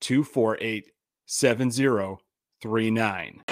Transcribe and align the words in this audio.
248 0.00 0.90
7039. 1.24 3.42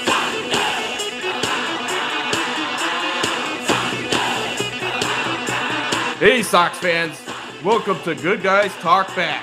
Hey, 6.19 6.43
Sox 6.43 6.77
fans. 6.79 7.19
Welcome 7.65 7.99
to 8.03 8.15
Good 8.15 8.43
Guys 8.43 8.73
Talk 8.75 9.09
Back, 9.17 9.43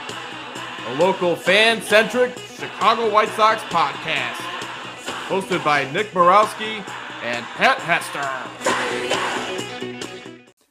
a 0.88 0.94
local 0.96 1.36
fan 1.36 1.82
centric 1.82 2.38
Chicago 2.56 3.12
White 3.12 3.30
Sox 3.30 3.64
podcast. 3.64 4.36
Hosted 5.28 5.64
by 5.64 5.92
Nick 5.92 6.12
Morawski 6.12 6.84
and 7.24 7.46
Pat 7.46 7.78
Hester. 7.78 8.22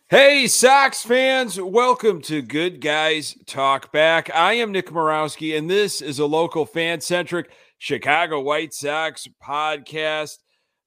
Hey, 0.08 0.48
Sox 0.48 1.04
fans, 1.04 1.60
welcome 1.60 2.20
to 2.22 2.42
Good 2.42 2.80
Guys 2.80 3.36
Talk 3.46 3.92
Back. 3.92 4.34
I 4.34 4.54
am 4.54 4.72
Nick 4.72 4.90
Morawski, 4.90 5.56
and 5.56 5.70
this 5.70 6.02
is 6.02 6.18
a 6.18 6.26
local 6.26 6.66
fan 6.66 7.00
centric 7.00 7.52
Chicago 7.78 8.40
White 8.40 8.74
Sox 8.74 9.28
podcast. 9.40 10.38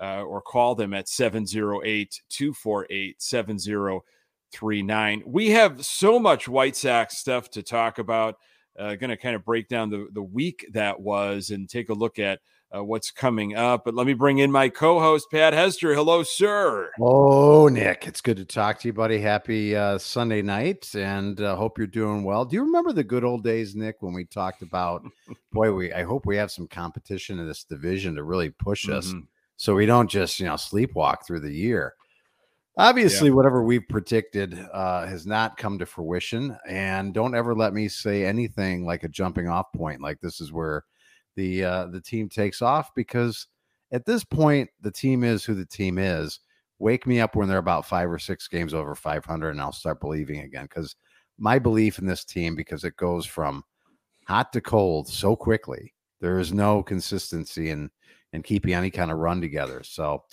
uh, 0.01 0.23
or 0.23 0.41
call 0.41 0.73
them 0.75 0.93
at 0.93 1.09
708 1.09 2.21
248 2.29 3.21
7039. 3.21 5.23
We 5.25 5.49
have 5.51 5.85
so 5.85 6.19
much 6.19 6.47
White 6.47 6.75
Sox 6.75 7.17
stuff 7.17 7.49
to 7.51 7.61
talk 7.61 7.99
about 7.99 8.35
uh, 8.77 8.95
going 8.95 9.09
to 9.09 9.17
kind 9.17 9.35
of 9.35 9.45
break 9.45 9.67
down 9.67 9.89
the, 9.89 10.07
the 10.13 10.23
week 10.23 10.65
that 10.73 10.99
was 10.99 11.49
and 11.49 11.69
take 11.69 11.89
a 11.89 11.93
look 11.93 12.19
at 12.19 12.39
uh, 12.75 12.83
what's 12.83 13.11
coming 13.11 13.55
up. 13.55 13.83
But 13.85 13.95
let 13.95 14.07
me 14.07 14.13
bring 14.13 14.37
in 14.37 14.51
my 14.51 14.69
co 14.69 14.99
host, 14.99 15.27
Pat 15.31 15.53
Hester. 15.53 15.93
Hello, 15.93 16.23
sir. 16.23 16.91
Oh, 16.99 17.67
Nick, 17.67 18.07
it's 18.07 18.21
good 18.21 18.37
to 18.37 18.45
talk 18.45 18.79
to 18.79 18.87
you, 18.87 18.93
buddy. 18.93 19.19
Happy 19.19 19.75
uh, 19.75 19.97
Sunday 19.97 20.41
night 20.41 20.93
and 20.95 21.39
uh, 21.41 21.55
hope 21.55 21.77
you're 21.77 21.87
doing 21.87 22.23
well. 22.23 22.45
Do 22.45 22.55
you 22.55 22.63
remember 22.63 22.93
the 22.93 23.03
good 23.03 23.23
old 23.23 23.43
days, 23.43 23.75
Nick, 23.75 24.01
when 24.01 24.13
we 24.13 24.25
talked 24.25 24.61
about, 24.61 25.03
boy, 25.51 25.73
we 25.73 25.93
I 25.93 26.03
hope 26.03 26.25
we 26.25 26.37
have 26.37 26.51
some 26.51 26.67
competition 26.67 27.39
in 27.39 27.47
this 27.47 27.63
division 27.63 28.15
to 28.15 28.23
really 28.23 28.49
push 28.49 28.87
us 28.89 29.07
mm-hmm. 29.07 29.21
so 29.57 29.75
we 29.75 29.85
don't 29.85 30.09
just, 30.09 30.39
you 30.39 30.45
know, 30.45 30.53
sleepwalk 30.53 31.25
through 31.25 31.41
the 31.41 31.53
year. 31.53 31.95
Obviously, 32.77 33.27
yeah. 33.27 33.35
whatever 33.35 33.63
we've 33.63 33.87
predicted 33.89 34.57
uh, 34.71 35.05
has 35.05 35.25
not 35.25 35.57
come 35.57 35.77
to 35.79 35.85
fruition. 35.85 36.57
And 36.67 37.13
don't 37.13 37.35
ever 37.35 37.53
let 37.53 37.73
me 37.73 37.87
say 37.89 38.25
anything 38.25 38.85
like 38.85 39.03
a 39.03 39.09
jumping 39.09 39.49
off 39.49 39.67
point, 39.75 40.01
like 40.01 40.21
this 40.21 40.39
is 40.39 40.53
where 40.53 40.85
the 41.35 41.63
uh, 41.63 41.85
the 41.87 42.01
team 42.01 42.29
takes 42.29 42.61
off, 42.61 42.93
because 42.95 43.47
at 43.91 44.05
this 44.05 44.23
point, 44.23 44.69
the 44.81 44.91
team 44.91 45.23
is 45.23 45.43
who 45.43 45.53
the 45.53 45.65
team 45.65 45.97
is. 45.97 46.39
Wake 46.79 47.05
me 47.05 47.19
up 47.19 47.35
when 47.35 47.47
they're 47.47 47.57
about 47.57 47.85
five 47.85 48.09
or 48.09 48.17
six 48.17 48.47
games 48.47 48.73
over 48.73 48.95
500, 48.95 49.49
and 49.49 49.61
I'll 49.61 49.71
start 49.71 49.99
believing 49.99 50.39
again. 50.39 50.63
Because 50.63 50.95
my 51.37 51.59
belief 51.59 51.99
in 51.99 52.07
this 52.07 52.23
team, 52.23 52.55
because 52.55 52.83
it 52.83 52.95
goes 52.95 53.25
from 53.25 53.63
hot 54.27 54.51
to 54.53 54.61
cold 54.61 55.07
so 55.07 55.35
quickly, 55.35 55.93
there 56.21 56.39
is 56.39 56.53
no 56.53 56.81
consistency 56.81 57.69
in 57.69 57.91
in 58.33 58.41
keeping 58.41 58.73
any 58.73 58.89
kind 58.89 59.11
of 59.11 59.17
run 59.17 59.41
together. 59.41 59.83
So 59.83 60.23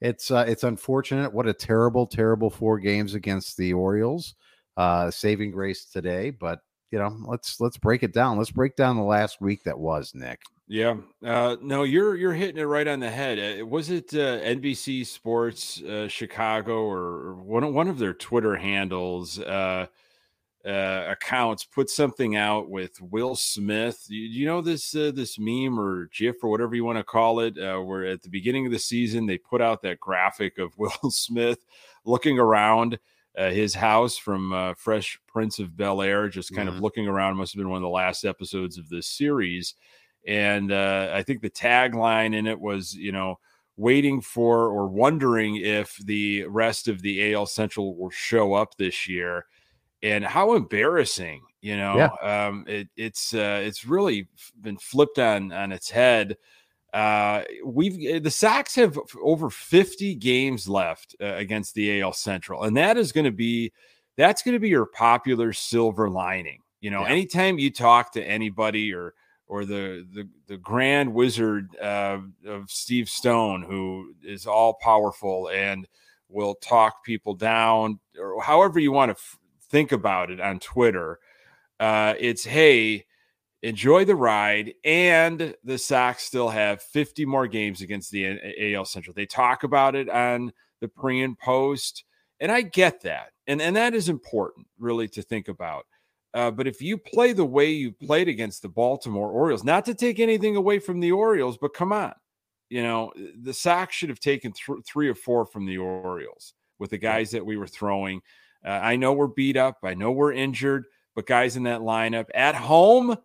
it's 0.00 0.30
uh, 0.30 0.44
it's 0.46 0.64
unfortunate. 0.64 1.32
What 1.32 1.46
a 1.46 1.52
terrible, 1.52 2.06
terrible 2.06 2.50
four 2.50 2.78
games 2.78 3.14
against 3.14 3.56
the 3.56 3.72
Orioles. 3.72 4.34
Uh, 4.76 5.10
saving 5.10 5.50
grace 5.50 5.84
today, 5.84 6.30
but 6.30 6.60
you 6.90 6.98
know, 6.98 7.16
let's 7.26 7.60
let's 7.60 7.76
break 7.76 8.02
it 8.02 8.12
down. 8.12 8.38
Let's 8.38 8.50
break 8.50 8.76
down 8.76 8.96
the 8.96 9.02
last 9.02 9.40
week 9.40 9.64
that 9.64 9.78
was 9.78 10.12
Nick. 10.14 10.40
Yeah, 10.68 10.96
uh, 11.24 11.56
no, 11.60 11.82
you're 11.82 12.16
you're 12.16 12.32
hitting 12.32 12.56
it 12.56 12.64
right 12.64 12.86
on 12.86 13.00
the 13.00 13.10
head. 13.10 13.60
Uh, 13.60 13.66
was 13.66 13.90
it 13.90 14.14
uh, 14.14 14.38
NBC 14.40 15.06
Sports 15.06 15.82
uh, 15.82 16.08
Chicago 16.08 16.84
or 16.84 17.34
one 17.34 17.74
one 17.74 17.88
of 17.88 17.98
their 17.98 18.14
Twitter 18.14 18.56
handles? 18.56 19.38
Uh, 20.66 21.06
accounts 21.08 21.64
put 21.64 21.88
something 21.88 22.36
out 22.36 22.68
with 22.68 23.00
Will 23.00 23.34
Smith. 23.34 24.04
You, 24.10 24.20
you 24.20 24.46
know 24.46 24.60
this 24.60 24.94
uh, 24.94 25.10
this 25.14 25.38
meme 25.38 25.80
or 25.80 26.10
GIF 26.14 26.44
or 26.44 26.50
whatever 26.50 26.74
you 26.74 26.84
want 26.84 26.98
to 26.98 27.04
call 27.04 27.40
it, 27.40 27.56
uh, 27.56 27.78
where 27.78 28.04
at 28.04 28.20
the 28.20 28.28
beginning 28.28 28.66
of 28.66 28.72
the 28.72 28.78
season 28.78 29.24
they 29.24 29.38
put 29.38 29.62
out 29.62 29.80
that 29.80 30.00
graphic 30.00 30.58
of 30.58 30.74
Will 30.78 31.10
Smith 31.10 31.64
looking 32.04 32.38
around 32.38 32.98
uh, 33.38 33.48
his 33.48 33.72
house 33.72 34.18
from 34.18 34.52
uh, 34.52 34.74
Fresh 34.74 35.18
Prince 35.26 35.60
of 35.60 35.78
Bel 35.78 36.02
Air, 36.02 36.28
just 36.28 36.54
kind 36.54 36.68
mm-hmm. 36.68 36.76
of 36.76 36.82
looking 36.82 37.08
around. 37.08 37.38
Must 37.38 37.54
have 37.54 37.58
been 37.58 37.70
one 37.70 37.78
of 37.78 37.82
the 37.82 37.88
last 37.88 38.26
episodes 38.26 38.76
of 38.76 38.86
this 38.90 39.06
series, 39.06 39.76
and 40.26 40.72
uh, 40.72 41.10
I 41.14 41.22
think 41.22 41.40
the 41.40 41.48
tagline 41.48 42.34
in 42.34 42.46
it 42.46 42.60
was, 42.60 42.94
you 42.94 43.12
know. 43.12 43.38
Waiting 43.76 44.20
for 44.20 44.66
or 44.66 44.88
wondering 44.88 45.56
if 45.56 45.96
the 46.04 46.44
rest 46.44 46.86
of 46.86 47.00
the 47.00 47.32
AL 47.32 47.46
Central 47.46 47.96
will 47.96 48.10
show 48.10 48.52
up 48.52 48.76
this 48.76 49.08
year 49.08 49.46
and 50.02 50.24
how 50.24 50.54
embarrassing 50.54 51.42
you 51.60 51.76
know 51.76 51.96
yeah. 51.96 52.46
um, 52.46 52.64
it, 52.66 52.88
it's 52.96 53.34
uh, 53.34 53.60
it's 53.62 53.84
really 53.84 54.28
been 54.60 54.78
flipped 54.78 55.18
on 55.18 55.52
on 55.52 55.72
its 55.72 55.90
head 55.90 56.36
uh, 56.92 57.42
we've 57.64 57.98
eh, 58.04 58.18
the 58.18 58.30
Sox 58.30 58.74
have 58.74 58.98
over 59.22 59.48
50 59.48 60.14
games 60.16 60.68
left 60.68 61.14
uh, 61.20 61.34
against 61.34 61.74
the 61.74 62.00
AL 62.00 62.14
Central 62.14 62.64
and 62.64 62.76
that 62.76 62.96
is 62.96 63.12
going 63.12 63.24
to 63.24 63.32
be 63.32 63.72
that's 64.16 64.42
going 64.42 64.54
to 64.54 64.58
be 64.58 64.68
your 64.68 64.86
popular 64.86 65.52
silver 65.52 66.08
lining 66.08 66.60
you 66.80 66.90
know 66.90 67.02
yeah. 67.02 67.08
anytime 67.08 67.58
you 67.58 67.70
talk 67.70 68.12
to 68.12 68.22
anybody 68.22 68.92
or 68.92 69.14
or 69.46 69.64
the 69.64 70.06
the, 70.14 70.28
the 70.46 70.56
grand 70.56 71.12
wizard 71.12 71.76
uh, 71.76 72.18
of 72.46 72.70
Steve 72.70 73.08
Stone 73.08 73.62
who 73.62 74.14
is 74.22 74.46
all 74.46 74.74
powerful 74.74 75.50
and 75.50 75.86
will 76.28 76.54
talk 76.54 77.04
people 77.04 77.34
down 77.34 77.98
or 78.18 78.40
however 78.42 78.78
you 78.78 78.92
want 78.92 79.10
to 79.10 79.16
f- 79.16 79.38
think 79.70 79.92
about 79.92 80.30
it 80.30 80.40
on 80.40 80.58
Twitter. 80.58 81.18
Uh, 81.78 82.14
it's 82.18 82.44
hey, 82.44 83.06
enjoy 83.62 84.04
the 84.04 84.14
ride, 84.14 84.74
and 84.84 85.54
the 85.64 85.78
Sox 85.78 86.24
still 86.24 86.48
have 86.48 86.82
50 86.82 87.24
more 87.24 87.46
games 87.46 87.80
against 87.80 88.10
the 88.10 88.74
AL 88.74 88.84
Central. 88.84 89.14
They 89.14 89.26
talk 89.26 89.62
about 89.62 89.94
it 89.94 90.08
on 90.08 90.52
the 90.80 90.88
pre 90.88 91.22
and 91.22 91.38
post, 91.38 92.04
and 92.40 92.50
I 92.50 92.62
get 92.62 93.02
that, 93.02 93.32
and 93.46 93.62
and 93.62 93.76
that 93.76 93.94
is 93.94 94.08
important 94.08 94.66
really 94.78 95.08
to 95.08 95.22
think 95.22 95.48
about. 95.48 95.86
Uh, 96.32 96.50
but 96.50 96.66
if 96.68 96.80
you 96.80 96.96
play 96.96 97.32
the 97.32 97.44
way 97.44 97.70
you 97.70 97.90
played 97.90 98.28
against 98.28 98.62
the 98.62 98.68
Baltimore 98.68 99.30
Orioles, 99.30 99.64
not 99.64 99.84
to 99.86 99.94
take 99.94 100.20
anything 100.20 100.54
away 100.54 100.78
from 100.78 101.00
the 101.00 101.10
Orioles, 101.12 101.58
but 101.58 101.74
come 101.74 101.92
on, 101.92 102.14
you 102.68 102.82
know 102.82 103.12
the 103.42 103.54
Sox 103.54 103.94
should 103.94 104.10
have 104.10 104.20
taken 104.20 104.52
th- 104.52 104.84
three 104.86 105.08
or 105.08 105.14
four 105.14 105.46
from 105.46 105.66
the 105.66 105.78
Orioles 105.78 106.54
with 106.78 106.90
the 106.90 106.98
guys 106.98 107.30
that 107.30 107.44
we 107.44 107.56
were 107.56 107.66
throwing. 107.66 108.22
Uh, 108.64 108.70
I 108.70 108.96
know 108.96 109.12
we're 109.12 109.26
beat 109.26 109.56
up. 109.56 109.78
I 109.82 109.94
know 109.94 110.10
we're 110.12 110.32
injured, 110.32 110.84
but 111.14 111.26
guys 111.26 111.56
in 111.56 111.64
that 111.64 111.80
lineup 111.80 112.26
at 112.34 112.54
home 112.54 113.16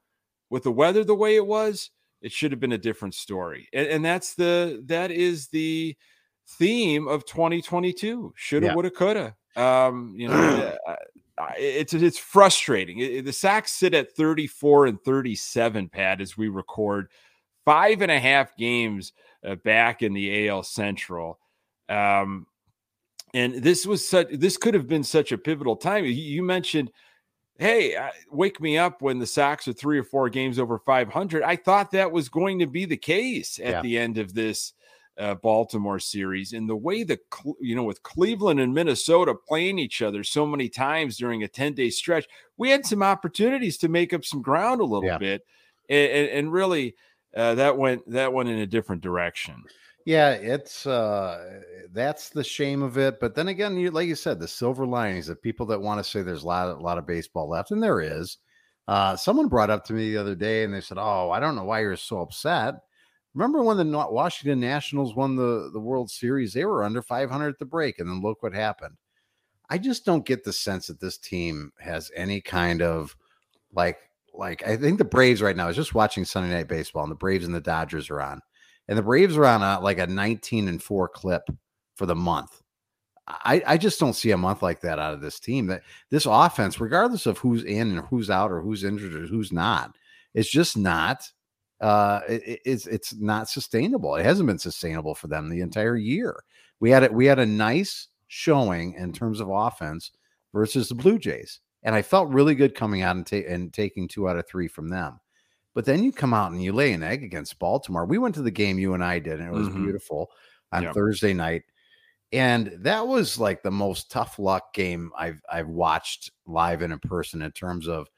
with 0.49 0.63
the 0.63 0.71
weather 0.71 1.03
the 1.03 1.15
way 1.15 1.35
it 1.35 1.45
was, 1.45 1.89
it 2.21 2.31
should 2.31 2.51
have 2.51 2.59
been 2.59 2.71
a 2.71 2.77
different 2.77 3.13
story. 3.13 3.67
And, 3.73 3.87
and 3.87 4.05
that's 4.05 4.35
the 4.35 4.81
that 4.87 5.11
is 5.11 5.47
the 5.47 5.95
theme 6.57 7.07
of 7.07 7.25
2022. 7.25 8.33
Shoulda, 8.35 8.67
yeah. 8.67 8.73
woulda, 8.73 8.91
coulda. 8.91 9.35
Um, 9.55 10.13
you 10.17 10.27
know, 10.27 10.77
it's 11.57 11.93
it's 11.93 12.17
frustrating. 12.17 13.23
The 13.23 13.33
Sox 13.33 13.71
sit 13.71 13.93
at 13.93 14.15
34 14.15 14.87
and 14.87 15.01
37, 15.01 15.89
Pat, 15.89 16.21
as 16.21 16.37
we 16.37 16.47
record 16.47 17.09
five 17.65 18.01
and 18.01 18.11
a 18.11 18.19
half 18.19 18.55
games 18.55 19.11
uh, 19.43 19.55
back 19.55 20.01
in 20.01 20.13
the 20.13 20.47
AL 20.47 20.63
Central. 20.63 21.39
Um, 21.89 22.47
and 23.35 23.55
this 23.55 23.85
was 23.85 24.07
such 24.07 24.29
this 24.31 24.57
could 24.57 24.73
have 24.73 24.87
been 24.87 25.03
such 25.03 25.31
a 25.31 25.37
pivotal 25.37 25.75
time 25.75 26.05
you 26.05 26.41
mentioned 26.41 26.91
hey, 27.57 27.95
uh, 27.95 28.09
wake 28.29 28.59
me 28.59 28.77
up 28.77 29.01
when 29.01 29.19
the 29.19 29.25
Sox 29.25 29.67
are 29.67 29.73
three 29.73 29.97
or 29.97 30.03
four 30.03 30.29
games 30.29 30.59
over 30.59 30.77
500. 30.77 31.41
I 31.43 31.55
thought 31.55 31.91
that 31.91 32.11
was 32.11 32.27
going 32.29 32.59
to 32.59 32.67
be 32.67 32.85
the 32.85 32.97
case 32.97 33.59
at 33.59 33.71
Yeah. 33.71 33.81
the 33.81 33.97
end 33.97 34.17
of 34.17 34.33
this 34.33 34.73
uh, 35.17 35.35
Baltimore 35.35 35.99
series. 35.99 36.51
And 36.51 36.67
the 36.67 36.75
way 36.75 37.03
the, 37.03 37.17
you 37.61 37.73
know, 37.75 37.85
with 37.85 38.03
Cleveland 38.03 38.59
and 38.59 38.73
Minnesota 38.73 39.33
playing 39.33 39.79
each 39.79 40.01
other 40.01 40.21
so 40.21 40.45
many 40.45 40.67
times 40.67 41.15
during 41.15 41.43
a 41.43 41.47
10 41.47 41.73
day 41.73 41.89
stretch, 41.89 42.27
we 42.57 42.69
had 42.69 42.85
some 42.85 43.01
opportunities 43.01 43.77
to 43.77 43.87
make 43.87 44.13
up 44.13 44.25
some 44.25 44.41
ground 44.41 44.81
a 44.81 44.85
little 44.85 45.07
Yeah. 45.07 45.17
bit. 45.17 45.45
And, 45.89 46.11
and, 46.11 46.29
and 46.29 46.51
really, 46.51 46.95
uh, 47.37 47.55
that 47.55 47.77
went 47.77 48.09
that 48.09 48.33
went 48.33 48.49
in 48.49 48.59
a 48.59 48.67
different 48.67 49.01
direction. 49.01 49.63
Yeah, 50.06 50.31
it's 50.31 50.86
uh 50.86 51.62
that's 51.92 52.30
the 52.30 52.44
shame 52.44 52.84
of 52.84 52.98
it. 52.98 53.19
But 53.19 53.34
then 53.36 53.48
again, 53.48 53.75
you 53.78 53.90
like 53.92 54.07
you 54.07 54.16
said, 54.16 54.40
the 54.40 54.48
silver 54.48 54.86
linings 54.86 55.30
of 55.30 55.42
people 55.42 55.66
that 55.68 55.81
want 55.81 56.00
to 56.00 56.04
say 56.10 56.22
there's 56.22 56.44
a 56.44 56.48
lot, 56.48 56.69
a 56.69 56.74
lot 56.80 56.98
of 57.00 57.07
baseball 57.07 57.50
left, 57.50 57.72
and 57.72 57.81
there 57.81 58.02
is. 58.02 58.38
Uh, 58.88 59.16
someone 59.16 59.48
brought 59.48 59.72
up 59.72 59.84
to 59.86 59.94
me 59.94 60.12
the 60.12 60.18
other 60.18 60.36
day, 60.36 60.63
and 60.63 60.72
they 60.74 60.81
said, 60.81 60.98
"Oh, 61.00 61.31
I 61.31 61.40
don't 61.40 61.56
know 61.56 61.63
why 61.63 61.80
you're 61.81 61.96
so 61.98 62.22
upset." 62.22 62.75
Remember 63.34 63.63
when 63.63 63.78
the 63.78 63.86
Washington 64.12 64.60
Nationals 64.60 65.16
won 65.16 65.36
the 65.36 65.72
the 65.74 65.80
World 65.80 66.12
Series? 66.12 66.54
They 66.54 66.66
were 66.66 66.84
under 66.84 67.02
500 67.02 67.50
at 67.50 67.60
the 67.60 67.66
break, 67.66 67.98
and 68.00 68.07
then 68.10 68.22
look 68.22 68.44
what 68.44 68.54
happened. 68.54 68.96
I 69.69 69.78
just 69.78 70.06
don't 70.06 70.25
get 70.25 70.44
the 70.44 70.54
sense 70.54 70.88
that 70.88 71.00
this 71.00 71.18
team 71.18 71.72
has 71.80 72.12
any 72.16 72.42
kind 72.42 72.81
of 72.81 73.16
like 73.74 74.00
like 74.34 74.68
I 74.68 74.78
think 74.78 74.98
the 75.00 75.06
Braves 75.06 75.42
right 75.42 75.56
now 75.57 75.69
is 75.69 75.75
just 75.78 75.96
watching 75.96 76.25
Sunday 76.25 76.54
Night 76.54 76.68
Baseball, 76.69 77.04
and 77.04 77.12
the 77.12 77.16
Braves 77.16 77.46
and 77.46 77.56
the 77.56 77.62
Dodgers 77.62 78.10
are 78.10 78.22
on 78.22 78.42
and 78.87 78.97
the 78.97 79.03
Braves 79.03 79.37
are 79.37 79.45
on 79.45 79.61
a 79.63 79.79
like 79.79 79.99
a 79.99 80.07
19 80.07 80.67
and 80.67 80.81
4 80.81 81.09
clip 81.09 81.43
for 81.95 82.05
the 82.05 82.15
month. 82.15 82.61
I, 83.27 83.63
I 83.65 83.77
just 83.77 83.99
don't 83.99 84.13
see 84.13 84.31
a 84.31 84.37
month 84.37 84.61
like 84.61 84.81
that 84.81 84.99
out 84.99 85.13
of 85.15 85.21
this 85.21 85.39
team. 85.39 85.65
That 85.67 85.81
this 86.11 86.27
offense, 86.29 86.79
regardless 86.79 87.25
of 87.25 87.39
who's 87.39 87.63
in 87.63 87.97
and 87.97 88.07
who's 88.07 88.29
out 88.29 88.51
or 88.51 88.61
who's 88.61 88.83
injured 88.83 89.15
or 89.15 89.25
who's 89.25 89.51
not, 89.51 89.95
it's 90.33 90.49
just 90.49 90.77
not 90.77 91.23
uh 91.81 92.21
it- 92.29 92.61
it's 92.65 92.87
it's 92.87 93.15
not 93.15 93.49
sustainable. 93.49 94.15
It 94.15 94.25
hasn't 94.25 94.47
been 94.47 94.59
sustainable 94.59 95.15
for 95.15 95.27
them 95.27 95.49
the 95.49 95.61
entire 95.61 95.97
year. 95.97 96.43
We 96.79 96.91
had 96.91 97.03
it 97.03 97.13
we 97.13 97.25
had 97.25 97.39
a 97.39 97.45
nice 97.45 98.09
showing 98.27 98.93
in 98.93 99.11
terms 99.13 99.39
of 99.39 99.49
offense 99.49 100.11
versus 100.53 100.89
the 100.89 100.95
Blue 100.95 101.17
Jays. 101.19 101.59
And 101.83 101.95
I 101.95 102.01
felt 102.01 102.29
really 102.29 102.55
good 102.55 102.75
coming 102.75 103.01
out 103.03 103.15
and, 103.15 103.25
ta- 103.27 103.47
and 103.47 103.71
taking 103.73 104.07
two 104.07 104.27
out 104.29 104.37
of 104.37 104.47
three 104.47 104.67
from 104.67 104.89
them. 104.89 105.19
But 105.75 105.86
then 105.86 106.04
you 106.04 106.12
come 106.13 106.33
out 106.33 106.51
and 106.54 106.63
you 106.63 106.74
lay 106.74 106.94
an 106.94 107.04
egg 107.04 107.24
against 107.24 107.60
Baltimore. 107.60 108.06
We 108.07 108.18
went 108.19 108.36
to 108.36 108.44
the 108.44 108.51
game 108.51 108.80
you 108.80 108.95
and 108.95 109.04
I 109.04 109.19
did, 109.19 109.39
and 109.42 109.50
it 109.50 109.54
was 109.54 109.69
Mhm. 109.69 109.72
beautiful 109.72 110.31
on 110.74 110.88
Yep. 110.88 110.95
Thursday 110.95 111.33
night. 111.36 111.63
And 112.31 112.68
that 112.80 113.07
was 113.07 113.39
like 113.39 113.63
the 113.63 113.72
most 113.72 114.12
tough 114.12 114.39
luck 114.39 114.74
game 114.74 115.12
I've 115.18 115.42
I've 115.51 115.69
watched 115.69 116.31
live 116.48 116.81
and 116.81 116.94
in 116.94 117.00
person 117.00 117.42
in 117.42 117.51
terms 117.51 117.88
of 117.88 118.10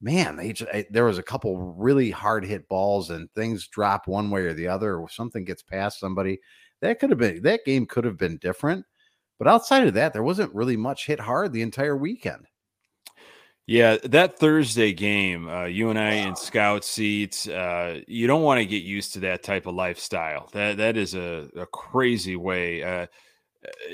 man, 0.00 0.36
they 0.36 0.52
just, 0.52 0.70
I, 0.72 0.86
there 0.90 1.04
was 1.04 1.18
a 1.18 1.22
couple 1.22 1.58
really 1.74 2.10
hard 2.10 2.44
hit 2.44 2.68
balls 2.68 3.10
and 3.10 3.32
things 3.34 3.68
drop 3.68 4.08
one 4.08 4.30
way 4.30 4.42
or 4.42 4.54
the 4.54 4.68
other, 4.68 4.96
or 4.96 5.08
something 5.08 5.44
gets 5.44 5.62
past 5.62 6.00
somebody. 6.00 6.40
That 6.80 6.98
could 7.00 7.10
have 7.10 7.18
been 7.20 7.42
that 7.42 7.64
game 7.64 7.86
could 7.86 8.04
have 8.04 8.18
been 8.18 8.38
different. 8.38 8.84
But 9.38 9.48
outside 9.48 9.86
of 9.88 9.94
that, 9.94 10.12
there 10.14 10.22
wasn't 10.24 10.54
really 10.54 10.76
much 10.78 11.06
hit 11.06 11.20
hard 11.20 11.52
the 11.52 11.62
entire 11.62 11.96
weekend. 11.96 12.46
Yeah, 13.66 13.96
that 14.04 14.38
Thursday 14.38 14.92
game, 14.92 15.48
uh, 15.48 15.64
you 15.66 15.90
and 15.90 15.98
I 15.98 16.14
in 16.14 16.34
scout 16.34 16.84
seats, 16.84 17.46
uh, 17.46 18.00
you 18.08 18.26
don't 18.26 18.42
want 18.42 18.58
to 18.58 18.66
get 18.66 18.82
used 18.82 19.12
to 19.14 19.20
that 19.20 19.44
type 19.44 19.66
of 19.66 19.74
lifestyle. 19.74 20.48
That 20.52 20.78
that 20.78 20.96
is 20.96 21.14
a, 21.14 21.48
a 21.56 21.66
crazy 21.66 22.34
way, 22.34 22.82
uh, 22.82 23.06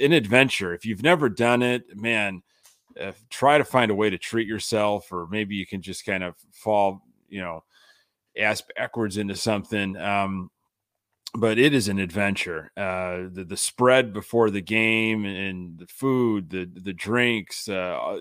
an 0.00 0.12
adventure. 0.12 0.74
If 0.74 0.86
you've 0.86 1.02
never 1.02 1.28
done 1.28 1.62
it, 1.62 1.84
man, 1.96 2.42
uh, 3.00 3.12
try 3.30 3.58
to 3.58 3.64
find 3.64 3.90
a 3.90 3.94
way 3.94 4.10
to 4.10 4.18
treat 4.18 4.48
yourself, 4.48 5.12
or 5.12 5.28
maybe 5.30 5.56
you 5.56 5.66
can 5.66 5.82
just 5.82 6.06
kind 6.06 6.24
of 6.24 6.34
fall, 6.52 7.02
you 7.28 7.40
know, 7.42 7.64
ass 8.38 8.62
backwards 8.76 9.18
into 9.18 9.36
something. 9.36 9.96
Um, 9.96 10.50
but 11.34 11.58
it 11.58 11.74
is 11.74 11.88
an 11.88 11.98
adventure. 11.98 12.70
Uh, 12.76 13.28
the 13.32 13.44
the 13.48 13.56
spread 13.56 14.12
before 14.12 14.50
the 14.50 14.62
game 14.62 15.24
and 15.26 15.78
the 15.78 15.86
food, 15.86 16.50
the 16.50 16.70
the 16.82 16.92
drinks, 16.94 17.68
uh, 17.68 18.18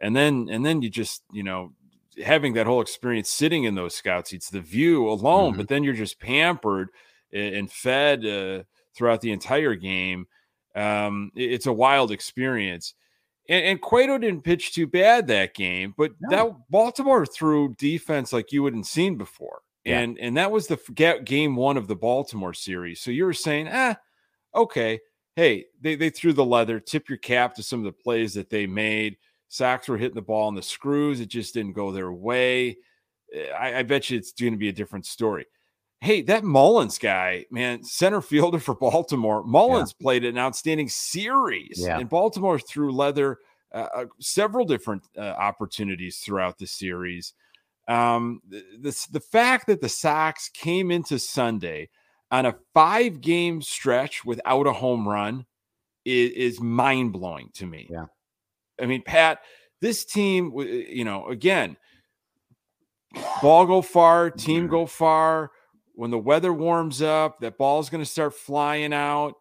and 0.00 0.14
then 0.14 0.48
and 0.50 0.64
then 0.64 0.82
you 0.82 0.90
just 0.90 1.22
you 1.32 1.42
know 1.42 1.72
having 2.24 2.54
that 2.54 2.66
whole 2.66 2.80
experience 2.80 3.28
sitting 3.30 3.64
in 3.64 3.74
those 3.74 3.94
scout 3.94 4.26
seats, 4.28 4.48
the 4.50 4.60
view 4.60 5.08
alone, 5.08 5.54
Mhm. 5.54 5.56
but 5.58 5.68
then 5.68 5.84
you're 5.84 5.92
just 5.94 6.18
pampered 6.18 6.88
and 7.32 7.70
fed 7.70 8.24
uh, 8.24 8.62
throughout 8.94 9.20
the 9.20 9.32
entire 9.32 9.74
game. 9.74 10.26
Um, 10.74 11.30
it's 11.34 11.66
a 11.66 11.72
wild 11.72 12.10
experience. 12.10 12.94
And, 13.48 13.64
and 13.66 13.80
Cueto 13.80 14.16
didn't 14.18 14.44
pitch 14.44 14.72
too 14.74 14.86
bad 14.86 15.26
that 15.26 15.54
game, 15.54 15.94
but 15.96 16.12
No. 16.20 16.28
that 16.30 16.56
Baltimore 16.70 17.26
threw 17.26 17.74
defense 17.78 18.32
like 18.32 18.50
you 18.52 18.64
hadn't 18.64 18.84
seen 18.84 19.16
before. 19.16 19.60
Yeah. 19.84 20.00
And 20.00 20.18
and 20.18 20.36
that 20.36 20.50
was 20.50 20.66
the 20.66 21.20
game 21.24 21.54
one 21.54 21.76
of 21.76 21.86
the 21.86 21.96
Baltimore 21.96 22.54
series. 22.54 23.00
So 23.00 23.10
you 23.10 23.24
were 23.26 23.32
saying, 23.34 23.68
ah, 23.70 23.96
okay, 24.54 25.00
hey, 25.36 25.66
they, 25.80 25.94
they 25.96 26.10
threw 26.10 26.32
the 26.32 26.44
leather, 26.44 26.80
tip 26.80 27.08
your 27.10 27.18
cap 27.18 27.54
to 27.56 27.62
some 27.62 27.80
of 27.80 27.84
the 27.84 27.92
plays 27.92 28.32
that 28.34 28.48
they 28.50 28.66
made. 28.66 29.16
Sox 29.48 29.88
were 29.88 29.98
hitting 29.98 30.14
the 30.14 30.22
ball 30.22 30.48
on 30.48 30.54
the 30.54 30.62
screws. 30.62 31.20
It 31.20 31.28
just 31.28 31.54
didn't 31.54 31.72
go 31.72 31.92
their 31.92 32.12
way. 32.12 32.78
Eh, 33.34 33.48
I, 33.50 33.78
I 33.78 33.82
bet 33.82 34.10
you 34.10 34.18
it's 34.18 34.32
going 34.32 34.52
to 34.52 34.58
be 34.58 34.68
a 34.68 34.72
different 34.72 35.06
story. 35.06 35.46
Hey, 36.00 36.20
that 36.22 36.44
Mullins 36.44 36.98
guy, 36.98 37.46
man, 37.50 37.82
center 37.82 38.20
fielder 38.20 38.58
for 38.58 38.74
Baltimore. 38.80 39.42
Mullins 39.44 39.92
played 39.92 40.24
an 40.24 40.36
outstanding 40.38 40.88
series, 40.88 41.78
Yeah. 41.78 41.98
and 41.98 42.08
Baltimore 42.08 42.58
threw 42.58 42.92
leather 42.92 43.38
uh, 43.72 43.88
uh, 43.94 44.04
several 44.20 44.64
different 44.64 45.02
uh, 45.16 45.20
opportunities 45.22 46.18
throughout 46.18 46.58
the 46.58 46.66
series. 46.66 47.32
Um, 47.88 48.40
the, 48.48 48.64
the 48.80 49.06
the 49.12 49.20
fact 49.20 49.66
that 49.68 49.80
the 49.80 49.88
Sox 49.88 50.48
came 50.48 50.90
into 50.90 51.18
Sunday 51.18 51.88
on 52.30 52.46
a 52.46 52.56
five 52.74 53.20
game 53.20 53.62
stretch 53.62 54.24
without 54.24 54.66
a 54.66 54.72
home 54.72 55.06
run 55.08 55.46
is, 56.04 56.32
is 56.32 56.60
mind 56.60 57.12
blowing 57.12 57.50
to 57.54 57.66
me. 57.66 57.86
Yeah. 57.90 58.06
I 58.80 58.86
mean, 58.86 59.02
Pat, 59.02 59.40
this 59.80 60.04
team, 60.04 60.52
uh, 60.56 60.62
you 60.62 61.04
know, 61.04 61.28
again, 61.28 61.76
ball 63.42 63.66
go 63.66 63.82
far, 63.82 64.30
team 64.30 64.66
go 64.68 64.86
far. 64.86 65.50
When 65.94 66.10
the 66.10 66.18
weather 66.18 66.52
warms 66.52 67.00
up, 67.00 67.40
that 67.40 67.56
ball's 67.56 67.88
going 67.88 68.04
to 68.04 68.10
start 68.10 68.34
flying 68.34 68.92
out. 68.92 69.34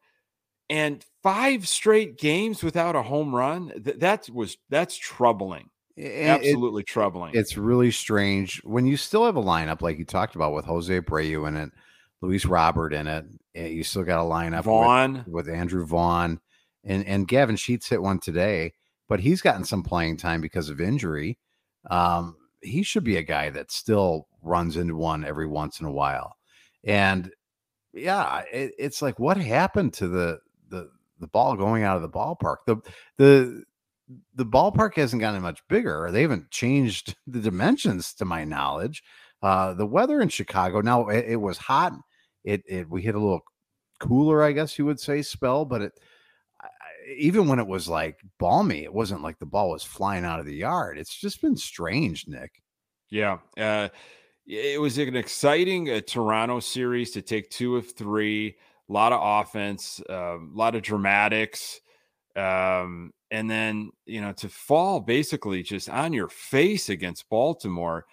And 0.70 1.04
five 1.22 1.68
straight 1.68 2.18
games 2.18 2.64
without 2.64 2.96
a 2.96 3.02
home 3.04 3.36
run, 3.36 3.72
th- 3.84 4.00
that 4.00 4.30
was 4.30 4.58
that's 4.70 4.96
troubling. 4.98 5.70
It- 5.98 6.28
Absolutely 6.28 6.84
troubling. 6.84 7.34
it's 7.36 7.56
really 7.56 7.92
strange 7.92 8.62
when 8.64 8.86
you 8.86 8.98
still 8.98 9.26
have 9.26 9.36
a 9.38 9.44
lineup 9.44 9.82
like 9.82 9.98
you 10.00 10.06
talked 10.06 10.36
about 10.36 10.54
with 10.54 10.66
Jose 10.66 11.00
Abreu 11.00 11.48
in 11.48 11.56
it, 11.56 11.72
Luis 12.22 12.46
Robert 12.46 12.94
in 12.94 13.06
it. 13.08 13.26
and 13.54 13.74
You 13.74 13.84
still 13.84 14.04
got 14.04 14.20
a 14.22 14.28
lineup 14.30 14.60
with- 14.60 14.66
with, 15.28 15.50
Andrew 15.50 15.86
Vaughn 15.86 16.40
and 16.84 17.06
and 17.06 17.28
Gavin 17.28 17.56
Sheets 17.58 17.88
hit 17.90 18.02
one 18.02 18.20
today, 18.20 18.74
but 19.08 19.20
he's 19.20 19.42
gotten 19.42 19.64
some 19.64 19.84
playing 19.84 20.18
time 20.18 20.42
because 20.42 20.70
of 20.70 20.82
injury. 20.82 21.38
Um, 21.90 22.38
he 22.62 22.84
should 22.84 23.04
be 23.04 23.18
a 23.18 23.24
guy 23.24 23.50
that 23.52 23.72
still 23.72 24.28
runs 24.42 24.78
into 24.78 24.96
one 24.96 25.24
every 25.24 25.48
once 25.48 25.80
in 25.80 25.86
a 25.86 25.92
while, 25.92 26.36
and 26.84 27.32
yeah, 27.94 28.44
it, 28.52 28.74
it's 28.78 29.02
like 29.02 29.20
what 29.20 29.38
happened 29.38 29.94
to 29.96 30.08
the 30.08 30.40
the 30.70 30.90
the 31.20 31.28
ball 31.28 31.56
going 31.56 31.84
out 31.84 31.96
of 31.96 32.02
the 32.02 32.10
ballpark? 32.10 32.58
The 32.66 32.78
the 33.18 33.64
the 34.36 34.46
ballpark 34.46 34.96
hasn't 34.96 35.22
gotten 35.22 35.42
much 35.42 35.62
bigger. 35.68 36.10
They 36.12 36.22
haven't 36.22 36.52
changed 36.52 37.16
the 37.28 37.40
dimensions, 37.40 38.14
to 38.16 38.26
my 38.26 38.44
knowledge. 38.44 39.04
Uh, 39.42 39.74
the 39.74 39.86
weather 39.86 40.22
in 40.22 40.30
Chicago 40.30 40.82
now 40.82 41.08
it, 41.08 41.26
it 41.28 41.36
was 41.38 41.58
hot. 41.58 41.94
It 42.44 42.64
it 42.68 42.90
we 42.90 43.02
hit 43.02 43.16
a 43.16 43.20
little 43.20 43.44
cooler, 44.00 44.44
I 44.44 44.52
guess 44.52 44.78
you 44.78 44.86
would 44.86 45.00
say, 45.00 45.22
spell, 45.22 45.66
but 45.66 45.82
it 45.82 46.00
even 47.18 47.48
when 47.48 47.60
it 47.60 47.68
was 47.68 47.88
like 47.88 48.20
balmy, 48.40 48.84
it 48.84 48.94
wasn't 48.94 49.22
like 49.22 49.38
the 49.40 49.46
ball 49.46 49.72
was 49.72 49.84
flying 49.84 50.26
out 50.26 50.40
of 50.40 50.46
the 50.46 50.56
yard. 50.56 50.98
It's 50.98 51.16
just 51.16 51.42
been 51.42 51.58
strange, 51.58 52.28
Nick. 52.28 52.62
Yeah. 53.10 53.38
Uh, 53.58 53.90
it 54.48 54.80
was 54.80 54.98
an 54.98 55.16
exciting 55.16 55.90
uh, 55.90 56.02
Toronto 56.02 56.60
series 56.60 57.12
to 57.12 57.22
take 57.22 57.50
two 57.50 57.76
of 57.78 57.92
three, 57.92 58.56
a 58.90 58.94
lot 58.94 59.12
of 59.14 59.20
offense, 59.24 60.02
a 60.10 60.38
lot 60.54 60.76
of 60.76 60.82
dramatics. 60.84 61.80
Um, 62.36 63.12
and 63.32 63.50
then, 63.50 63.92
you 64.06 64.22
know, 64.22 64.34
to 64.34 64.50
fall 64.50 65.00
basically 65.00 65.64
just 65.64 65.90
on 65.90 66.14
your 66.14 66.28
face 66.30 66.90
against 66.90 67.30
Baltimore. 67.30 68.06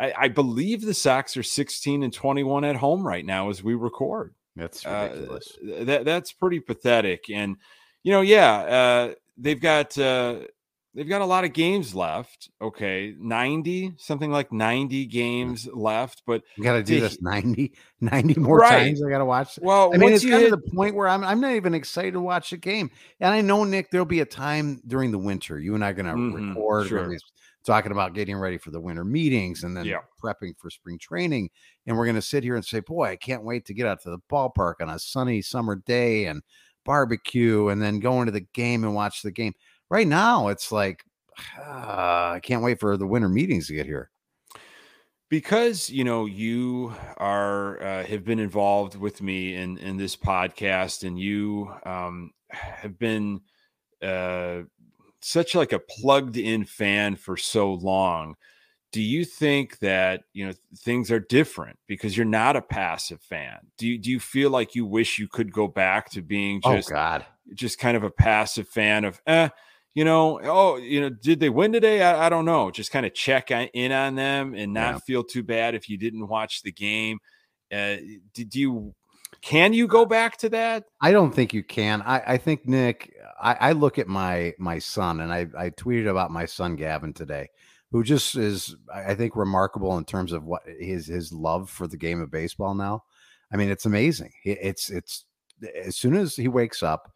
I, 0.00 0.12
I 0.16 0.28
believe 0.28 0.82
the 0.82 0.94
Sox 0.94 1.36
are 1.36 1.42
16 1.42 2.02
and 2.02 2.12
21 2.12 2.64
at 2.64 2.76
home 2.76 3.06
right 3.06 3.24
now 3.24 3.50
as 3.50 3.62
we 3.62 3.74
record. 3.74 4.34
That's 4.56 4.84
Uh, 4.86 5.10
ridiculous. 5.12 5.58
th- 5.60 5.86
that 5.86 6.04
that's 6.04 6.32
pretty 6.32 6.60
pathetic. 6.60 7.24
And 7.30 7.56
you 8.04 8.12
know, 8.12 8.20
yeah, 8.20 8.52
uh, 8.54 9.14
they've 9.36 9.60
got 9.60 9.98
uh, 9.98 10.40
they've 10.94 11.08
got 11.08 11.22
a 11.22 11.26
lot 11.26 11.44
of 11.44 11.52
games 11.52 11.94
left. 11.94 12.50
Okay, 12.62 13.14
ninety 13.18 13.92
something 13.96 14.30
like 14.30 14.52
ninety 14.52 15.06
games 15.06 15.66
left. 15.72 16.22
But 16.26 16.42
you 16.56 16.62
got 16.62 16.74
to 16.74 16.82
do 16.82 17.00
this 17.00 17.20
90, 17.20 17.72
90 18.00 18.40
more 18.40 18.60
Right. 18.60 18.84
times. 18.84 19.02
I 19.04 19.10
got 19.10 19.18
to 19.18 19.24
watch. 19.24 19.58
well, 19.60 19.90
I 19.92 19.96
mean, 19.96 20.12
it's 20.12 20.24
kind 20.24 20.42
hit, 20.44 20.52
of 20.52 20.62
the 20.62 20.70
point 20.70 20.94
where 20.94 21.08
I'm, 21.08 21.24
I'm 21.24 21.40
not 21.40 21.52
even 21.52 21.74
excited 21.74 22.12
to 22.12 22.20
watch 22.20 22.52
a 22.52 22.56
game. 22.56 22.90
And 23.20 23.32
I 23.32 23.40
know, 23.40 23.64
Nick, 23.64 23.90
there'll 23.90 24.04
be 24.04 24.20
a 24.20 24.26
time 24.26 24.80
during 24.86 25.10
the 25.10 25.18
winter. 25.18 25.58
You 25.58 25.74
and 25.74 25.84
I 25.84 25.90
are 25.90 25.94
going 25.94 26.06
to 26.06 26.12
Mhm, 26.12 26.54
record. 26.56 26.88
sure. 26.88 26.98
We're 26.98 27.04
gonna 27.06 27.14
be 27.16 27.20
talking 27.64 27.92
about 27.92 28.14
getting 28.14 28.36
ready 28.36 28.58
for 28.58 28.70
the 28.70 28.80
winter 28.80 29.04
meetings 29.04 29.64
and 29.64 29.76
then 29.76 29.86
Yeah. 29.86 30.00
prepping 30.22 30.56
for 30.58 30.70
spring 30.70 30.98
training. 30.98 31.50
And 31.86 31.96
we're 31.96 32.04
going 32.04 32.14
to 32.16 32.22
sit 32.22 32.44
here 32.44 32.56
and 32.56 32.64
say, 32.64 32.80
boy, 32.80 33.08
I 33.08 33.16
can't 33.16 33.42
wait 33.42 33.64
to 33.66 33.74
get 33.74 33.86
out 33.86 34.02
to 34.02 34.10
the 34.10 34.18
ballpark 34.30 34.74
on 34.80 34.90
a 34.90 34.98
sunny 34.98 35.40
summer 35.42 35.76
day 35.76 36.26
and 36.26 36.42
barbecue 36.84 37.68
and 37.68 37.80
then 37.82 38.00
go 38.00 38.20
into 38.20 38.32
the 38.32 38.46
game 38.54 38.84
and 38.84 38.94
watch 38.94 39.22
the 39.22 39.30
game. 39.32 39.52
Right 39.90 40.06
now, 40.08 40.48
it's 40.48 40.72
like, 40.72 41.04
ah, 41.58 42.32
I 42.34 42.40
can't 42.40 42.62
wait 42.62 42.80
for 42.80 42.96
the 42.96 43.06
winter 43.06 43.28
meetings 43.28 43.68
to 43.68 43.74
get 43.74 43.86
here. 43.86 44.10
because 45.30 45.90
you 45.90 46.04
know 46.04 46.26
you 46.26 46.94
are 47.16 47.82
uh, 47.82 48.04
have 48.04 48.24
been 48.24 48.38
involved 48.38 48.96
with 48.96 49.22
me 49.22 49.54
in 49.54 49.78
in 49.78 49.96
this 49.96 50.16
podcast 50.16 51.06
and 51.06 51.18
you 51.18 51.72
um, 51.84 52.30
have 52.50 52.98
been 52.98 53.40
uh, 54.02 54.60
such 55.20 55.54
like 55.54 55.72
a 55.72 55.78
plugged 55.78 56.36
in 56.36 56.64
fan 56.64 57.16
for 57.16 57.36
so 57.36 57.72
long 57.74 58.34
do 58.94 59.02
you 59.02 59.24
think 59.24 59.78
that 59.80 60.22
you 60.32 60.46
know 60.46 60.52
things 60.78 61.10
are 61.10 61.18
different 61.18 61.76
because 61.88 62.16
you're 62.16 62.24
not 62.24 62.54
a 62.54 62.62
passive 62.62 63.20
fan 63.20 63.58
do 63.76 63.88
you 63.88 63.98
do 63.98 64.10
you 64.10 64.20
feel 64.20 64.50
like 64.50 64.74
you 64.74 64.86
wish 64.86 65.18
you 65.18 65.26
could 65.26 65.52
go 65.52 65.66
back 65.66 66.08
to 66.10 66.22
being 66.22 66.60
just 66.62 66.90
oh 66.90 66.94
God. 66.94 67.26
just 67.54 67.78
kind 67.78 67.96
of 67.96 68.04
a 68.04 68.10
passive 68.10 68.68
fan 68.68 69.04
of 69.04 69.20
eh, 69.26 69.48
you 69.94 70.04
know, 70.04 70.40
oh, 70.42 70.76
you 70.76 71.00
know, 71.00 71.08
did 71.08 71.38
they 71.38 71.48
win 71.48 71.72
today? 71.72 72.02
I, 72.02 72.26
I 72.26 72.28
don't 72.28 72.44
know. 72.44 72.70
Just 72.70 72.90
kind 72.90 73.06
of 73.06 73.14
check 73.14 73.50
in 73.52 73.92
on 73.92 74.16
them 74.16 74.54
and 74.54 74.74
not 74.74 74.94
Yeah. 74.94 74.98
feel 74.98 75.24
too 75.24 75.44
bad 75.44 75.76
if 75.76 75.88
you 75.88 75.96
didn't 75.96 76.26
watch 76.26 76.62
the 76.62 76.72
game. 76.72 77.20
Uh, 77.72 77.96
did 78.32 78.54
you? 78.54 78.94
Can 79.40 79.72
you 79.72 79.86
go 79.86 80.04
back 80.04 80.36
to 80.38 80.48
that? 80.50 80.84
I 81.00 81.12
don't 81.12 81.32
think 81.32 81.54
you 81.54 81.62
can. 81.62 82.02
I, 82.02 82.34
I 82.34 82.36
think 82.38 82.66
Nick. 82.66 83.14
I, 83.40 83.54
I 83.54 83.72
look 83.72 83.98
at 83.98 84.08
my 84.08 84.54
my 84.58 84.78
son, 84.78 85.20
and 85.20 85.32
I 85.32 85.46
I 85.56 85.70
tweeted 85.70 86.08
about 86.08 86.30
my 86.30 86.46
son 86.46 86.76
Gavin 86.76 87.12
today, 87.12 87.50
who 87.94 88.02
just 88.02 88.34
is 88.34 88.74
I 88.92 89.14
think 89.14 89.36
remarkable 89.36 89.96
in 89.98 90.04
terms 90.04 90.32
of 90.32 90.42
what 90.42 90.62
his 90.80 91.06
his 91.06 91.32
love 91.32 91.70
for 91.70 91.86
the 91.86 91.96
game 91.96 92.20
of 92.20 92.28
baseball 92.28 92.74
now. 92.74 93.04
I 93.52 93.56
mean, 93.56 93.70
it's 93.70 93.86
amazing. 93.86 94.32
It's 94.44 94.90
it's 94.90 95.26
as 95.84 95.96
soon 95.96 96.16
as 96.16 96.34
he 96.34 96.48
wakes 96.48 96.82
up, 96.82 97.12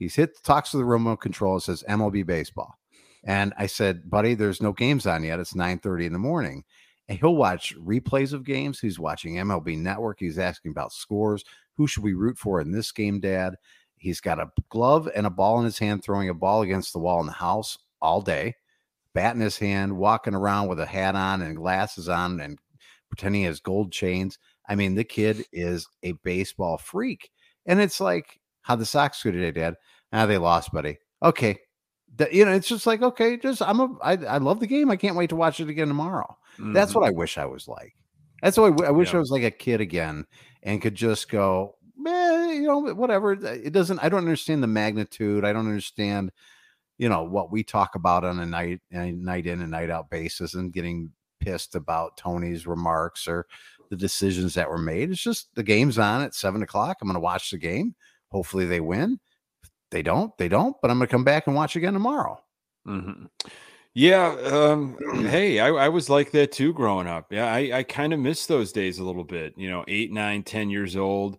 he's 0.00 0.16
hit 0.16 0.42
talks 0.42 0.72
to 0.72 0.78
the 0.78 0.84
remote 0.84 1.18
control 1.18 1.54
and 1.54 1.62
says 1.62 1.84
MLB 1.88 2.26
baseball. 2.26 2.74
And 3.22 3.54
I 3.56 3.66
said, 3.66 4.10
buddy, 4.10 4.34
there's 4.34 4.60
no 4.60 4.72
games 4.72 5.06
on 5.06 5.22
yet. 5.22 5.38
It's 5.38 5.54
9 5.54 5.78
30 5.78 6.06
in 6.06 6.12
the 6.12 6.18
morning. 6.18 6.64
And 7.08 7.16
he'll 7.20 7.36
watch 7.36 7.76
replays 7.78 8.32
of 8.32 8.42
games. 8.42 8.80
He's 8.80 8.98
watching 8.98 9.36
MLB 9.36 9.78
Network. 9.78 10.18
He's 10.18 10.40
asking 10.40 10.72
about 10.72 10.92
scores. 10.92 11.44
Who 11.76 11.86
should 11.86 12.02
we 12.02 12.14
root 12.14 12.36
for 12.36 12.60
in 12.60 12.72
this 12.72 12.90
game, 12.90 13.20
Dad? 13.20 13.54
He's 13.96 14.20
got 14.20 14.40
a 14.40 14.50
glove 14.70 15.08
and 15.14 15.24
a 15.24 15.30
ball 15.30 15.60
in 15.60 15.66
his 15.66 15.78
hand, 15.78 16.02
throwing 16.02 16.30
a 16.30 16.34
ball 16.34 16.62
against 16.62 16.92
the 16.92 16.98
wall 16.98 17.20
in 17.20 17.26
the 17.26 17.32
house 17.32 17.78
all 18.02 18.20
day, 18.20 18.56
bat 19.16 19.34
in 19.34 19.40
his 19.40 19.58
hand, 19.58 19.96
walking 19.96 20.34
around 20.34 20.68
with 20.68 20.78
a 20.78 20.86
hat 20.86 21.16
on 21.16 21.42
and 21.42 21.56
glasses 21.56 22.08
on 22.08 22.38
and 22.40 22.58
pretending 23.08 23.40
he 23.40 23.46
has 23.46 23.60
gold 23.60 23.90
chains. 23.92 24.38
I 24.68 24.74
mean, 24.76 24.94
the 24.94 25.04
kid 25.04 25.44
is 25.52 25.88
a 26.02 26.12
baseball 26.12 26.78
freak. 26.78 27.30
And 27.66 27.80
it's 27.80 28.00
like, 28.00 28.38
how 28.62 28.76
the 28.76 28.86
Sox 28.86 29.22
go 29.22 29.30
today, 29.30 29.50
Dad? 29.50 29.74
Ah, 30.12 30.26
they 30.26 30.38
lost, 30.38 30.72
buddy. 30.72 30.98
Okay. 31.22 31.58
Th- 32.18 32.32
you 32.32 32.44
know, 32.44 32.52
it's 32.52 32.68
just 32.68 32.86
like, 32.86 33.02
okay, 33.02 33.36
just 33.36 33.60
I'm 33.62 33.80
a 33.80 33.88
I, 34.02 34.12
I 34.12 34.38
love 34.38 34.60
the 34.60 34.66
game. 34.66 34.90
I 34.90 34.96
can't 34.96 35.16
wait 35.16 35.30
to 35.30 35.36
watch 35.36 35.60
it 35.60 35.68
again 35.68 35.88
tomorrow. 35.88 36.36
That's 36.58 36.92
Mhm. 36.92 36.94
what 36.96 37.04
I 37.08 37.10
wish 37.10 37.38
I 37.38 37.44
was 37.46 37.66
like. 37.68 37.94
That's 38.42 38.56
what 38.58 38.84
I 38.84 38.90
wish 38.90 39.10
Yeah. 39.12 39.16
I 39.16 39.20
was 39.20 39.30
like 39.30 39.42
a 39.42 39.50
kid 39.50 39.80
again 39.80 40.24
and 40.62 40.80
could 40.82 40.94
just 40.94 41.30
go, 41.30 41.76
man, 41.96 42.50
you 42.50 42.62
know, 42.62 42.78
whatever. 42.94 43.32
It 43.32 43.72
doesn't, 43.72 43.98
I 44.00 44.08
don't 44.08 44.20
understand 44.20 44.62
the 44.62 44.66
magnitude. 44.68 45.44
I 45.44 45.52
don't 45.52 45.66
understand, 45.66 46.32
you 46.98 47.08
know, 47.08 47.24
what 47.24 47.50
we 47.52 47.62
talk 47.62 47.94
about 47.94 48.24
on 48.24 48.38
a 48.40 48.46
night, 48.46 48.80
a 48.92 49.12
night 49.12 49.46
in 49.46 49.60
and 49.60 49.70
night 49.70 49.90
out 49.90 50.10
basis 50.10 50.54
and 50.54 50.72
getting 50.72 51.10
pissed 51.40 51.74
about 51.74 52.16
Tony's 52.16 52.66
remarks 52.66 53.28
or 53.28 53.46
the 53.90 53.96
decisions 53.96 54.54
that 54.54 54.68
were 54.68 54.78
made. 54.78 55.10
It's 55.10 55.22
just 55.22 55.54
the 55.54 55.62
game's 55.62 55.98
on 55.98 56.22
at 56.22 56.34
seven 56.34 56.62
o'clock. 56.62 56.98
I'm 57.00 57.08
going 57.08 57.14
to 57.14 57.20
watch 57.20 57.50
the 57.50 57.58
game. 57.58 57.94
Hopefully 58.30 58.66
they 58.66 58.80
win. 58.80 59.20
They 59.90 60.02
don't, 60.02 60.36
they 60.38 60.48
don't, 60.48 60.76
but 60.82 60.90
I'm 60.90 60.98
going 60.98 61.06
to 61.06 61.12
come 61.12 61.24
back 61.24 61.46
and 61.46 61.54
watch 61.54 61.76
again 61.76 61.92
tomorrow. 61.92 62.40
Mhm. 62.86 63.28
Yeah. 63.94 64.36
Um, 64.44 64.96
hey, 65.30 65.60
I, 65.60 65.68
I 65.68 65.88
was 65.88 66.10
like 66.10 66.30
that 66.32 66.52
too 66.52 66.72
growing 66.72 67.06
up. 67.06 67.32
Yeah, 67.32 67.52
I, 67.52 67.78
I 67.78 67.82
kind 67.82 68.12
of 68.12 68.20
miss 68.20 68.46
those 68.46 68.72
days 68.72 68.98
a 68.98 69.04
little 69.04 69.24
bit. 69.24 69.54
You 69.56 69.70
know, 69.70 69.84
eight, 69.88 70.12
nine, 70.12 70.42
ten 70.42 70.70
years 70.70 70.96
old, 70.96 71.38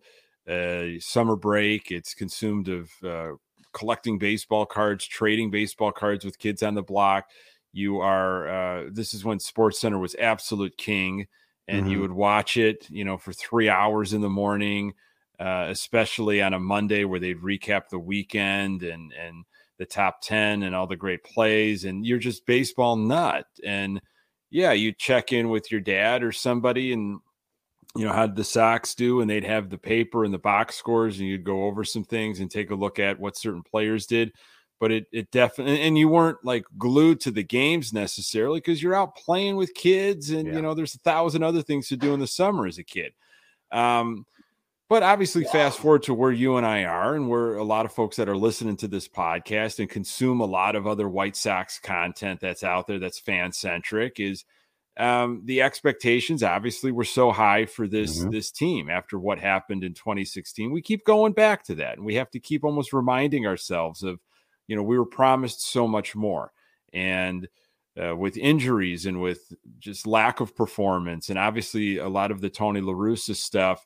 uh, 0.49 0.99
summer 0.99 1.35
break. 1.35 1.91
It's 1.91 2.13
consumed 2.13 2.69
of 2.69 2.89
uh, 3.03 3.31
collecting 3.73 4.17
baseball 4.19 4.65
cards, 4.65 5.05
trading 5.05 5.51
baseball 5.51 5.91
cards 5.91 6.25
with 6.25 6.39
kids 6.39 6.63
on 6.63 6.75
the 6.75 6.83
block. 6.83 7.29
You 7.73 7.99
are. 7.99 8.47
Uh, 8.47 8.89
this 8.91 9.13
is 9.13 9.23
when 9.25 9.39
Sports 9.39 9.79
Center 9.79 9.99
was 9.99 10.15
absolute 10.15 10.77
king, 10.77 11.27
and 11.67 11.87
you 11.87 11.99
Mhm. 11.99 12.01
would 12.01 12.11
watch 12.11 12.57
it. 12.57 12.89
You 12.89 13.05
know, 13.05 13.17
for 13.17 13.33
three 13.33 13.69
hours 13.69 14.13
in 14.13 14.21
the 14.21 14.29
morning, 14.29 14.93
uh, 15.39 15.67
especially 15.69 16.41
on 16.41 16.53
a 16.53 16.59
Monday 16.59 17.03
where 17.05 17.19
they'd 17.19 17.37
recap 17.41 17.89
the 17.89 17.99
weekend 17.99 18.83
and 18.83 19.13
and 19.13 19.45
the 19.77 19.85
top 19.85 20.21
10 20.21 20.63
and 20.63 20.73
all 20.75 20.87
the 20.87 20.95
great 20.95 21.23
plays 21.23 21.85
and 21.85 22.03
you're 22.03 22.17
just 22.17 22.47
baseball 22.47 22.95
nut 22.95 23.45
and 23.63 24.01
yeah 24.49 24.71
you 24.71 24.91
check 24.91 25.31
in 25.31 25.49
with 25.49 25.71
your 25.71 25.79
dad 25.81 26.23
or 26.23 26.31
somebody 26.31 26.91
and 26.91 27.19
you 27.95 28.05
know 28.05 28.13
how'd 28.13 28.35
the 28.35 28.43
sox 28.43 28.93
do? 28.95 29.21
And 29.21 29.29
they'd 29.29 29.43
have 29.43 29.69
the 29.69 29.77
paper 29.77 30.23
and 30.25 30.33
the 30.33 30.37
box 30.39 30.75
scores 30.75 31.19
and 31.19 31.27
you'd 31.27 31.43
go 31.43 31.63
over 31.65 31.83
some 31.83 32.03
things 32.03 32.39
and 32.39 32.51
take 32.51 32.69
a 32.71 32.75
look 32.75 32.99
at 32.99 33.19
what 33.19 33.37
certain 33.37 33.63
players 33.63 34.05
did. 34.05 34.31
But 34.79 34.91
it 34.91 35.05
it 35.11 35.31
definitely 35.31 35.81
and 35.81 35.97
you 35.97 36.07
weren't 36.07 36.37
like 36.43 36.65
glued 36.77 37.19
to 37.21 37.31
the 37.31 37.43
games 37.43 37.93
necessarily 37.93 38.59
because 38.59 38.83
you're 38.83 38.93
out 38.93 39.15
playing 39.15 39.55
with 39.55 39.73
kids 39.73 40.29
and 40.29 40.47
Yeah. 40.47 40.53
you 40.55 40.61
know 40.61 40.73
there's 40.75 40.95
a 40.95 40.99
thousand 40.99 41.43
other 41.43 41.63
things 41.63 41.87
to 41.87 41.97
do 41.97 42.13
in 42.13 42.19
the 42.19 42.27
summer 42.27 42.67
as 42.67 42.77
a 42.77 42.83
kid. 42.83 43.13
Um 43.71 44.25
but 44.89 45.03
obviously, 45.03 45.43
fast 45.43 45.79
forward 45.79 46.03
to 46.03 46.13
where 46.13 46.31
you 46.31 46.55
and 46.55 46.65
I 46.65 46.85
are, 46.85 47.15
and 47.15 47.27
where 47.27 47.55
a 47.57 47.63
lot 47.63 47.85
of 47.85 47.91
folks 47.91 48.15
that 48.15 48.29
are 48.29 48.37
listening 48.37 48.77
to 48.77 48.87
this 48.87 49.05
podcast 49.05 49.79
and 49.79 49.89
consume 49.89 50.39
a 50.39 50.45
lot 50.45 50.77
of 50.77 50.87
other 50.87 51.09
White 51.09 51.35
Sox 51.35 51.77
content 51.77 52.39
that's 52.39 52.63
out 52.63 52.87
there 52.87 52.97
that's 52.97 53.19
fan 53.19 53.51
centric 53.51 54.21
is 54.21 54.45
um, 54.97 55.41
the 55.45 55.61
expectations 55.61 56.41
obviously 56.43 56.91
were 56.91 57.03
so 57.05 57.31
high 57.31 57.65
for 57.65 57.87
this 57.87 58.23
Mhm. 58.23 58.31
this 58.31 58.51
team 58.51 58.89
after 58.89 59.19
what 59.19 59.39
happened 59.39 59.83
in 59.83 59.93
2016. 59.93 60.71
We 60.71 60.81
keep 60.81 61.05
going 61.05 61.33
back 61.33 61.63
to 61.65 61.75
that, 61.75 61.97
and 61.97 62.05
we 62.05 62.15
have 62.15 62.29
to 62.31 62.39
keep 62.39 62.63
almost 62.63 62.93
reminding 62.93 63.45
ourselves 63.45 64.03
of, 64.03 64.19
you 64.67 64.75
know, 64.75 64.83
we 64.83 64.97
were 64.97 65.05
promised 65.05 65.61
so 65.61 65.87
much 65.87 66.15
more, 66.15 66.51
and 66.93 67.47
uh, 68.01 68.15
with 68.15 68.37
injuries 68.37 69.05
and 69.07 69.21
with 69.21 69.53
just 69.79 70.05
lack 70.05 70.39
of 70.39 70.55
performance, 70.55 71.29
and 71.29 71.39
obviously 71.39 71.97
a 71.97 72.07
lot 72.09 72.29
of 72.31 72.41
the 72.41 72.49
Tony 72.49 72.81
La 72.81 72.93
Russa 72.93 73.35
stuff 73.35 73.85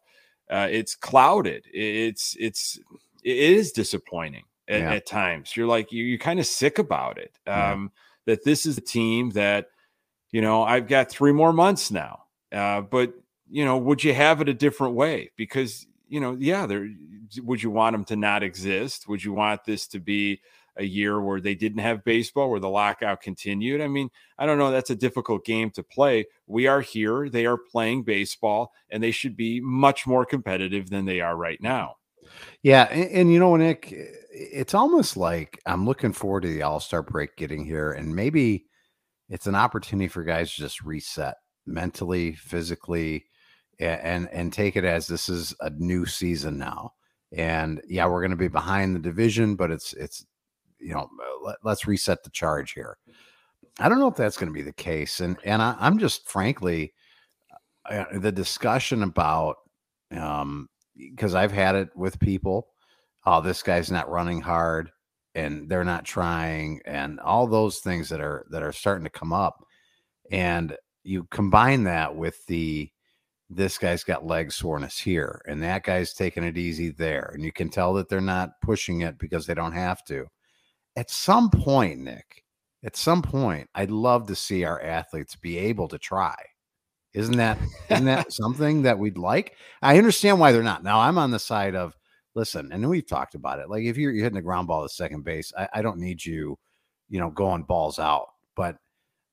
uh, 0.50 0.68
it's 0.70 0.96
clouded. 0.96 1.66
It's 1.74 2.36
it's 2.40 2.78
it 3.24 3.38
is 3.38 3.72
disappointing 3.72 4.44
at, 4.68 4.82
Yeah. 4.82 4.94
at 4.96 5.06
times. 5.06 5.56
You're 5.56 5.68
like 5.68 5.94
you, 5.94 6.04
you're 6.04 6.18
kind 6.20 6.40
of 6.42 6.46
sick 6.46 6.78
about 6.78 7.18
it. 7.18 7.38
Yeah. 7.48 7.72
Um, 7.72 7.92
That 8.26 8.44
this 8.44 8.66
is 8.68 8.78
a 8.78 8.82
team 8.82 9.32
that 9.32 9.71
you 10.32 10.42
know 10.42 10.64
I've 10.64 10.88
got 10.88 11.10
three 11.10 11.32
more 11.32 11.54
months 11.54 11.92
now. 11.92 12.24
Uh, 12.52 12.82
but 12.82 13.14
you 13.50 13.66
know, 13.66 13.78
would 13.78 14.04
you 14.04 14.14
have 14.14 14.42
it 14.42 14.50
a 14.50 14.54
different 14.54 14.96
way? 14.96 15.32
Because 15.36 15.86
you 16.08 16.20
know, 16.20 16.36
yeah, 16.40 16.66
there. 16.66 16.90
Would 17.38 17.64
you 17.64 17.70
want 17.70 17.94
them 17.94 18.04
to 18.06 18.18
not 18.18 18.44
exist? 18.44 19.08
Would 19.08 19.24
you 19.24 19.32
want 19.32 19.64
this 19.64 19.88
to 19.88 20.00
be 20.00 20.42
a 20.76 20.84
year 20.84 21.22
where 21.22 21.40
they 21.40 21.56
didn't 21.56 21.80
have 21.80 22.04
baseball, 22.04 22.50
where 22.50 22.60
the 22.60 22.68
lockout 22.68 23.22
continued? 23.22 23.80
I 23.80 23.88
mean, 23.88 24.10
I 24.38 24.46
don't 24.46 24.58
know. 24.58 24.72
That's 24.72 24.90
a 24.90 24.96
difficult 24.96 25.46
game 25.46 25.72
to 25.72 25.84
play. 25.84 26.26
We 26.48 26.68
are 26.68 26.82
here. 26.82 27.30
They 27.30 27.46
are 27.46 27.58
playing 27.58 28.04
baseball, 28.04 28.74
and 28.90 29.02
they 29.02 29.12
should 29.12 29.38
be 29.38 29.62
much 29.62 30.06
more 30.06 30.26
competitive 30.26 30.90
than 30.90 31.06
they 31.06 31.22
are 31.22 31.38
right 31.38 31.62
now. 31.62 31.96
Yeah, 32.64 32.84
and, 32.92 33.10
and 33.12 33.34
you 33.34 33.40
know, 33.40 33.56
Nick, 33.56 33.94
it's 34.32 34.74
almost 34.74 35.16
like 35.16 35.62
I'm 35.66 35.86
looking 35.86 36.14
forward 36.14 36.42
to 36.42 36.50
the 36.50 36.64
All 36.64 36.82
Star 36.82 37.02
break 37.02 37.38
getting 37.38 37.64
here, 37.64 37.94
and 37.94 38.14
maybe 38.14 38.66
it's 39.32 39.48
an 39.48 39.56
opportunity 39.56 40.10
for 40.10 40.24
guys 40.24 40.54
to 40.54 40.62
just 40.62 40.84
reset 40.84 41.36
mentally, 41.66 42.34
physically, 42.34 43.26
and 43.80 44.30
and 44.30 44.52
take 44.52 44.76
it 44.76 44.84
as 44.84 45.08
this 45.08 45.30
is 45.30 45.56
a 45.62 45.70
new 45.72 46.06
season 46.06 46.58
now. 46.58 46.94
And 47.32 47.82
yeah, 47.88 48.06
we're 48.08 48.22
going 48.22 48.32
to 48.32 48.38
be 48.38 48.50
behind 48.50 48.94
the 48.94 49.00
division, 49.00 49.56
but 49.56 49.72
it's 49.72 49.94
it's 49.94 50.26
you 50.80 50.94
know 50.94 51.10
let, 51.44 51.56
let's 51.64 51.88
reset 51.88 52.24
the 52.24 52.30
charge 52.30 52.74
here. 52.74 52.98
I 53.80 53.88
don't 53.88 54.00
know 54.00 54.10
if 54.10 54.18
that's 54.18 54.36
going 54.38 54.52
to 54.52 54.54
be 54.54 54.62
the 54.64 54.74
case, 54.74 55.22
and 55.22 55.38
and 55.46 55.62
I, 55.62 55.78
I'm 55.80 55.98
just 55.98 56.30
frankly 56.30 56.94
uh, 57.90 58.06
the 58.14 58.34
discussion 58.34 59.02
about 59.02 59.56
um 60.12 60.68
because 60.98 61.36
I've 61.36 61.54
had 61.54 61.76
it 61.76 61.90
with 61.96 62.20
people. 62.20 62.68
Oh, 63.26 63.40
this 63.40 63.64
guy's 63.64 63.90
not 63.90 64.10
running 64.10 64.42
hard, 64.42 64.92
and 65.36 65.70
they're 65.70 65.84
not 65.84 66.06
trying, 66.06 66.82
and 66.86 67.20
all 67.20 67.48
those 67.48 67.80
things 67.80 68.10
that 68.10 68.22
are 68.22 68.46
that 68.52 68.64
are 68.64 68.74
starting 68.74 69.04
to 69.06 69.10
come 69.10 69.34
up, 69.34 69.64
and 70.32 70.76
you 71.04 71.26
combine 71.32 71.84
that 71.86 72.16
with 72.16 72.46
the 72.48 72.90
this 73.50 73.78
guy's 73.78 74.04
got 74.04 74.26
leg 74.26 74.52
soreness 74.52 74.98
here, 74.98 75.42
and 75.48 75.62
that 75.64 75.84
guy's 75.84 76.14
taking 76.14 76.44
it 76.44 76.58
easy 76.58 76.90
there, 76.90 77.32
and 77.34 77.44
you 77.44 77.52
can 77.52 77.70
tell 77.70 77.94
that 77.94 78.10
they're 78.10 78.22
not 78.22 78.62
pushing 78.62 79.02
it 79.02 79.18
because 79.18 79.46
they 79.46 79.54
don't 79.54 79.74
have 79.74 80.04
to. 80.06 80.26
At 80.96 81.10
some 81.10 81.50
point, 81.50 82.00
Nick, 82.00 82.44
at 82.84 82.96
some 82.96 83.22
point, 83.22 83.70
I'd 83.76 83.92
love 83.92 84.28
to 84.28 84.36
see 84.36 84.64
our 84.64 84.82
athletes 84.82 85.36
be 85.36 85.58
able 85.58 85.88
to 85.90 85.98
try. 85.98 86.36
Isn't 87.14 87.38
that 87.38 87.58
isn't 87.90 88.06
that 88.06 88.32
something 88.34 88.84
that 88.84 89.00
we'd 89.00 89.18
like? 89.18 89.56
I 89.82 89.98
understand 89.98 90.40
why 90.40 90.52
they're 90.52 90.64
not. 90.64 90.84
Now 90.84 91.00
I'm 91.00 91.18
on 91.18 91.32
the 91.32 91.40
side 91.40 91.76
of 91.76 91.96
listen, 92.36 92.72
and 92.72 92.88
we've 92.90 93.08
talked 93.08 93.36
about 93.36 93.60
it. 93.60 93.70
Like 93.70 93.84
if 93.84 93.98
you're, 93.98 94.12
you're 94.12 94.24
hitting 94.24 94.36
the 94.36 94.42
ground 94.42 94.68
ball 94.68 94.84
at 94.84 94.92
second 94.92 95.24
base, 95.24 95.52
I, 95.58 95.68
I 95.76 95.82
don't 95.82 96.00
need 96.00 96.24
you, 96.24 96.58
you 97.10 97.20
know, 97.20 97.30
going 97.30 97.64
balls 97.64 98.00
out. 98.00 98.28
But 98.56 98.78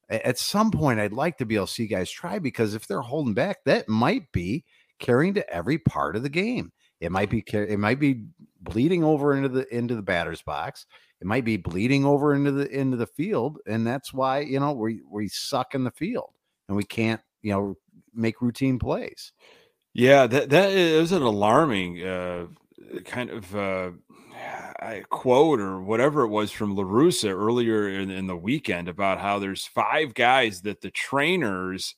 at 0.08 0.38
some 0.38 0.70
point, 0.70 1.00
I'd 1.00 1.12
like 1.12 1.38
to 1.38 1.46
be 1.46 1.56
able 1.56 1.66
to 1.66 1.72
see 1.72 1.86
guys 1.86 2.10
try 2.10 2.38
because 2.38 2.74
if 2.74 2.86
they're 2.86 3.00
holding 3.00 3.34
back, 3.34 3.58
that 3.64 3.88
might 3.88 4.30
be 4.32 4.64
carrying 4.98 5.34
to 5.34 5.50
every 5.52 5.78
part 5.78 6.16
of 6.16 6.22
the 6.22 6.28
game. 6.28 6.72
It 7.00 7.12
might 7.12 7.30
be 7.30 7.44
it 7.52 7.78
might 7.78 8.00
be 8.00 8.24
bleeding 8.60 9.04
over 9.04 9.36
into 9.36 9.48
the 9.48 9.74
into 9.74 9.94
the 9.94 10.02
batter's 10.02 10.42
box. 10.42 10.86
It 11.20 11.26
might 11.26 11.44
be 11.44 11.56
bleeding 11.56 12.04
over 12.04 12.34
into 12.34 12.50
the 12.50 12.68
into 12.68 12.96
the 12.96 13.06
field, 13.06 13.58
and 13.66 13.86
that's 13.86 14.12
why 14.12 14.40
you 14.40 14.58
know 14.58 14.72
we 14.72 15.00
we 15.08 15.28
suck 15.28 15.74
in 15.74 15.84
the 15.84 15.92
field 15.92 16.30
and 16.66 16.76
we 16.76 16.84
can't 16.84 17.20
you 17.42 17.52
know 17.52 17.76
make 18.14 18.42
routine 18.42 18.78
plays. 18.78 19.32
Yeah, 19.94 20.26
that 20.26 20.50
that 20.50 20.70
is 20.70 21.12
an 21.12 21.22
alarming 21.22 22.04
uh, 22.04 22.46
kind 23.04 23.30
of 23.30 23.54
uh, 23.54 23.90
quote 25.10 25.60
or 25.60 25.82
whatever 25.82 26.22
it 26.22 26.28
was 26.28 26.50
from 26.50 26.76
La 26.76 26.84
Russa 26.84 27.30
earlier 27.30 27.88
in, 27.88 28.10
in, 28.10 28.26
the 28.26 28.36
weekend 28.36 28.88
about 28.88 29.18
how 29.18 29.38
there's 29.38 29.66
five 29.66 30.14
guys 30.14 30.62
that 30.62 30.80
the 30.80 30.90
trainers 30.90 31.94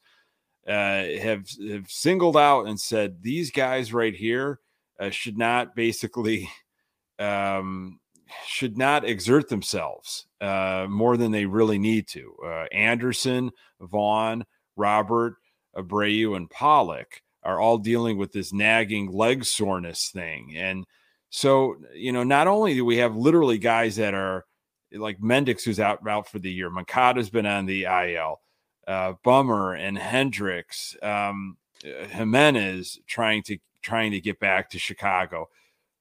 uh, 0.67 1.05
have 1.21 1.47
have 1.69 1.91
singled 1.91 2.37
out 2.37 2.67
and 2.67 2.81
said 2.81 3.23
these 3.23 3.51
guys 3.51 3.93
right 3.93 4.15
here 4.15 4.61
uh, 4.99 5.11
should 5.11 5.39
not 5.39 5.75
basically 5.75 6.49
um, 7.19 7.99
should 8.47 8.79
not 8.79 9.05
exert 9.05 9.49
themselves 9.49 10.27
uh, 10.41 10.87
more 10.89 11.17
than 11.17 11.33
they 11.33 11.47
really 11.47 11.79
need 11.79 12.07
to. 12.09 12.35
Uh, 12.45 12.65
Anderson, 12.73 13.51
Vaughn, 13.81 14.45
Robert, 14.77 15.35
Abreu, 15.77 16.37
and 16.37 16.49
Pollock 16.49 17.21
are 17.43 17.61
all 17.61 17.79
dealing 17.79 18.17
with 18.17 18.33
this 18.33 18.53
nagging 18.53 19.11
leg 19.11 19.45
soreness 19.45 20.11
thing. 20.11 20.55
And 20.57 20.87
so, 21.31 21.77
you 21.95 22.13
know, 22.13 22.25
not 22.25 22.49
only 22.49 22.75
do 22.75 22.85
we 22.85 22.99
have 22.99 23.17
literally 23.17 23.59
guys 23.59 23.97
that 23.97 24.15
are 24.15 24.45
like 24.93 25.21
Mendick, 25.21 25.63
who's 25.63 25.81
out 25.81 26.07
out 26.07 26.29
for 26.29 26.39
the 26.39 26.51
year, 26.51 26.71
Moncada's 26.71 27.31
been 27.31 27.47
on 27.47 27.67
the 27.67 27.85
IL, 27.85 28.41
uh, 28.87 29.15
Bummer 29.23 29.75
and 29.75 29.97
Hendriks, 29.97 31.03
um, 31.05 31.57
uh, 31.85 32.07
Jimenez 32.09 32.99
trying 33.07 33.43
to 33.45 33.59
trying 33.83 34.11
to 34.11 34.21
get 34.21 34.41
back 34.41 34.71
to 34.71 34.79
Chicago. 34.79 35.49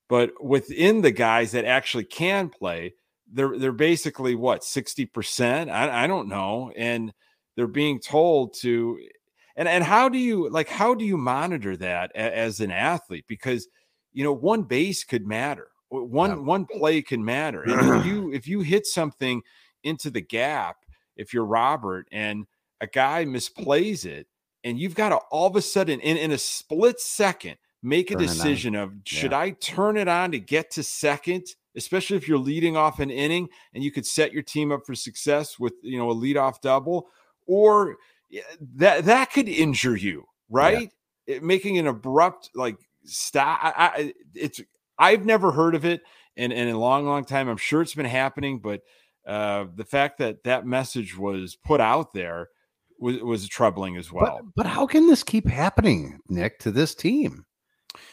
But 0.09 0.43
within 0.43 1.01
the 1.01 1.11
guys 1.11 1.51
that 1.51 1.65
actually 1.65 2.05
can 2.05 2.49
play, 2.49 2.95
they're 3.31 3.57
they're 3.57 3.71
basically 3.71 4.35
what 4.35 4.61
60%. 4.61 5.69
I, 5.69 6.03
I 6.03 6.07
don't 6.07 6.27
know. 6.27 6.71
And 6.75 7.13
they're 7.55 7.67
being 7.67 7.99
told 7.99 8.55
to 8.61 8.99
and 9.59 9.67
and 9.67 9.83
how 9.83 10.07
do 10.07 10.17
you 10.17 10.49
like 10.49 10.69
how 10.69 10.95
do 10.95 11.03
you 11.03 11.17
monitor 11.17 11.75
that 11.77 12.15
as 12.15 12.61
an 12.61 12.71
athlete? 12.71 13.25
Because 13.27 13.67
you 14.13 14.23
know, 14.23 14.31
one 14.31 14.63
base 14.63 15.03
could 15.03 15.27
matter. 15.27 15.67
One 15.89 16.29
yeah. 16.29 16.35
one 16.37 16.65
play 16.65 17.01
can 17.01 17.23
matter. 17.23 17.63
And 17.63 17.97
if 17.97 18.05
you 18.07 18.31
if 18.31 18.47
you 18.47 18.61
hit 18.61 18.87
something 18.87 19.41
into 19.83 20.09
the 20.09 20.21
gap, 20.21 20.77
if 21.17 21.33
you're 21.33 21.45
Robert 21.45 22.07
and 22.09 22.47
a 22.79 22.87
guy 22.87 23.25
misplays 23.25 24.05
it, 24.05 24.27
and 24.63 24.79
you've 24.79 24.95
got 24.95 25.09
to 25.09 25.17
all 25.29 25.47
of 25.47 25.57
a 25.57 25.61
sudden 25.61 25.99
in, 25.99 26.15
in 26.15 26.31
a 26.31 26.37
split 26.37 27.01
second 27.01 27.57
make 27.83 28.11
a 28.11 28.13
turn 28.13 28.23
decision 28.23 28.75
of 28.75 28.93
should 29.03 29.31
yeah. 29.31 29.39
I 29.39 29.49
turn 29.51 29.97
it 29.97 30.07
on 30.07 30.31
to 30.31 30.39
get 30.39 30.71
to 30.71 30.83
second, 30.83 31.47
especially 31.75 32.15
if 32.15 32.29
you're 32.29 32.37
leading 32.37 32.77
off 32.77 32.99
an 32.99 33.09
inning 33.09 33.49
and 33.73 33.83
you 33.83 33.91
could 33.91 34.05
set 34.05 34.31
your 34.31 34.43
team 34.43 34.71
up 34.71 34.85
for 34.85 34.95
success 34.95 35.59
with 35.59 35.73
you 35.81 35.97
know 35.97 36.11
a 36.11 36.15
leadoff 36.15 36.61
double, 36.61 37.09
or 37.45 37.97
that 38.75 39.05
that 39.05 39.31
could 39.31 39.49
injure 39.49 39.95
you, 39.95 40.25
right? 40.49 40.91
Yeah. 41.27 41.35
It, 41.35 41.43
making 41.43 41.77
an 41.77 41.87
abrupt 41.87 42.49
like 42.55 42.77
stop. 43.03 43.59
I, 43.63 43.73
I, 43.77 44.13
it's 44.33 44.61
I've 44.97 45.25
never 45.25 45.51
heard 45.51 45.75
of 45.75 45.85
it, 45.85 46.01
and, 46.35 46.51
and 46.51 46.69
in 46.69 46.75
a 46.75 46.79
long, 46.79 47.05
long 47.05 47.25
time. 47.25 47.47
I'm 47.47 47.57
sure 47.57 47.81
it's 47.81 47.95
been 47.95 48.05
happening, 48.05 48.59
but 48.59 48.81
uh, 49.27 49.65
the 49.75 49.85
fact 49.85 50.17
that 50.19 50.43
that 50.43 50.65
message 50.65 51.17
was 51.17 51.55
put 51.55 51.81
out 51.81 52.13
there 52.13 52.49
was, 52.99 53.17
was 53.19 53.47
troubling 53.47 53.97
as 53.97 54.11
well. 54.11 54.41
But, 54.43 54.55
but 54.55 54.65
how 54.65 54.87
can 54.87 55.07
this 55.07 55.23
keep 55.23 55.47
happening, 55.47 56.19
Nick, 56.27 56.59
to 56.59 56.71
this 56.71 56.95
team? 56.95 57.45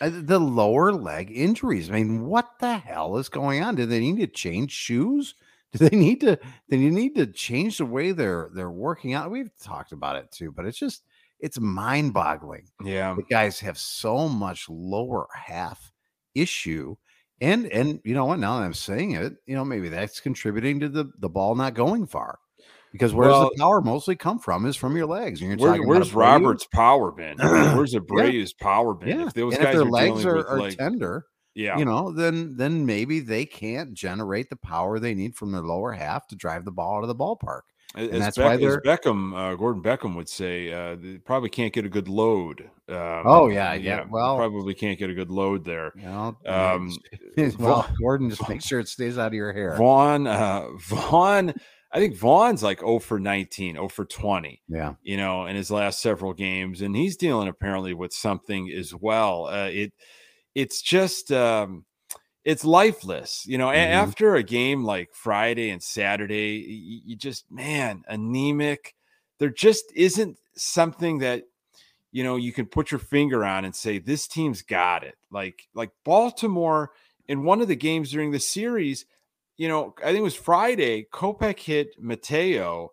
Uh, 0.00 0.10
the 0.12 0.38
lower 0.38 0.92
leg 0.92 1.30
injuries. 1.32 1.90
I 1.90 1.94
mean, 1.94 2.26
what 2.26 2.50
the 2.60 2.76
hell 2.76 3.18
is 3.18 3.28
going 3.28 3.62
on? 3.62 3.74
Do 3.74 3.86
they 3.86 4.00
need 4.00 4.18
to 4.18 4.26
change 4.26 4.72
shoes? 4.72 5.34
Do 5.78 5.88
they 5.88 5.96
need 5.96 6.20
to? 6.20 6.38
They 6.68 6.76
need 6.76 7.14
to 7.16 7.26
change 7.26 7.78
the 7.78 7.86
way 7.86 8.12
they're 8.12 8.50
they're 8.54 8.70
working 8.70 9.14
out. 9.14 9.30
We've 9.30 9.50
talked 9.62 9.92
about 9.92 10.16
it 10.16 10.30
too, 10.30 10.52
but 10.52 10.66
it's 10.66 10.78
just 10.78 11.02
it's 11.40 11.60
mind 11.60 12.14
boggling. 12.14 12.68
Yeah. 12.82 13.14
The 13.14 13.22
guys 13.22 13.60
have 13.60 13.78
so 13.78 14.28
much 14.28 14.68
lower 14.68 15.28
half 15.34 15.92
issue. 16.34 16.96
And 17.40 17.66
and 17.66 18.00
you 18.04 18.14
know 18.14 18.24
what? 18.24 18.38
Now 18.38 18.58
that 18.58 18.64
I'm 18.64 18.74
saying 18.74 19.12
it, 19.12 19.34
you 19.46 19.54
know, 19.54 19.64
maybe 19.64 19.88
that's 19.88 20.20
contributing 20.20 20.80
to 20.80 20.88
the 20.88 21.10
the 21.18 21.28
ball 21.28 21.54
not 21.54 21.74
going 21.74 22.06
far. 22.06 22.38
Because 22.92 23.12
where's 23.12 23.30
well, 23.30 23.50
the 23.50 23.56
power 23.58 23.82
mostly 23.82 24.16
come 24.16 24.38
from 24.38 24.64
is 24.64 24.74
from 24.74 24.96
your 24.96 25.04
legs. 25.04 25.42
Where, 25.42 25.76
where's 25.82 26.14
Robert's 26.14 26.66
power 26.66 27.12
been? 27.12 27.36
where's 27.38 27.94
Abreu's 27.94 28.54
yeah. 28.58 28.64
power 28.64 28.94
been? 28.94 29.20
Yeah. 29.20 29.26
If 29.26 29.34
those 29.34 29.54
and 29.54 29.62
guys 29.62 29.74
if 29.74 29.80
their 29.80 29.86
are 29.86 29.90
legs 29.90 30.24
are, 30.24 30.48
are 30.48 30.58
like, 30.58 30.78
tender, 30.78 31.26
yeah, 31.56 31.78
you 31.78 31.86
know, 31.86 32.12
then 32.12 32.54
then 32.56 32.84
maybe 32.84 33.20
they 33.20 33.46
can't 33.46 33.94
generate 33.94 34.50
the 34.50 34.56
power 34.56 34.98
they 34.98 35.14
need 35.14 35.34
from 35.34 35.52
their 35.52 35.62
lower 35.62 35.92
half 35.92 36.26
to 36.28 36.36
drive 36.36 36.66
the 36.66 36.70
ball 36.70 36.98
out 36.98 37.02
of 37.02 37.08
the 37.08 37.14
ballpark. 37.14 37.62
As, 37.94 38.10
and 38.10 38.20
that's 38.20 38.36
why 38.36 38.58
they're 38.58 38.82
Beckham, 38.82 39.34
uh, 39.34 39.54
Gordon 39.54 39.82
Beckham 39.82 40.16
would 40.16 40.28
say, 40.28 40.70
uh, 40.70 40.96
they 40.96 41.16
probably 41.16 41.48
can't 41.48 41.72
get 41.72 41.86
a 41.86 41.88
good 41.88 42.08
load. 42.08 42.68
Um, 42.90 43.22
oh 43.24 43.48
yeah, 43.48 43.72
yeah. 43.72 44.04
Well, 44.06 44.36
probably 44.36 44.74
can't 44.74 44.98
get 44.98 45.08
a 45.08 45.14
good 45.14 45.30
load 45.30 45.64
there. 45.64 45.92
You 45.96 46.02
know, 46.02 46.36
um, 46.44 46.94
well, 47.58 47.88
Gordon, 47.98 48.28
just 48.28 48.46
make 48.50 48.60
sure 48.60 48.78
it 48.78 48.88
stays 48.88 49.16
out 49.16 49.28
of 49.28 49.34
your 49.34 49.54
hair. 49.54 49.76
Vaughn, 49.76 50.26
uh, 50.26 50.66
Vaughn. 50.80 51.54
I 51.90 51.98
think 51.98 52.18
Vaughn's 52.18 52.62
like 52.62 52.80
0 52.80 52.98
for 52.98 53.18
19, 53.18 53.76
0 53.76 53.88
for 53.88 54.04
20. 54.04 54.60
Yeah. 54.68 54.94
You 55.02 55.16
know, 55.16 55.46
in 55.46 55.56
his 55.56 55.70
last 55.70 56.02
several 56.02 56.34
games. 56.34 56.82
And 56.82 56.94
he's 56.94 57.16
dealing 57.16 57.48
apparently 57.48 57.94
with 57.94 58.12
something 58.12 58.70
as 58.70 58.92
well. 58.94 59.46
Uh, 59.46 59.68
it 59.68 59.92
it's 60.56 60.80
just 60.80 61.30
um 61.30 61.84
it's 62.44 62.64
lifeless. 62.64 63.44
You 63.46 63.58
know, 63.58 63.66
mm-hmm. 63.66 63.92
after 63.92 64.36
a 64.36 64.42
game 64.42 64.84
like 64.84 65.12
Friday 65.12 65.70
and 65.70 65.82
Saturday, 65.82 66.64
you, 66.66 67.00
you 67.04 67.16
just, 67.16 67.50
man, 67.50 68.04
anemic. 68.06 68.94
There 69.40 69.50
just 69.50 69.92
isn't 69.94 70.38
something 70.54 71.18
that 71.18 71.42
you 72.12 72.24
know 72.24 72.36
you 72.36 72.52
can 72.52 72.64
put 72.64 72.90
your 72.90 73.00
finger 73.00 73.44
on 73.44 73.66
and 73.66 73.74
say 73.74 73.98
this 73.98 74.26
team's 74.26 74.62
got 74.62 75.04
it 75.04 75.16
like 75.30 75.68
like 75.74 75.90
baltimore 76.02 76.92
in 77.28 77.44
one 77.44 77.60
of 77.60 77.68
the 77.68 77.76
games 77.76 78.10
during 78.10 78.30
the 78.30 78.40
series 78.40 79.04
you 79.58 79.68
know 79.68 79.94
i 79.98 80.06
think 80.06 80.20
it 80.20 80.22
was 80.22 80.34
friday 80.34 81.06
kopech 81.12 81.60
hit 81.60 81.88
mateo 82.00 82.90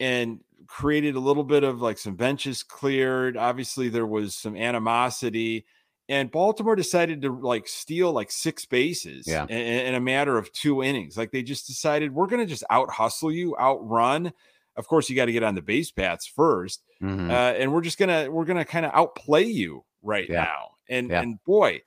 and 0.00 0.40
created 0.66 1.14
a 1.14 1.20
little 1.20 1.44
bit 1.44 1.62
of 1.62 1.80
like 1.80 1.96
some 1.96 2.16
benches 2.16 2.64
cleared 2.64 3.36
obviously 3.36 3.88
there 3.88 4.04
was 4.04 4.34
some 4.34 4.56
animosity 4.56 5.64
and 6.08 6.30
Baltimore 6.30 6.76
decided 6.76 7.22
to 7.22 7.32
like 7.32 7.66
steal 7.66 8.12
like 8.12 8.30
six 8.30 8.64
bases 8.64 9.26
yeah. 9.26 9.44
in, 9.44 9.58
in 9.58 9.94
a 9.94 10.00
matter 10.00 10.38
of 10.38 10.52
two 10.52 10.82
innings. 10.82 11.16
Like 11.16 11.32
they 11.32 11.42
just 11.42 11.66
decided 11.66 12.14
we're 12.14 12.28
going 12.28 12.42
to 12.42 12.46
just 12.46 12.64
out 12.70 12.90
hustle 12.90 13.32
you, 13.32 13.56
outrun. 13.58 14.32
Of 14.76 14.86
course, 14.86 15.10
you 15.10 15.16
got 15.16 15.24
to 15.24 15.32
get 15.32 15.42
on 15.42 15.54
the 15.54 15.62
base 15.62 15.90
paths 15.90 16.30
1st 16.36 16.78
mm-hmm. 17.02 17.30
uh, 17.30 17.32
and 17.32 17.72
we're 17.72 17.80
just 17.80 17.98
gonna 17.98 18.30
we're 18.30 18.44
gonna 18.44 18.64
kind 18.64 18.84
of 18.84 18.92
outplay 18.94 19.44
you 19.44 19.84
right 20.02 20.28
yeah. 20.28 20.44
now. 20.44 20.70
And 20.88 21.10
yeah. 21.10 21.22
and 21.22 21.42
boy, 21.44 21.80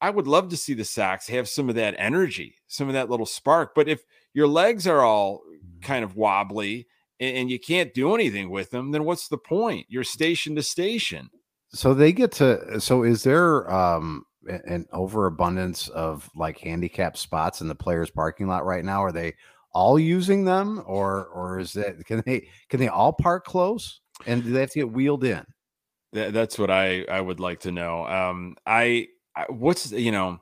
I 0.00 0.10
would 0.10 0.28
love 0.28 0.50
to 0.50 0.56
see 0.56 0.74
the 0.74 0.84
Sox 0.84 1.26
have 1.28 1.48
some 1.48 1.68
of 1.68 1.74
that 1.74 1.94
energy, 1.98 2.56
some 2.68 2.86
of 2.86 2.94
that 2.94 3.10
little 3.10 3.26
spark. 3.26 3.74
But 3.74 3.88
if 3.88 4.02
your 4.34 4.46
legs 4.46 4.86
are 4.86 5.00
all 5.00 5.38
mm-hmm. 5.38 5.80
kind 5.80 6.04
of 6.04 6.16
wobbly 6.16 6.86
and, 7.18 7.36
and 7.36 7.50
you 7.50 7.58
can't 7.58 7.94
do 7.94 8.14
anything 8.14 8.50
with 8.50 8.70
them, 8.70 8.92
then 8.92 9.04
what's 9.04 9.28
the 9.28 9.38
point? 9.38 9.86
You're 9.88 10.04
station 10.04 10.54
to 10.54 10.62
station 10.62 11.30
so 11.70 11.94
they 11.94 12.12
get 12.12 12.32
to 12.32 12.80
so 12.80 13.02
is 13.02 13.22
there 13.22 13.70
um 13.72 14.24
an 14.46 14.86
overabundance 14.92 15.88
of 15.88 16.30
like 16.34 16.58
handicap 16.58 17.16
spots 17.16 17.60
in 17.60 17.68
the 17.68 17.74
players 17.74 18.10
parking 18.10 18.46
lot 18.46 18.64
right 18.64 18.84
now 18.84 19.02
are 19.02 19.12
they 19.12 19.34
all 19.72 19.98
using 19.98 20.44
them 20.44 20.82
or 20.86 21.26
or 21.26 21.58
is 21.58 21.72
that 21.74 22.04
can 22.06 22.22
they 22.24 22.48
can 22.68 22.80
they 22.80 22.88
all 22.88 23.12
park 23.12 23.44
close 23.44 24.00
and 24.26 24.42
do 24.42 24.52
they 24.52 24.60
have 24.60 24.70
to 24.70 24.78
get 24.80 24.92
wheeled 24.92 25.24
in 25.24 25.44
that, 26.12 26.32
that's 26.32 26.58
what 26.58 26.70
i 26.70 27.02
i 27.04 27.20
would 27.20 27.40
like 27.40 27.60
to 27.60 27.70
know 27.70 28.06
um 28.06 28.56
i, 28.66 29.06
I 29.36 29.44
what's 29.50 29.92
you 29.92 30.12
know 30.12 30.40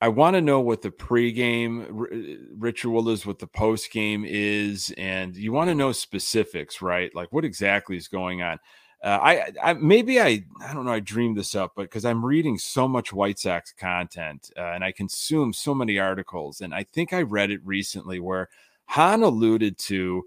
I 0.00 0.08
want 0.08 0.34
to 0.34 0.40
know 0.40 0.60
what 0.60 0.82
the 0.82 0.90
pregame 0.90 1.86
r- 1.98 2.08
ritual 2.56 3.08
is, 3.08 3.26
what 3.26 3.40
the 3.40 3.48
postgame 3.48 4.24
is, 4.24 4.94
and 4.96 5.34
you 5.36 5.52
want 5.52 5.70
to 5.70 5.74
know 5.74 5.90
specifics, 5.90 6.80
right? 6.80 7.12
Like 7.14 7.32
what 7.32 7.44
exactly 7.44 7.96
is 7.96 8.06
going 8.06 8.40
on. 8.40 8.58
Uh, 9.02 9.18
I, 9.22 9.52
I, 9.62 9.72
maybe 9.74 10.20
I 10.20 10.44
I 10.60 10.72
don't 10.72 10.84
know 10.84 10.92
I 10.92 11.00
dreamed 11.00 11.36
this 11.36 11.54
up, 11.54 11.72
but 11.76 11.82
because 11.82 12.04
I'm 12.04 12.24
reading 12.24 12.58
so 12.58 12.88
much 12.88 13.12
White 13.12 13.38
Sox 13.38 13.72
content 13.72 14.50
uh, 14.56 14.72
and 14.72 14.82
I 14.82 14.90
consume 14.90 15.52
so 15.52 15.72
many 15.74 15.98
articles, 15.98 16.60
and 16.60 16.74
I 16.74 16.82
think 16.82 17.12
I 17.12 17.22
read 17.22 17.50
it 17.50 17.60
recently 17.64 18.18
where 18.18 18.48
Hahn 18.86 19.22
alluded 19.22 19.78
to, 19.78 20.24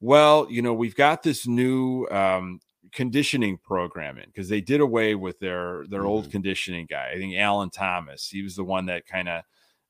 well, 0.00 0.46
you 0.48 0.62
know, 0.62 0.72
we've 0.72 0.94
got 0.94 1.22
this 1.22 1.46
new 1.46 2.06
um, 2.10 2.60
conditioning 2.92 3.58
program 3.58 4.16
in 4.16 4.26
because 4.26 4.48
they 4.48 4.60
did 4.60 4.80
away 4.80 5.14
with 5.14 5.38
their 5.40 5.84
their 5.88 6.00
mm-hmm. 6.00 6.08
old 6.08 6.30
conditioning 6.30 6.86
guy. 6.88 7.10
I 7.12 7.18
think 7.18 7.34
Allen 7.36 7.70
Thomas. 7.70 8.28
He 8.28 8.42
was 8.42 8.56
the 8.56 8.64
one 8.64 8.86
that 8.86 9.06
kind 9.06 9.28
of 9.28 9.42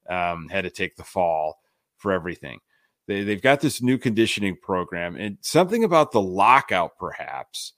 um, 0.09 0.49
had 0.49 0.63
to 0.63 0.71
take 0.71 0.97
the 0.97 1.05
fall 1.05 1.61
for 1.99 2.13
everything. 2.13 2.61
They, 3.07 3.23
they've 3.23 3.41
got 3.41 3.61
this 3.61 3.83
new 3.83 3.99
conditioning 3.99 4.57
program 4.57 5.17
and 5.17 5.39
something 5.41 5.85
about 5.85 6.13
the 6.13 6.23
lockout, 6.23 6.99
perhaps. 6.99 7.75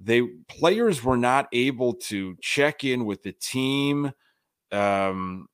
They 0.00 0.22
players 0.48 1.02
were 1.02 1.16
not 1.16 1.48
able 1.52 1.94
to 1.94 2.36
check 2.40 2.84
in 2.84 3.04
with 3.04 3.22
the 3.22 3.32
team, 3.32 4.12
um, 4.70 5.48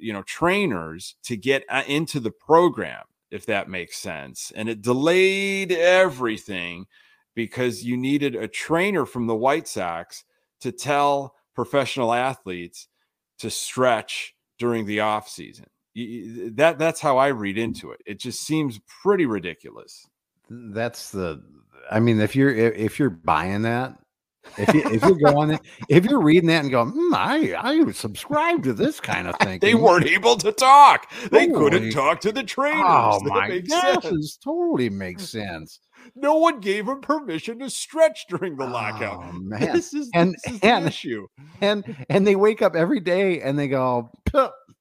you 0.00 0.12
know, 0.12 0.22
trainers 0.22 1.16
to 1.24 1.36
get 1.36 1.64
uh, 1.68 1.82
into 1.86 2.20
the 2.20 2.30
program, 2.30 3.04
if 3.30 3.46
that 3.46 3.68
makes 3.68 3.98
sense. 3.98 4.52
And 4.54 4.68
it 4.68 4.82
delayed 4.82 5.72
everything 5.72 6.86
because 7.34 7.84
you 7.84 7.96
needed 7.96 8.36
a 8.36 8.48
trainer 8.48 9.04
from 9.06 9.26
the 9.26 9.36
White 9.36 9.66
Sox 9.66 10.24
to 10.60 10.72
tell 10.72 11.34
professional 11.54 12.12
athletes 12.12 12.88
to 13.38 13.50
stretch 13.50 14.34
during 14.58 14.86
the 14.86 15.00
off 15.00 15.28
season 15.28 15.66
that 16.52 16.78
that's 16.78 17.00
how 17.00 17.18
I 17.18 17.28
read 17.28 17.58
into 17.58 17.90
it. 17.90 18.00
It 18.06 18.18
just 18.20 18.42
seems 18.42 18.80
pretty 19.02 19.26
ridiculous. 19.26 20.06
That's 20.48 21.10
the. 21.10 21.42
I 21.90 22.00
mean, 22.00 22.20
if 22.20 22.36
you're 22.36 22.50
if 22.50 22.98
you're 22.98 23.10
buying 23.10 23.62
that, 23.62 23.98
if 24.56 24.74
you 24.74 24.82
if 24.86 25.02
you're 25.02 25.32
going 25.32 25.58
if 25.88 26.04
you're 26.04 26.20
reading 26.20 26.48
that 26.48 26.62
and 26.62 26.70
going, 26.70 26.92
mm, 26.92 27.14
I 27.14 27.54
I 27.56 27.90
subscribe 27.92 28.62
to 28.64 28.72
this 28.72 29.00
kind 29.00 29.28
of 29.28 29.36
thing. 29.36 29.58
they 29.62 29.74
weren't 29.74 30.06
able 30.06 30.36
to 30.36 30.52
talk. 30.52 31.10
They 31.30 31.48
couldn't 31.48 31.90
talk 31.90 32.20
to 32.20 32.32
the 32.32 32.42
trainers. 32.42 32.84
Oh 32.86 33.20
my 33.24 33.58
gosh, 33.58 34.04
this 34.04 34.36
totally 34.36 34.90
makes 34.90 35.28
sense. 35.28 35.80
No 36.14 36.36
one 36.36 36.60
gave 36.60 36.88
him 36.88 37.00
permission 37.00 37.58
to 37.58 37.68
stretch 37.68 38.26
during 38.28 38.56
the 38.56 38.64
lockout. 38.64 39.24
Oh, 39.28 39.32
man. 39.32 39.60
This 39.74 39.92
is 39.92 40.08
and 40.14 40.32
this 40.32 40.54
is 40.54 40.60
and, 40.62 40.86
issue. 40.86 41.26
And 41.60 42.06
and 42.08 42.26
they 42.26 42.34
wake 42.34 42.62
up 42.62 42.74
every 42.74 43.00
day 43.00 43.42
and 43.42 43.58
they 43.58 43.68
go, 43.68 44.10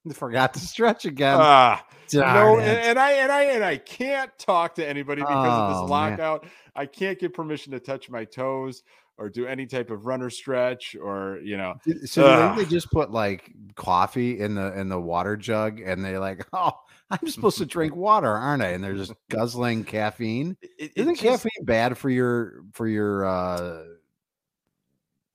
forgot 0.16 0.54
to 0.54 0.60
stretch 0.60 1.06
again. 1.06 1.38
Ah, 1.40 1.86
no, 2.14 2.60
and, 2.60 2.80
and, 2.80 3.00
I 3.00 3.12
and 3.14 3.32
I 3.32 3.44
and 3.44 3.64
I 3.64 3.78
can't 3.78 4.32
talk 4.38 4.76
to 4.76 4.88
anybody 4.88 5.22
because 5.22 5.36
oh, 5.36 5.50
of 5.50 5.70
this 5.70 5.78
oh, 5.78 5.86
lockout. 5.86 6.44
Man. 6.44 6.52
I 6.76 6.86
can't 6.86 7.20
get 7.20 7.34
permission 7.34 7.74
to 7.74 7.80
touch 7.80 8.10
my 8.10 8.26
toes 8.26 8.84
or 9.18 9.30
do 9.30 9.48
any 9.48 9.66
type 9.66 9.90
of 9.90 10.06
runner 10.06 10.30
stretch 10.30 10.96
or 10.96 11.40
you 11.44 11.58
know. 11.58 11.76
So 12.06 12.56
they 12.56 12.66
just 12.66 12.92
put 12.92 13.12
like 13.12 13.52
coffee 13.76 14.40
in 14.40 14.56
the 14.56 14.78
in 14.80 14.90
the 14.90 15.00
water 15.00 15.36
jug 15.36 15.80
and 15.80 16.04
they 16.04 16.18
like, 16.18 16.48
oh, 16.54 16.74
I'm 17.10 17.28
supposed 17.28 17.58
to 17.58 17.66
drink 17.68 17.96
water, 17.96 18.32
aren't 18.32 18.64
I? 18.64 18.70
And 18.70 18.84
they're 18.84 18.96
just 18.96 19.14
guzzling 19.30 19.84
caffeine. 19.84 20.58
It, 20.78 20.92
Isn't 20.96 21.16
just, 21.16 21.24
caffeine 21.24 21.66
bad 21.66 21.98
for 21.98 22.10
your 22.10 22.64
for 22.74 22.88
your 22.88 23.26
uh 23.26 23.84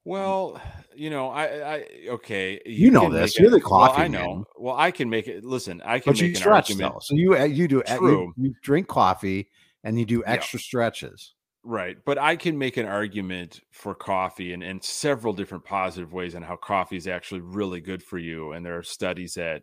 well, 0.05 0.61
you 0.95 1.11
know, 1.11 1.31
I, 1.31 1.75
I 1.75 1.87
okay. 2.09 2.61
You, 2.67 2.87
you 2.87 2.91
know 2.91 3.11
this. 3.11 3.38
You're 3.38 3.51
the 3.51 3.61
coffee. 3.61 3.93
Well, 3.93 4.05
I 4.05 4.09
know. 4.09 4.35
Man. 4.35 4.45
Well, 4.57 4.77
I 4.77 4.91
can 4.91 5.09
make 5.11 5.29
it. 5.29 5.45
Listen, 5.45 5.83
I 5.85 5.99
can. 5.99 6.12
But 6.12 6.21
make 6.21 6.31
you 6.31 6.35
stretch 6.35 6.71
argument. 6.71 6.95
though. 6.95 7.01
So 7.01 7.15
you 7.15 7.37
uh, 7.37 7.45
you 7.45 7.69
do 7.69 7.83
True. 7.83 8.33
You, 8.37 8.49
you 8.49 8.55
drink 8.62 8.88
coffee 8.88 9.49
and 9.85 9.99
you 9.99 10.05
do 10.05 10.23
extra 10.27 10.59
yeah. 10.59 10.65
stretches. 10.65 11.35
Right. 11.65 11.97
But 12.05 12.19
I 12.19 12.37
can 12.37 12.59
make 12.59 12.77
an 12.77 12.87
argument 12.87 13.61
for 13.71 13.95
coffee 13.95 14.53
and, 14.53 14.62
and 14.62 14.83
several 14.83 15.33
different 15.33 15.65
positive 15.65 16.12
ways 16.12 16.35
on 16.35 16.43
how 16.43 16.57
coffee 16.57 16.97
is 16.97 17.07
actually 17.07 17.41
really 17.41 17.81
good 17.81 18.03
for 18.03 18.19
you. 18.19 18.53
And 18.53 18.67
there 18.67 18.79
are 18.79 18.83
studies 18.83 19.35
that, 19.35 19.62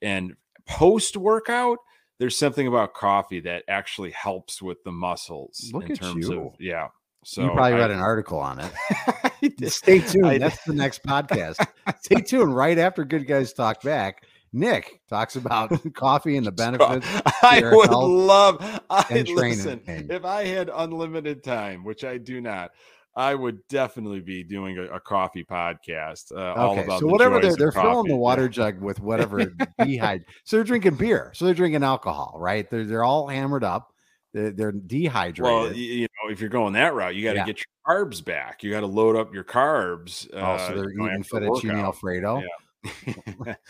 and 0.00 0.34
post 0.66 1.18
workout, 1.18 1.78
there's 2.18 2.38
something 2.38 2.66
about 2.66 2.94
coffee 2.94 3.40
that 3.40 3.64
actually 3.68 4.12
helps 4.12 4.62
with 4.62 4.82
the 4.84 4.92
muscles 4.92 5.70
Look 5.74 5.90
in 5.90 5.96
terms 5.96 6.28
you. 6.28 6.46
of, 6.46 6.54
yeah. 6.58 6.88
So 7.24 7.42
you 7.42 7.50
probably 7.50 7.74
I, 7.74 7.78
read 7.78 7.90
an 7.90 8.00
article 8.00 8.38
on 8.38 8.60
it. 8.60 9.70
Stay 9.70 10.00
tuned. 10.00 10.42
That's 10.42 10.62
the 10.64 10.74
next 10.74 11.02
podcast. 11.02 11.66
Stay 12.02 12.20
tuned 12.20 12.54
right 12.54 12.78
after 12.78 13.04
Good 13.04 13.26
Guys 13.26 13.52
Talk 13.52 13.82
Back. 13.82 14.24
Nick 14.52 15.00
talks 15.10 15.34
about 15.34 15.72
coffee 15.94 16.36
and 16.36 16.46
the 16.46 16.52
benefits. 16.52 17.06
I 17.42 17.60
would 17.64 17.90
love. 17.90 18.58
I 18.88 19.24
listen. 19.26 19.82
If 19.86 20.24
I 20.24 20.44
had 20.44 20.70
unlimited 20.72 21.42
time, 21.42 21.82
which 21.82 22.04
I 22.04 22.18
do 22.18 22.40
not, 22.40 22.70
I 23.16 23.34
would 23.34 23.66
definitely 23.68 24.20
be 24.20 24.44
doing 24.44 24.78
a, 24.78 24.84
a 24.84 25.00
coffee 25.00 25.44
podcast. 25.44 26.32
Uh, 26.32 26.70
okay, 26.70 26.86
so 26.86 27.00
the 27.00 27.06
whatever 27.06 27.40
they're 27.40 27.56
they're 27.56 27.72
filling 27.72 28.08
the 28.08 28.16
water 28.16 28.48
jug 28.48 28.80
with 28.80 29.00
whatever 29.00 29.46
dehydrate. 29.80 30.24
So 30.44 30.56
they're 30.56 30.64
drinking 30.64 30.96
beer. 30.96 31.32
So 31.34 31.44
they're 31.44 31.54
drinking 31.54 31.82
alcohol, 31.82 32.36
right? 32.38 32.68
They're 32.70 32.84
they're 32.84 33.04
all 33.04 33.28
hammered 33.28 33.64
up. 33.64 33.93
They're, 34.34 34.50
they're 34.50 34.72
dehydrated. 34.72 35.42
Well, 35.44 35.72
you 35.72 36.02
know, 36.02 36.30
if 36.30 36.40
you're 36.40 36.50
going 36.50 36.74
that 36.74 36.92
route, 36.92 37.14
you 37.14 37.22
got 37.22 37.34
to 37.34 37.38
yeah. 37.38 37.46
get 37.46 37.58
your 37.60 38.04
carbs 38.04 38.22
back. 38.22 38.64
You 38.64 38.70
got 38.72 38.80
to 38.80 38.86
load 38.86 39.14
up 39.16 39.32
your 39.32 39.44
carbs. 39.44 40.28
Oh, 40.34 40.58
so 40.58 40.74
they're 40.74 40.86
uh, 41.00 41.06
eating 41.06 41.22
fettuccine 41.22 41.80
alfredo. 41.80 42.42
Yeah. 42.84 43.54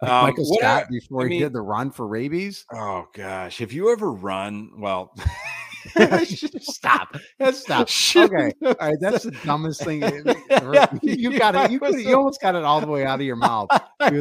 Um, 0.00 0.10
Michael 0.26 0.44
Scott 0.44 0.84
I, 0.84 0.86
before 0.88 1.26
I 1.26 1.28
he 1.28 1.38
did 1.40 1.52
the 1.52 1.60
run 1.60 1.90
for 1.90 2.06
rabies. 2.06 2.64
Oh 2.72 3.08
gosh, 3.12 3.58
have 3.58 3.72
you 3.72 3.90
ever 3.90 4.12
run? 4.12 4.70
Well, 4.78 5.12
stop. 6.60 7.16
Stop. 7.52 7.88
Okay. 8.18 8.52
All 8.64 8.74
right. 8.80 8.96
That's 9.00 9.24
the 9.24 9.30
dumbest 9.44 9.84
thing. 9.84 10.02
You 11.02 11.38
got 11.38 11.54
it. 11.54 11.70
You, 11.70 11.80
could, 11.80 12.00
you 12.00 12.16
almost 12.16 12.40
got 12.40 12.54
it 12.54 12.64
all 12.64 12.80
the 12.80 12.86
way 12.86 13.04
out 13.04 13.20
of 13.20 13.26
your 13.26 13.36
mouth 13.36 13.68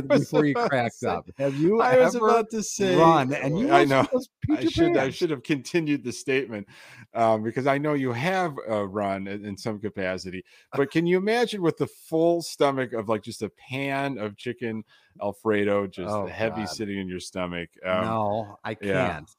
before 0.08 0.46
you 0.46 0.54
cracked 0.54 1.04
up. 1.04 1.30
Have 1.38 1.56
you 1.56 1.82
I 1.82 1.98
was 2.00 2.16
about 2.16 2.50
to 2.52 2.64
say 2.64 2.96
run 2.96 3.34
and 3.34 3.60
you 3.60 3.72
I 3.72 3.86
know 3.86 4.08
I 4.50 4.66
should 4.66 4.98
I 4.98 5.10
should 5.10 5.30
have 5.30 5.44
continued 5.44 6.04
the 6.04 6.12
statement 6.12 6.68
um, 7.14 7.44
because 7.44 7.68
I 7.68 7.78
know 7.78 7.94
you 7.94 8.12
have 8.12 8.56
uh, 8.70 8.88
run 8.88 9.28
in, 9.28 9.46
in 9.46 9.58
some 9.58 9.80
capacity. 9.80 10.44
But 10.74 10.92
can 10.92 11.06
you 11.06 11.18
imagine 11.18 11.62
with 11.62 11.78
the 11.78 11.88
full 11.88 12.42
stomach 12.42 12.94
of 12.94 13.10
like 13.10 13.24
just 13.24 13.42
a 13.42 13.50
pan 13.50 14.18
of 14.18 14.38
chicken 14.38 14.84
Alfredo, 15.22 15.88
just 15.88 16.14
oh, 16.14 16.28
heavy 16.28 16.62
God. 16.62 16.70
sitting 16.70 17.00
in 17.00 17.08
your 17.08 17.20
stomach? 17.20 17.70
Um, 17.86 18.06
no, 18.06 18.60
I 18.64 18.76
can't. 18.76 19.30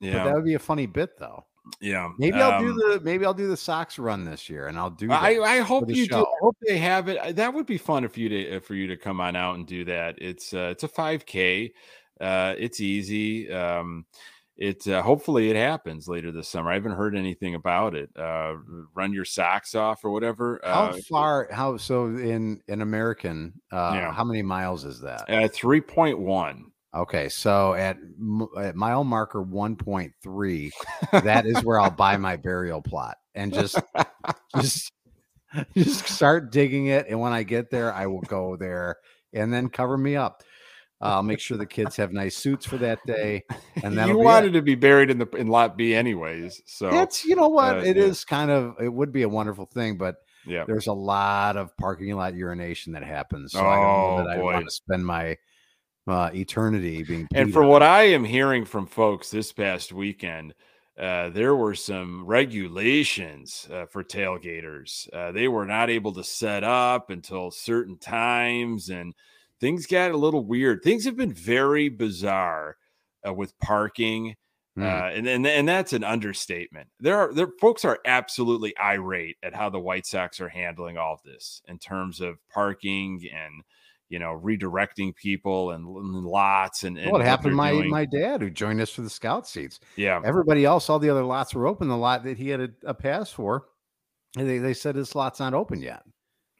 Yeah. 0.00 0.12
But 0.12 0.24
that 0.24 0.34
would 0.34 0.44
be 0.44 0.54
a 0.54 0.58
funny 0.58 0.86
bit 0.86 1.18
though. 1.18 1.44
Yeah, 1.80 2.10
maybe 2.18 2.40
um, 2.40 2.52
I'll 2.52 2.60
do 2.60 2.70
um 2.70 2.76
the 2.76 3.00
maybe 3.02 3.24
I'll 3.24 3.34
do 3.34 3.48
the 3.48 3.56
Sox 3.56 3.98
run 3.98 4.24
this 4.24 4.48
year, 4.48 4.66
and 4.66 4.78
I'll 4.78 4.90
do. 4.90 5.10
I 5.10 5.56
I 5.56 5.58
hope 5.60 5.88
you 5.88 6.06
show. 6.06 6.20
do. 6.20 6.26
I 6.26 6.38
hope 6.40 6.56
they 6.66 6.78
have 6.78 7.08
it. 7.08 7.36
That 7.36 7.54
would 7.54 7.66
be 7.66 7.78
fun 7.78 8.08
for 8.08 8.20
you 8.20 8.28
to 8.28 8.56
uh, 8.56 8.60
for 8.60 8.74
you 8.74 8.86
to 8.88 8.96
come 8.96 9.20
on 9.20 9.36
out 9.36 9.56
and 9.56 9.66
do 9.66 9.84
that. 9.84 10.16
It's 10.18 10.52
uh, 10.52 10.68
it's 10.72 10.82
a 10.82 10.88
five 10.88 11.26
k. 11.26 11.72
Uh, 12.20 12.54
it's 12.58 12.80
easy. 12.80 13.50
Um, 13.52 14.06
it 14.58 14.88
uh, 14.88 15.02
hopefully 15.02 15.50
it 15.50 15.56
happens 15.56 16.08
later 16.08 16.32
this 16.32 16.48
summer. 16.48 16.72
I 16.72 16.74
haven't 16.74 16.96
heard 16.96 17.16
anything 17.16 17.54
about 17.54 17.94
it. 17.94 18.10
Uh, 18.16 18.56
run 18.92 19.12
your 19.12 19.24
socks 19.24 19.76
off 19.76 20.04
or 20.04 20.10
whatever. 20.10 20.60
How 20.64 20.86
uh, 20.86 20.96
far? 21.08 21.48
How 21.52 21.76
so? 21.76 22.06
In 22.06 22.60
in 22.66 22.82
American, 22.82 23.52
uh, 23.70 23.92
yeah. 23.94 24.12
how 24.12 24.24
many 24.24 24.42
miles 24.42 24.84
is 24.84 25.00
that? 25.02 25.30
Uh, 25.30 25.46
three 25.46 25.80
point 25.80 26.18
one. 26.18 26.72
Okay, 26.98 27.28
so 27.28 27.74
at, 27.74 27.96
at 28.58 28.74
mile 28.74 29.04
marker 29.04 29.40
1.3, 29.40 30.70
that 31.22 31.46
is 31.46 31.62
where 31.62 31.78
I'll 31.78 31.90
buy 31.90 32.16
my 32.16 32.34
burial 32.34 32.82
plot 32.82 33.18
and 33.36 33.54
just 33.54 33.80
just 34.60 34.90
just 35.76 36.08
start 36.08 36.50
digging 36.50 36.86
it. 36.86 37.06
And 37.08 37.20
when 37.20 37.32
I 37.32 37.44
get 37.44 37.70
there, 37.70 37.94
I 37.94 38.06
will 38.06 38.22
go 38.22 38.56
there 38.56 38.96
and 39.32 39.52
then 39.52 39.68
cover 39.68 39.96
me 39.96 40.16
up. 40.16 40.42
I'll 41.00 41.22
make 41.22 41.38
sure 41.38 41.56
the 41.56 41.66
kids 41.66 41.94
have 41.96 42.12
nice 42.12 42.36
suits 42.36 42.66
for 42.66 42.76
that 42.78 42.98
day. 43.06 43.44
And 43.84 43.96
that 43.96 44.08
you 44.08 44.18
wanted 44.18 44.56
it. 44.56 44.58
to 44.58 44.62
be 44.62 44.74
buried 44.74 45.10
in 45.10 45.18
the 45.18 45.28
in 45.36 45.46
lot 45.46 45.76
B 45.76 45.94
anyways. 45.94 46.60
So 46.66 46.88
it's 46.88 47.24
you 47.24 47.36
know 47.36 47.46
what 47.46 47.76
uh, 47.76 47.82
it 47.82 47.96
yeah. 47.96 48.02
is 48.02 48.24
kind 48.24 48.50
of 48.50 48.74
it 48.80 48.92
would 48.92 49.12
be 49.12 49.22
a 49.22 49.28
wonderful 49.28 49.66
thing, 49.66 49.96
but 49.98 50.16
yeah, 50.44 50.64
there's 50.66 50.88
a 50.88 50.92
lot 50.92 51.56
of 51.56 51.76
parking 51.76 52.12
lot 52.16 52.34
urination 52.34 52.94
that 52.94 53.04
happens. 53.04 53.52
So 53.52 53.60
oh, 53.60 53.68
I 53.68 53.76
don't 53.76 54.24
know 54.24 54.30
that 54.30 54.40
boy. 54.40 54.50
I 54.50 54.54
want 54.54 54.66
to 54.66 54.72
spend 54.72 55.06
my 55.06 55.36
uh, 56.08 56.30
eternity 56.34 57.02
being. 57.02 57.28
And 57.34 57.52
from 57.52 57.66
what 57.66 57.82
I 57.82 58.04
am 58.04 58.24
hearing 58.24 58.64
from 58.64 58.86
folks 58.86 59.30
this 59.30 59.52
past 59.52 59.92
weekend, 59.92 60.54
uh, 60.98 61.28
there 61.30 61.54
were 61.54 61.74
some 61.74 62.26
regulations 62.26 63.68
uh, 63.72 63.86
for 63.86 64.02
tailgaters. 64.02 65.12
Uh, 65.12 65.30
they 65.30 65.46
were 65.46 65.66
not 65.66 65.90
able 65.90 66.12
to 66.14 66.24
set 66.24 66.64
up 66.64 67.10
until 67.10 67.50
certain 67.50 67.96
times, 67.98 68.88
and 68.88 69.14
things 69.60 69.86
got 69.86 70.10
a 70.10 70.16
little 70.16 70.44
weird. 70.44 70.82
Things 70.82 71.04
have 71.04 71.16
been 71.16 71.32
very 71.32 71.88
bizarre 71.88 72.76
uh, 73.26 73.32
with 73.32 73.58
parking. 73.60 74.34
Mm. 74.76 75.18
and, 75.18 75.26
and 75.26 75.44
and 75.44 75.68
that's 75.68 75.92
an 75.92 76.04
understatement. 76.04 76.88
There 77.00 77.18
are 77.18 77.34
there 77.34 77.48
folks 77.60 77.84
are 77.84 77.98
absolutely 78.04 78.78
irate 78.78 79.36
at 79.42 79.52
how 79.52 79.70
the 79.70 79.80
White 79.80 80.06
Sox 80.06 80.40
are 80.40 80.48
handling 80.48 80.96
all 80.96 81.14
of 81.14 81.22
this 81.24 81.62
in 81.66 81.80
terms 81.80 82.20
of 82.20 82.36
parking 82.48 83.28
and 83.34 83.64
you 84.08 84.18
know, 84.18 84.40
redirecting 84.42 85.14
people 85.14 85.70
and, 85.70 85.86
and 85.86 86.24
lots 86.24 86.84
and, 86.84 86.98
and 86.98 87.10
what 87.10 87.20
happened 87.20 87.54
my 87.54 87.72
doing. 87.72 87.90
my 87.90 88.04
dad 88.04 88.40
who 88.40 88.50
joined 88.50 88.80
us 88.80 88.90
for 88.90 89.02
the 89.02 89.10
scout 89.10 89.46
seats. 89.46 89.80
Yeah. 89.96 90.20
Everybody 90.24 90.64
else, 90.64 90.88
all 90.88 90.98
the 90.98 91.10
other 91.10 91.24
lots 91.24 91.54
were 91.54 91.66
open. 91.66 91.88
The 91.88 91.96
lot 91.96 92.24
that 92.24 92.38
he 92.38 92.48
had 92.48 92.60
a, 92.60 92.70
a 92.84 92.94
pass 92.94 93.30
for, 93.30 93.66
they, 94.34 94.58
they 94.58 94.74
said 94.74 94.96
his 94.96 95.14
lot's 95.14 95.40
not 95.40 95.54
open 95.54 95.82
yet. 95.82 96.02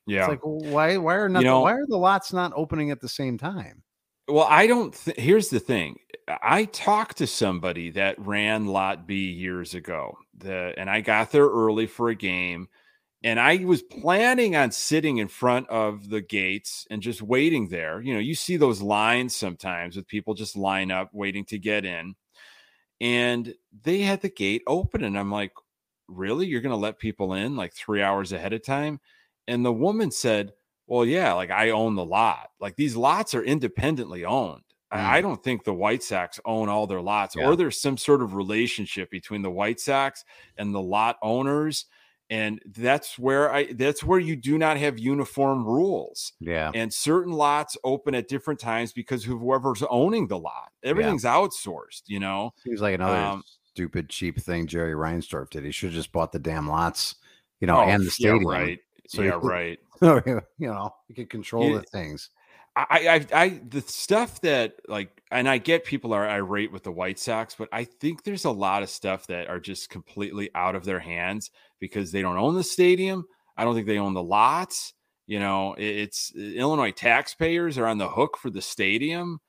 Yeah. 0.06 0.20
It's 0.20 0.28
like 0.28 0.40
why 0.42 0.96
why 0.96 1.14
are 1.14 1.28
not 1.28 1.40
you 1.40 1.46
know, 1.46 1.60
why 1.60 1.72
are 1.72 1.86
the 1.86 1.98
lots 1.98 2.32
not 2.32 2.52
opening 2.54 2.90
at 2.90 3.00
the 3.00 3.08
same 3.08 3.38
time? 3.38 3.82
Well, 4.26 4.46
I 4.48 4.66
don't. 4.66 4.92
Th- 4.92 5.16
here's 5.16 5.48
the 5.48 5.60
thing. 5.60 5.98
I 6.42 6.66
talked 6.66 7.16
to 7.18 7.26
somebody 7.26 7.90
that 7.92 8.18
ran 8.18 8.66
Lot 8.66 9.06
B 9.06 9.30
years 9.30 9.74
ago, 9.74 10.18
the, 10.36 10.74
and 10.76 10.90
I 10.90 11.00
got 11.00 11.32
there 11.32 11.46
early 11.46 11.86
for 11.86 12.10
a 12.10 12.14
game, 12.14 12.68
and 13.24 13.40
I 13.40 13.64
was 13.64 13.82
planning 13.82 14.56
on 14.56 14.70
sitting 14.70 15.18
in 15.18 15.28
front 15.28 15.68
of 15.68 16.08
the 16.08 16.20
gates 16.20 16.86
and 16.90 17.02
just 17.02 17.20
waiting 17.22 17.68
there. 17.68 18.00
You 18.00 18.14
know, 18.14 18.20
you 18.20 18.34
see 18.34 18.56
those 18.56 18.80
lines 18.80 19.34
sometimes 19.34 19.96
with 19.96 20.06
people 20.06 20.34
just 20.34 20.56
line 20.56 20.90
up 20.90 21.10
waiting 21.12 21.44
to 21.46 21.58
get 21.58 21.84
in, 21.84 22.14
and 23.00 23.54
they 23.82 24.00
had 24.00 24.20
the 24.20 24.30
gate 24.30 24.62
open, 24.66 25.04
and 25.04 25.18
I'm 25.18 25.30
like, 25.30 25.52
"Really? 26.08 26.46
You're 26.46 26.60
going 26.60 26.70
to 26.70 26.76
let 26.76 26.98
people 26.98 27.34
in 27.34 27.56
like 27.56 27.74
three 27.74 28.02
hours 28.02 28.32
ahead 28.32 28.52
of 28.52 28.64
time?" 28.64 29.00
And 29.46 29.64
the 29.64 29.72
woman 29.72 30.10
said 30.10 30.52
well, 30.88 31.04
yeah, 31.04 31.34
like 31.34 31.50
I 31.50 31.70
own 31.70 31.94
the 31.94 32.04
lot. 32.04 32.48
Like 32.58 32.74
these 32.76 32.96
lots 32.96 33.34
are 33.34 33.44
independently 33.44 34.24
owned. 34.24 34.62
Mm. 34.92 34.98
I 34.98 35.20
don't 35.20 35.42
think 35.44 35.62
the 35.62 35.74
White 35.74 36.02
Sox 36.02 36.40
own 36.46 36.70
all 36.70 36.86
their 36.86 37.02
lots, 37.02 37.36
yeah. 37.36 37.46
or 37.46 37.54
there's 37.54 37.80
some 37.80 37.98
sort 37.98 38.22
of 38.22 38.34
relationship 38.34 39.10
between 39.10 39.42
the 39.42 39.50
White 39.50 39.80
Sox 39.80 40.24
and 40.56 40.74
the 40.74 40.80
lot 40.80 41.18
owners. 41.22 41.84
And 42.30 42.60
that's 42.76 43.18
where 43.18 43.52
I 43.52 43.72
that's 43.72 44.04
where 44.04 44.18
you 44.18 44.36
do 44.36 44.58
not 44.58 44.76
have 44.76 44.98
uniform 44.98 45.64
rules. 45.64 46.34
Yeah. 46.40 46.70
And 46.74 46.92
certain 46.92 47.32
lots 47.32 47.76
open 47.84 48.14
at 48.14 48.28
different 48.28 48.60
times 48.60 48.92
because 48.92 49.24
whoever's 49.24 49.82
owning 49.88 50.28
the 50.28 50.38
lot, 50.38 50.70
everything's 50.82 51.24
yeah. 51.24 51.34
outsourced, 51.34 52.02
you 52.06 52.20
know. 52.20 52.52
Seems 52.64 52.82
like 52.82 52.96
another 52.96 53.16
um, 53.16 53.44
stupid 53.72 54.10
cheap 54.10 54.40
thing 54.40 54.66
Jerry 54.66 54.92
Reinsdorf 54.92 55.50
did. 55.50 55.64
He 55.64 55.70
should 55.70 55.90
have 55.90 55.94
just 55.94 56.12
bought 56.12 56.32
the 56.32 56.38
damn 56.38 56.68
lots, 56.68 57.14
you 57.60 57.66
know, 57.66 57.78
oh, 57.78 57.88
and 57.88 58.04
the 58.04 58.10
stadium. 58.10 58.42
Yeah, 58.42 58.58
right. 58.58 58.78
So 59.06 59.22
yeah, 59.22 59.38
right. 59.40 59.78
you 60.02 60.42
know, 60.58 60.90
you 61.08 61.14
can 61.14 61.26
control 61.26 61.72
the 61.72 61.82
things. 61.82 62.30
I, 62.90 63.08
I, 63.32 63.42
I, 63.42 63.60
the 63.68 63.80
stuff 63.80 64.40
that 64.42 64.74
like, 64.86 65.22
and 65.30 65.48
I 65.48 65.58
get 65.58 65.84
people 65.84 66.12
are 66.12 66.28
irate 66.28 66.70
with 66.70 66.84
the 66.84 66.92
White 66.92 67.18
Sox, 67.18 67.56
but 67.56 67.68
I 67.72 67.84
think 67.84 68.22
there's 68.22 68.44
a 68.44 68.50
lot 68.50 68.82
of 68.82 68.90
stuff 68.90 69.26
that 69.26 69.48
are 69.48 69.58
just 69.58 69.90
completely 69.90 70.50
out 70.54 70.76
of 70.76 70.84
their 70.84 71.00
hands 71.00 71.50
because 71.80 72.12
they 72.12 72.22
don't 72.22 72.36
own 72.36 72.54
the 72.54 72.62
stadium. 72.62 73.24
I 73.56 73.64
don't 73.64 73.74
think 73.74 73.88
they 73.88 73.98
own 73.98 74.14
the 74.14 74.22
lots. 74.22 74.94
You 75.26 75.40
know, 75.40 75.74
it's 75.76 76.32
Illinois 76.36 76.92
taxpayers 76.92 77.78
are 77.78 77.86
on 77.86 77.98
the 77.98 78.08
hook 78.08 78.36
for 78.38 78.48
the 78.48 78.62
stadium 78.62 79.40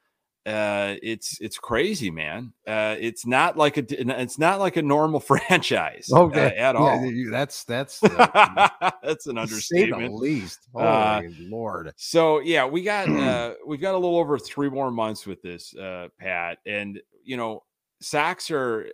uh, 0.50 0.96
it's 1.04 1.40
it's 1.42 1.60
crazy, 1.60 2.10
man. 2.10 2.54
Uh, 2.66 2.96
it's 3.00 3.26
not 3.26 3.56
like 3.56 3.78
a 3.78 3.86
it's 4.22 4.40
not 4.40 4.60
like 4.60 4.78
a 4.78 4.82
normal 4.82 5.20
franchise. 5.20 6.10
Uh, 6.12 6.24
okay, 6.24 6.58
uh, 6.58 6.70
at 6.70 6.76
all. 6.76 7.06
Yeah, 7.06 7.30
that's 7.30 7.64
that's 7.66 8.00
that's 9.04 9.28
an 9.28 9.38
understatement. 9.38 10.04
At 10.06 10.14
least, 10.14 10.68
uh, 10.76 11.22
lord. 11.42 11.94
So 11.98 12.40
yeah, 12.40 12.66
we 12.66 12.82
got 12.82 13.10
uh, 13.10 13.54
we've 13.66 13.82
got 13.82 13.94
a 13.94 13.98
little 13.98 14.18
over 14.18 14.40
three 14.40 14.70
more 14.70 14.92
months 14.92 15.28
with 15.28 15.42
this, 15.42 15.74
Pat, 16.20 16.58
and 16.66 17.00
you 17.24 17.38
know. 17.38 17.64
Sox 18.02 18.50
are 18.50 18.90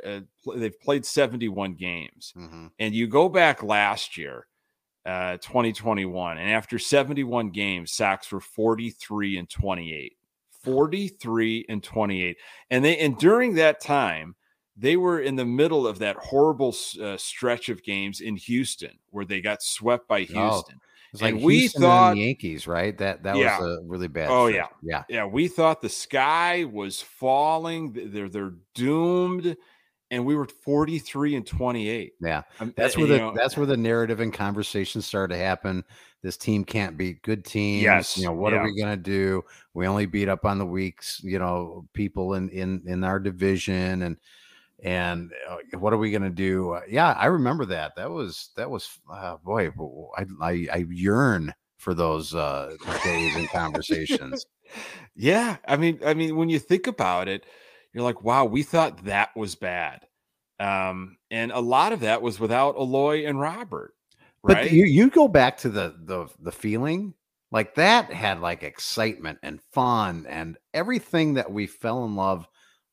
they've 0.56 0.80
played 0.82 1.06
71 1.06 1.76
games, 1.76 2.34
mm-hmm. 2.36 2.66
and 2.80 2.96
you 2.96 3.06
go 3.06 3.30
back 3.30 3.62
last 3.62 4.18
year, 4.18 4.48
2021, 5.06 6.40
and 6.40 6.50
after 6.50 6.80
71 6.80 7.52
games, 7.52 7.92
Sox 7.92 8.32
were 8.32 8.40
43 8.40 9.38
and 9.38 9.48
28. 9.48 10.14
43 10.66 11.66
and 11.70 11.84
28. 11.84 12.38
And 12.70 12.84
they 12.84 12.98
and 12.98 13.18
during 13.18 13.56
that 13.56 13.82
time, 13.82 14.36
they 14.76 14.98
were 14.98 15.20
in 15.20 15.36
the 15.36 15.46
middle 15.46 15.88
of 15.88 16.00
that 16.00 16.18
horrible 16.18 16.76
uh, 17.02 17.18
stretch 17.18 17.70
of 17.70 17.84
games 17.84 18.20
in 18.20 18.36
Houston 18.36 19.00
where 19.12 19.26
they 19.26 19.42
got 19.42 19.62
swept 19.62 20.08
by 20.08 20.22
oh, 20.22 20.26
Houston. 20.26 20.80
Oh, 20.80 21.20
and 21.26 21.38
like 21.38 21.44
we 21.46 21.60
Houston 21.60 21.84
thought 21.84 22.18
Yankees, 22.18 22.68
right? 22.68 22.98
That 22.98 23.24
that 23.24 23.38
yeah. 23.38 23.60
was 23.60 23.80
a 23.80 23.84
really 23.86 24.10
bad. 24.10 24.30
Oh 24.30 24.50
stretch. 24.50 24.70
yeah, 24.84 25.04
yeah, 25.08 25.18
yeah. 25.18 25.26
We 25.26 25.48
thought 25.48 25.82
the 25.82 25.90
sky 25.90 26.66
was 26.66 27.02
falling. 27.02 27.94
They're 28.12 28.28
they're 28.28 28.56
doomed 28.74 29.56
and 30.12 30.26
we 30.26 30.36
were 30.36 30.46
43 30.46 31.36
and 31.36 31.46
28. 31.46 32.14
Yeah. 32.22 32.44
Um, 32.60 32.74
that's 32.78 32.98
where 32.98 33.08
the 33.08 33.18
know, 33.18 33.34
that's 33.36 33.58
where 33.58 33.66
the 33.66 33.78
narrative 33.78 34.20
and 34.20 34.34
conversation 34.34 35.02
started 35.02 35.34
to 35.34 35.40
happen. 35.40 35.84
This 36.26 36.38
team 36.38 36.66
can't 36.66 36.98
beat 36.98 37.22
good 37.22 37.46
teams. 37.46 37.84
Yes. 37.84 38.18
You 38.18 38.26
know, 38.26 38.32
what 38.34 38.52
yeah. 38.52 38.60
are 38.60 38.64
we 38.64 38.82
gonna 38.82 38.98
do? 38.98 39.44
We 39.76 39.86
only 39.86 40.08
beat 40.08 40.28
up 40.28 40.44
on 40.44 40.58
the 40.58 40.66
weeks, 40.66 41.22
you 41.24 41.38
know, 41.38 41.88
people 41.94 42.34
in 42.34 42.50
in 42.50 42.82
in 42.88 43.04
our 43.04 43.20
division 43.20 44.02
and 44.02 44.18
and 44.84 45.32
uh, 45.50 45.78
what 45.78 45.94
are 45.94 45.98
we 45.98 46.12
going 46.12 46.22
to 46.22 46.30
do? 46.30 46.72
Uh, 46.72 46.82
yeah, 46.88 47.14
I 47.14 47.26
remember 47.26 47.66
that. 47.66 47.96
That 47.96 48.12
was 48.12 48.50
that 48.56 48.70
was 48.70 49.00
uh, 49.12 49.38
boy, 49.38 49.72
I, 50.18 50.26
I, 50.42 50.68
I 50.72 50.86
yearn 50.90 51.54
for 51.78 51.94
those 51.94 52.36
uh, 52.36 52.76
days 53.04 53.36
and 53.36 53.50
conversations. 53.50 54.46
yeah, 55.16 55.58
I 55.68 55.78
mean, 55.78 56.00
I 56.06 56.14
mean, 56.14 56.36
when 56.36 56.50
you 56.50 56.60
think 56.60 56.88
about 56.88 57.28
it, 57.28 57.46
you're 57.94 58.04
like, 58.04 58.24
wow, 58.24 58.46
we 58.46 58.64
thought 58.64 59.06
that 59.06 59.36
was 59.36 59.56
bad. 59.56 60.06
Um, 60.60 61.18
and 61.32 61.52
a 61.52 61.60
lot 61.60 61.92
of 61.92 62.02
that 62.02 62.22
was 62.22 62.40
without 62.40 62.76
Eloy 62.76 63.26
and 63.26 63.40
Robert. 63.40 63.95
Right? 64.46 64.66
But 64.66 64.72
you 64.72 64.86
you 64.86 65.10
go 65.10 65.28
back 65.28 65.58
to 65.60 65.70
the 65.70 65.96
the 66.04 66.28
the 66.40 66.52
feeling 66.52 67.16
like 67.52 67.74
that 67.76 68.14
had 68.14 68.42
like 68.42 68.62
excitement 68.62 69.40
and 69.42 69.60
fun 69.72 70.28
and 70.30 70.58
everything 70.74 71.34
that 71.34 71.52
we 71.52 71.66
fell 71.66 72.06
in 72.06 72.16
love 72.16 72.48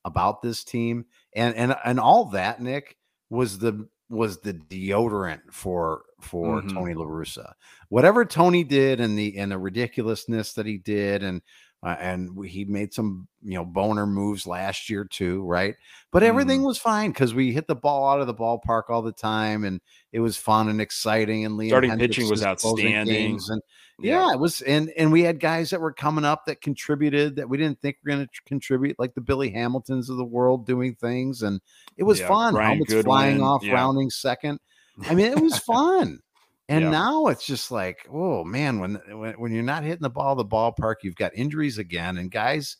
about 0.04 0.40
this 0.40 0.64
team 0.64 1.04
and 1.34 1.54
and 1.54 1.76
and 1.84 2.00
all 2.00 2.26
that 2.26 2.62
Nick 2.62 2.96
was 3.28 3.58
the 3.58 3.86
was 4.08 4.38
the 4.38 4.54
deodorant 4.54 5.40
for 5.50 6.04
for 6.22 6.60
mm-hmm. 6.60 6.68
Tony 6.68 6.94
La 6.94 7.04
Russa. 7.04 7.52
Whatever 7.90 8.24
Tony 8.24 8.64
did 8.64 9.00
and 9.00 9.18
the 9.18 9.36
and 9.36 9.52
the 9.52 9.58
ridiculousness 9.58 10.54
that 10.54 10.64
he 10.64 10.78
did 10.78 11.22
and 11.22 11.42
uh, 11.82 11.96
and 11.98 12.44
he 12.46 12.64
made 12.64 12.94
some 12.94 13.26
you 13.42 13.54
know 13.54 13.64
boner 13.64 14.06
moves 14.06 14.46
last 14.46 14.88
year 14.88 15.04
too 15.04 15.42
right? 15.44 15.74
But 16.12 16.22
everything 16.22 16.60
mm. 16.60 16.66
was 16.66 16.78
fine 16.78 17.10
because 17.10 17.34
we 17.34 17.52
hit 17.52 17.66
the 17.66 17.74
ball 17.74 18.08
out 18.08 18.20
of 18.20 18.26
the 18.26 18.34
ballpark 18.34 18.84
all 18.88 19.02
the 19.02 19.12
time 19.12 19.64
and 19.64 19.80
it 20.12 20.20
was 20.20 20.36
fun 20.36 20.68
and 20.68 20.80
exciting 20.80 21.44
and 21.44 21.58
Liam 21.58 21.68
starting 21.68 21.90
Hendriks 21.90 22.00
pitching 22.00 22.30
was 22.30 22.44
outstanding. 22.44 23.40
and 23.48 23.62
yeah, 23.98 24.26
yeah, 24.28 24.32
it 24.32 24.38
was 24.38 24.60
and 24.62 24.90
and 24.96 25.10
we 25.10 25.22
had 25.22 25.40
guys 25.40 25.70
that 25.70 25.80
were 25.80 25.92
coming 25.92 26.24
up 26.24 26.44
that 26.46 26.60
contributed 26.60 27.36
that 27.36 27.48
we 27.48 27.56
didn't 27.56 27.80
think 27.80 27.96
were 28.04 28.10
going 28.12 28.26
to 28.26 28.42
contribute 28.46 28.96
like 28.98 29.14
the 29.14 29.20
billy 29.20 29.50
hamiltons 29.50 30.08
of 30.08 30.16
the 30.16 30.24
world 30.24 30.66
doing 30.66 30.94
things 30.94 31.42
and 31.42 31.60
it 31.96 32.04
was 32.04 32.20
yeah, 32.20 32.28
fun. 32.28 32.54
Brian 32.54 32.70
helmets 32.70 32.90
Goodwin, 32.90 33.04
flying 33.04 33.42
off 33.42 33.64
yeah. 33.64 33.74
rounding 33.74 34.10
second. 34.10 34.60
I 35.08 35.14
mean 35.14 35.26
it 35.26 35.40
was 35.40 35.58
fun 35.60 36.20
and 36.68 36.84
yeah. 36.84 36.90
now 36.90 37.26
it's 37.26 37.44
just 37.44 37.70
like, 37.70 38.06
oh 38.10 38.44
man, 38.44 38.78
when, 38.78 38.94
when 39.08 39.34
when 39.34 39.52
you're 39.52 39.62
not 39.62 39.84
hitting 39.84 40.02
the 40.02 40.10
ball 40.10 40.34
the 40.34 40.44
ballpark, 40.44 40.96
you've 41.02 41.16
got 41.16 41.34
injuries 41.34 41.78
again, 41.78 42.18
and 42.18 42.30
guys, 42.30 42.76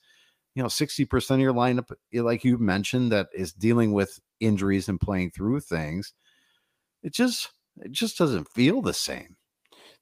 you 0.54 0.62
know, 0.62 0.68
sixty 0.68 1.04
percent 1.04 1.40
of 1.40 1.42
your 1.42 1.52
lineup, 1.52 1.90
eh, 2.14 2.22
like 2.22 2.44
you 2.44 2.58
mentioned, 2.58 3.12
that 3.12 3.28
is 3.34 3.52
dealing 3.52 3.92
with 3.92 4.20
injuries 4.40 4.88
and 4.88 5.00
playing 5.00 5.30
through 5.30 5.60
things. 5.60 6.12
It 7.02 7.12
just 7.12 7.50
it 7.78 7.92
just 7.92 8.18
doesn't 8.18 8.48
feel 8.50 8.82
the 8.82 8.94
same. 8.94 9.36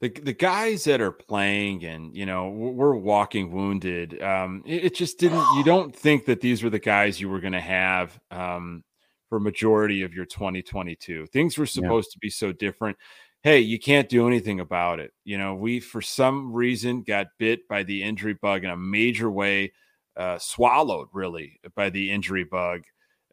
The, 0.00 0.08
the 0.08 0.32
guys 0.32 0.84
that 0.84 1.02
are 1.02 1.12
playing 1.12 1.84
and 1.84 2.16
you 2.16 2.24
know 2.24 2.48
we're 2.48 2.96
walking 2.96 3.52
wounded 3.52 4.22
um 4.22 4.62
it, 4.64 4.86
it 4.86 4.94
just 4.94 5.18
didn't 5.18 5.44
you 5.56 5.62
don't 5.64 5.94
think 5.94 6.24
that 6.24 6.40
these 6.40 6.62
were 6.62 6.70
the 6.70 6.78
guys 6.78 7.20
you 7.20 7.28
were 7.28 7.40
going 7.40 7.52
to 7.52 7.60
have 7.60 8.18
um 8.30 8.82
for 9.28 9.38
majority 9.38 10.02
of 10.02 10.14
your 10.14 10.24
2022 10.24 11.26
things 11.26 11.58
were 11.58 11.66
supposed 11.66 12.08
yeah. 12.10 12.14
to 12.14 12.18
be 12.18 12.30
so 12.30 12.50
different 12.50 12.96
hey, 13.42 13.60
you 13.60 13.78
can't 13.78 14.08
do 14.08 14.26
anything 14.26 14.60
about 14.60 15.00
it. 15.00 15.12
You 15.24 15.38
know, 15.38 15.54
we 15.54 15.80
for 15.80 16.02
some 16.02 16.52
reason 16.52 17.02
got 17.02 17.28
bit 17.38 17.66
by 17.68 17.82
the 17.82 18.02
injury 18.02 18.34
bug 18.34 18.64
in 18.64 18.70
a 18.70 18.76
major 18.76 19.30
way, 19.30 19.72
uh, 20.16 20.38
swallowed 20.38 21.08
really 21.12 21.60
by 21.74 21.90
the 21.90 22.10
injury 22.10 22.44
bug 22.44 22.82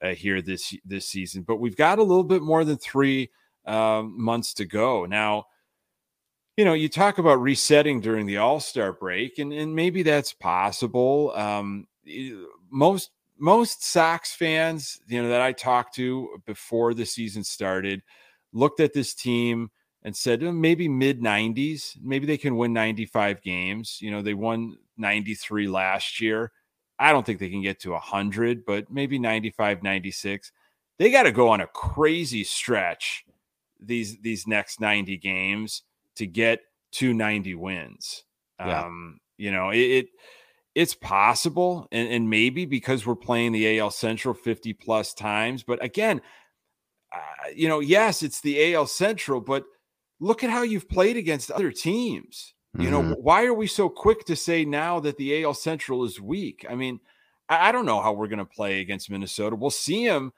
uh, 0.02 0.10
here 0.10 0.42
this 0.42 0.76
this 0.86 1.08
season. 1.08 1.44
But 1.44 1.58
we've 1.58 1.76
got 1.76 2.00
a 2.00 2.04
little 2.04 2.24
bit 2.24 2.42
more 2.42 2.64
than 2.64 2.78
three 2.78 3.32
um, 3.66 4.22
months 4.22 4.54
to 4.56 4.66
go 4.66 5.06
now. 5.06 5.46
You 6.56 6.66
know, 6.66 6.74
you 6.74 6.90
talk 6.90 7.20
about 7.20 7.42
resetting 7.42 8.02
during 8.02 8.26
the 8.26 8.38
All 8.38 8.60
Star 8.60 8.92
break, 8.94 9.38
and, 9.38 9.54
and 9.54 9.76
maybe 9.76 10.04
that's 10.04 10.34
possible. 10.34 11.32
Um, 11.36 11.88
most 12.72 13.12
most 13.38 13.84
Sox 13.84 14.34
fans, 14.34 15.00
you 15.08 15.22
know, 15.22 15.30
that 15.30 15.42
I 15.42 15.52
talked 15.52 15.96
to 15.96 16.42
before 16.46 16.94
the 16.94 17.06
season 17.06 17.44
started, 17.44 18.02
looked 18.54 18.80
at 18.80 18.94
this 18.94 19.14
team 19.14 19.70
and 20.08 20.16
said 20.16 20.42
maybe 20.42 20.88
mid 20.88 21.20
90s, 21.20 21.98
maybe 22.02 22.26
they 22.26 22.38
can 22.38 22.56
win 22.56 22.72
95 22.72 23.42
games. 23.42 23.98
You 24.00 24.10
know, 24.10 24.22
they 24.22 24.34
won 24.34 24.78
93 24.96 25.68
last 25.68 26.22
year. 26.22 26.54
I 26.98 27.12
don't 27.12 27.26
think 27.26 27.40
they 27.40 27.50
can 27.50 27.62
get 27.62 27.82
to 27.82 27.92
100, 27.92 28.66
but 28.66 28.90
maybe 28.90 29.20
95, 29.20 29.84
96. 29.84 30.54
They 30.98 31.12
got 31.12 31.24
to 31.24 31.34
go 31.34 31.50
on 31.50 31.60
a 31.60 31.68
crazy 31.68 32.46
stretch 32.46 33.26
these 33.82 34.18
these 34.22 34.48
next 34.48 34.80
90 34.80 35.18
games 35.18 35.84
to 36.16 36.26
get 36.26 36.62
to 36.94 37.14
90 37.14 37.56
wins. 37.56 38.24
Yeah. 38.62 38.84
Um, 38.84 39.20
you 39.36 39.52
know, 39.52 39.72
it, 39.72 39.78
it 39.78 40.08
it's 40.74 40.94
possible 40.94 41.86
and, 41.92 42.08
and 42.08 42.30
maybe 42.30 42.64
because 42.64 43.06
we're 43.06 43.16
playing 43.16 43.52
the 43.52 43.78
AL 43.78 43.92
Central 43.92 44.34
50 44.34 44.72
plus 44.72 45.14
times, 45.14 45.64
but 45.64 45.84
again, 45.84 46.22
uh, 47.12 47.50
you 47.54 47.68
know, 47.68 47.82
yes, 47.82 48.24
it's 48.24 48.40
the 48.40 48.74
AL 48.74 48.88
Central, 48.88 49.42
but 49.42 49.66
look 50.20 50.44
at 50.44 50.50
how 50.50 50.64
you've 50.64 50.90
played 50.90 51.18
against 51.18 51.52
other 51.52 51.72
teams. 51.72 52.54
You 52.80 52.92
know, 52.92 53.02
why 53.22 53.46
are 53.46 53.56
we 53.56 53.66
so 53.66 53.90
quick 53.90 54.26
to 54.26 54.36
say 54.36 54.64
now 54.64 55.00
that 55.00 55.18
the 55.18 55.44
AL 55.44 55.56
Central 55.56 56.04
is 56.04 56.22
weak? 56.22 56.64
I 56.70 56.76
mean, 56.76 57.00
I, 57.50 57.70
I 57.70 57.72
don't 57.72 57.88
know 57.88 58.02
how 58.02 58.14
we're 58.14 58.28
going 58.28 58.38
to 58.38 58.46
play 58.46 58.82
against 58.82 59.10
Minnesota. 59.10 59.56
We'll 59.56 59.72
see 59.72 60.08
them, 60.08 60.32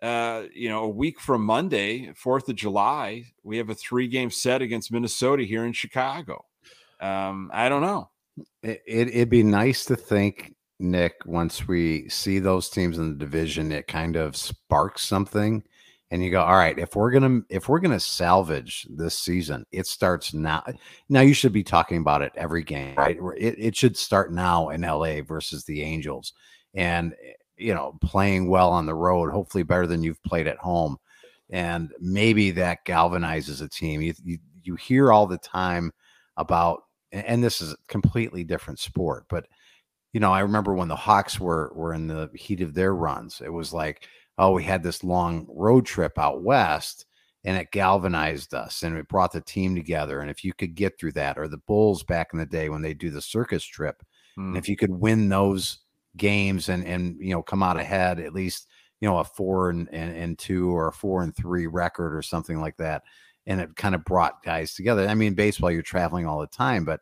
uh, 0.00 0.44
you 0.54 0.68
know, 0.68 0.84
a 0.84 0.88
week 0.88 1.18
from 1.18 1.44
Monday, 1.44 2.12
4th 2.12 2.48
of 2.48 2.54
July. 2.54 3.24
We 3.42 3.56
have 3.56 3.70
a 3.70 3.74
three 3.74 4.06
game 4.06 4.30
set 4.30 4.62
against 4.62 4.92
Minnesota 4.92 5.42
here 5.42 5.64
in 5.64 5.72
Chicago. 5.72 6.44
Um, 7.00 7.50
I 7.52 7.68
don't 7.68 7.82
know. 7.82 8.10
It, 8.62 8.82
it, 8.86 9.08
it'd 9.08 9.30
be 9.30 9.42
nice 9.42 9.84
to 9.86 9.96
think, 9.96 10.54
Nick, 10.78 11.14
once 11.26 11.66
we 11.66 12.08
see 12.08 12.38
those 12.38 12.70
teams 12.70 12.98
in 12.98 13.10
the 13.10 13.18
division, 13.18 13.72
it 13.72 13.88
kind 13.88 14.14
of 14.14 14.36
sparks 14.36 15.02
something 15.02 15.64
and 16.10 16.24
you 16.24 16.30
go 16.30 16.42
all 16.42 16.56
right 16.56 16.78
if 16.78 16.96
we're 16.96 17.10
gonna 17.10 17.40
if 17.48 17.68
we're 17.68 17.78
gonna 17.78 18.00
salvage 18.00 18.86
this 18.90 19.18
season 19.18 19.64
it 19.72 19.86
starts 19.86 20.34
now. 20.34 20.62
Now 21.08 21.20
you 21.20 21.34
should 21.34 21.52
be 21.52 21.62
talking 21.62 21.98
about 21.98 22.22
it 22.22 22.32
every 22.34 22.62
game 22.62 22.96
right? 22.96 23.18
It, 23.36 23.56
it 23.58 23.76
should 23.76 23.96
start 23.96 24.32
now 24.32 24.70
in 24.70 24.82
la 24.82 25.22
versus 25.22 25.64
the 25.64 25.82
angels 25.82 26.32
and 26.74 27.12
eh, 27.12 27.32
you 27.56 27.74
know 27.74 27.98
playing 28.00 28.48
well 28.48 28.70
on 28.70 28.86
the 28.86 28.94
road 28.94 29.30
hopefully 29.30 29.62
better 29.62 29.86
than 29.86 30.02
you've 30.02 30.22
played 30.22 30.46
at 30.46 30.58
home. 30.58 30.96
And 31.52 31.92
maybe 32.00 32.52
that 32.52 32.84
galvanizes 32.86 33.60
a 33.60 33.68
team. 33.68 34.00
You, 34.00 34.14
you, 34.22 34.38
you 34.62 34.76
hear 34.76 35.10
all 35.10 35.26
the 35.26 35.38
time 35.38 35.90
about 36.36 36.84
and 37.12 37.42
this 37.42 37.60
is 37.60 37.72
a 37.72 37.76
completely 37.88 38.44
different 38.44 38.78
sport 38.78 39.24
but 39.28 39.46
you 40.12 40.20
know 40.20 40.32
i 40.32 40.40
remember 40.40 40.74
when 40.74 40.88
the 40.88 40.96
hawks 40.96 41.40
were 41.40 41.72
were 41.74 41.92
in 41.92 42.06
the 42.06 42.30
heat 42.34 42.60
of 42.60 42.74
their 42.74 42.94
runs 42.94 43.40
it 43.44 43.52
was 43.52 43.72
like 43.72 44.06
oh, 44.40 44.52
we 44.52 44.64
had 44.64 44.82
this 44.82 45.04
long 45.04 45.46
road 45.50 45.84
trip 45.84 46.18
out 46.18 46.42
west 46.42 47.04
and 47.44 47.58
it 47.58 47.70
galvanized 47.70 48.54
us 48.54 48.82
and 48.82 48.96
it 48.96 49.06
brought 49.06 49.32
the 49.32 49.40
team 49.42 49.74
together. 49.76 50.20
And 50.20 50.30
if 50.30 50.42
you 50.42 50.54
could 50.54 50.74
get 50.74 50.98
through 50.98 51.12
that, 51.12 51.38
or 51.38 51.46
the 51.46 51.58
Bulls 51.58 52.02
back 52.02 52.30
in 52.32 52.38
the 52.38 52.46
day 52.46 52.70
when 52.70 52.80
they 52.80 52.94
do 52.94 53.10
the 53.10 53.20
circus 53.20 53.64
trip, 53.64 54.02
mm. 54.38 54.48
and 54.48 54.56
if 54.56 54.68
you 54.68 54.76
could 54.76 54.90
win 54.90 55.28
those 55.28 55.80
games 56.16 56.68
and 56.68 56.84
and 56.84 57.16
you 57.20 57.30
know 57.30 57.42
come 57.42 57.62
out 57.62 57.78
ahead 57.78 58.18
at 58.18 58.34
least 58.34 58.66
you 59.00 59.08
know 59.08 59.18
a 59.18 59.24
four 59.24 59.70
and, 59.70 59.88
and, 59.92 60.16
and 60.16 60.38
two 60.38 60.74
or 60.74 60.88
a 60.88 60.92
four 60.92 61.22
and 61.22 61.36
three 61.36 61.68
record 61.68 62.16
or 62.16 62.22
something 62.22 62.60
like 62.60 62.76
that, 62.78 63.02
and 63.46 63.60
it 63.60 63.76
kind 63.76 63.94
of 63.94 64.04
brought 64.04 64.42
guys 64.42 64.74
together. 64.74 65.06
I 65.06 65.14
mean, 65.14 65.34
baseball 65.34 65.70
you're 65.70 65.82
traveling 65.82 66.26
all 66.26 66.40
the 66.40 66.46
time, 66.46 66.84
but 66.84 67.00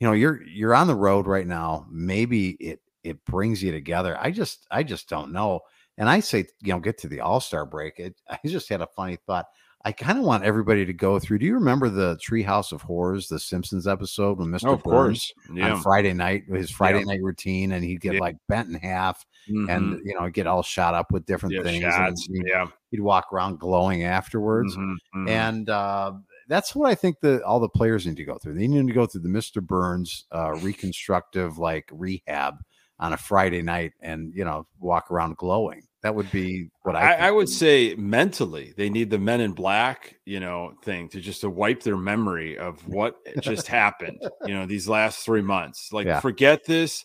you 0.00 0.06
know 0.06 0.14
you're 0.14 0.42
you're 0.42 0.74
on 0.74 0.86
the 0.86 0.94
road 0.94 1.26
right 1.26 1.46
now. 1.46 1.86
Maybe 1.90 2.50
it 2.52 2.80
it 3.02 3.22
brings 3.26 3.62
you 3.62 3.70
together. 3.70 4.16
I 4.18 4.30
just 4.30 4.66
I 4.70 4.82
just 4.82 5.10
don't 5.10 5.30
know. 5.32 5.60
And 5.98 6.08
I 6.08 6.20
say, 6.20 6.46
you 6.62 6.72
know, 6.72 6.80
get 6.80 6.98
to 6.98 7.08
the 7.08 7.20
All 7.20 7.40
Star 7.40 7.64
break. 7.66 7.98
It, 7.98 8.16
I 8.28 8.38
just 8.46 8.68
had 8.68 8.80
a 8.80 8.86
funny 8.86 9.16
thought. 9.26 9.46
I 9.86 9.92
kind 9.92 10.18
of 10.18 10.24
want 10.24 10.44
everybody 10.44 10.86
to 10.86 10.94
go 10.94 11.18
through. 11.18 11.40
Do 11.40 11.44
you 11.44 11.52
remember 11.54 11.90
the 11.90 12.16
Treehouse 12.16 12.72
of 12.72 12.80
Horrors, 12.80 13.28
the 13.28 13.38
Simpsons 13.38 13.86
episode 13.86 14.38
when 14.38 14.48
Mr. 14.48 14.68
Oh, 14.68 14.72
of 14.72 14.82
Burns 14.82 15.30
course, 15.46 15.58
yeah. 15.58 15.74
on 15.74 15.82
Friday 15.82 16.14
night, 16.14 16.44
his 16.48 16.70
Friday 16.70 17.00
Yeah. 17.00 17.04
night 17.04 17.20
routine, 17.22 17.72
and 17.72 17.84
he'd 17.84 18.00
get 18.00 18.14
Yeah. 18.14 18.20
like 18.20 18.36
bent 18.48 18.70
in 18.70 18.76
half, 18.76 19.26
Mhm. 19.46 19.68
and 19.70 20.00
you 20.06 20.18
know, 20.18 20.30
get 20.30 20.46
all 20.46 20.62
shot 20.62 20.94
up 20.94 21.12
with 21.12 21.26
different 21.26 21.62
things. 21.62 21.84
and 21.84 22.16
he'd, 22.32 22.46
Yeah. 22.46 22.68
he'd 22.92 23.00
walk 23.00 23.26
around 23.30 23.58
glowing 23.60 24.04
afterwards, 24.04 24.74
Mhm, 24.74 24.96
mhm. 25.16 25.28
and 25.28 25.68
uh, 25.68 26.12
that's 26.48 26.74
what 26.74 26.90
I 26.90 26.94
think 26.94 27.20
that 27.20 27.42
all 27.42 27.60
the 27.60 27.68
players 27.68 28.06
need 28.06 28.16
to 28.16 28.24
go 28.24 28.38
through. 28.38 28.54
They 28.54 28.66
need 28.66 28.86
to 28.86 28.94
go 28.94 29.04
through 29.04 29.20
the 29.20 29.28
Mr. 29.28 29.62
Burns 29.62 30.24
uh, 30.32 30.52
reconstructive 30.62 31.58
like 31.58 31.90
rehab 31.92 32.54
on 32.98 33.12
a 33.12 33.16
Friday 33.16 33.62
night, 33.62 33.92
and 34.00 34.32
you 34.34 34.44
know, 34.44 34.66
walk 34.78 35.10
around 35.10 35.36
glowing. 35.36 35.82
That 36.02 36.14
would 36.14 36.30
be 36.30 36.68
what 36.82 36.96
I. 36.96 37.14
I, 37.14 37.28
I 37.28 37.30
would 37.30 37.48
say 37.48 37.94
mentally, 37.96 38.74
they 38.76 38.90
need 38.90 39.08
the 39.10 39.18
Men 39.18 39.40
in 39.40 39.52
Black, 39.52 40.16
you 40.26 40.38
know, 40.38 40.74
thing 40.84 41.08
to 41.10 41.20
just 41.20 41.40
to 41.40 41.50
wipe 41.50 41.82
their 41.82 41.96
memory 41.96 42.58
of 42.58 42.86
what 42.88 43.16
just 43.40 43.66
happened. 43.66 44.20
You 44.44 44.54
know, 44.54 44.66
these 44.66 44.86
last 44.88 45.24
three 45.24 45.40
months. 45.42 45.92
Like, 45.92 46.06
Yeah. 46.06 46.20
forget 46.20 46.64
this. 46.66 47.04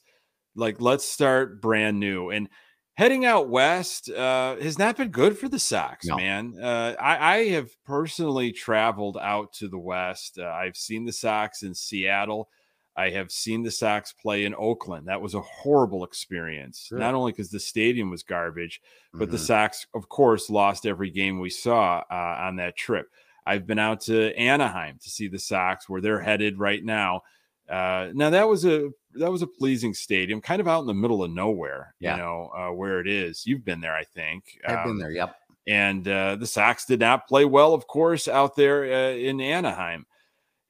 Like, 0.55 0.81
let's 0.81 1.05
start 1.05 1.61
brand 1.61 1.99
new. 1.99 2.29
And 2.29 2.49
heading 2.95 3.23
out 3.25 3.47
west 3.47 4.09
uh, 4.09 4.57
has 4.57 4.77
not 4.77 4.97
been 4.97 5.07
good 5.09 5.37
for 5.37 5.47
the 5.47 5.59
Sox, 5.59 6.05
No. 6.05 6.17
man. 6.17 6.55
Uh, 6.61 6.95
I, 6.99 7.35
I 7.35 7.47
have 7.51 7.69
personally 7.85 8.51
traveled 8.51 9.17
out 9.21 9.53
to 9.53 9.69
the 9.69 9.79
west. 9.79 10.37
Uh, 10.37 10.47
I've 10.47 10.75
seen 10.75 11.05
the 11.05 11.13
Sox 11.13 11.63
in 11.63 11.73
Seattle. 11.73 12.49
I 12.95 13.09
have 13.11 13.31
seen 13.31 13.63
the 13.63 13.71
Sox 13.71 14.11
play 14.13 14.43
in 14.45 14.53
Oakland. 14.57 15.07
That 15.07 15.21
was 15.21 15.33
a 15.33 15.41
horrible 15.41 16.03
experience. 16.03 16.85
Sure. 16.89 16.97
Not 16.97 17.13
only 17.13 17.31
because 17.31 17.49
the 17.49 17.59
stadium 17.59 18.09
was 18.09 18.23
garbage, 18.23 18.81
but 19.13 19.31
the 19.31 19.37
Mhm. 19.37 19.41
Sox, 19.47 19.87
of 19.93 20.09
course, 20.09 20.49
lost 20.49 20.85
every 20.85 21.09
game 21.09 21.39
we 21.39 21.49
saw 21.49 22.03
uh, 22.11 22.35
on 22.39 22.57
that 22.57 22.75
trip. 22.75 23.07
I've 23.45 23.65
been 23.65 23.79
out 23.79 24.01
to 24.01 24.35
Anaheim 24.37 24.97
to 25.01 25.09
see 25.09 25.27
the 25.27 25.39
Sox, 25.39 25.87
where 25.87 26.01
they're 26.01 26.19
headed 26.19 26.59
right 26.59 26.83
now. 26.83 27.21
Uh, 27.69 28.09
now 28.13 28.29
that 28.31 28.47
was 28.47 28.65
a 28.65 28.89
that 29.13 29.31
was 29.31 29.41
a 29.41 29.47
pleasing 29.47 29.93
stadium, 29.93 30.39
kind 30.41 30.59
of 30.59 30.67
out 30.67 30.81
in 30.81 30.85
the 30.87 30.93
middle 30.93 31.23
of 31.23 31.31
nowhere. 31.31 31.95
Yeah. 31.99 32.15
You 32.15 32.21
know 32.21 32.51
uh, 32.55 32.71
where 32.73 32.99
it 32.99 33.07
is. 33.07 33.45
You've 33.47 33.63
been 33.65 33.79
there, 33.81 33.95
I 33.95 34.03
think. 34.03 34.59
I've 34.67 34.83
been 34.83 34.91
Um, 34.93 34.99
there. 34.99 35.11
Yep. 35.11 35.35
and 35.67 36.07
uh, 36.07 36.35
the 36.35 36.45
Sox 36.47 36.85
did 36.85 36.99
not 36.99 37.27
play 37.27 37.45
well, 37.45 37.73
of 37.73 37.87
course, 37.87 38.27
out 38.27 38.55
there 38.55 38.83
uh, 38.83 39.11
in 39.15 39.39
Anaheim. 39.39 40.05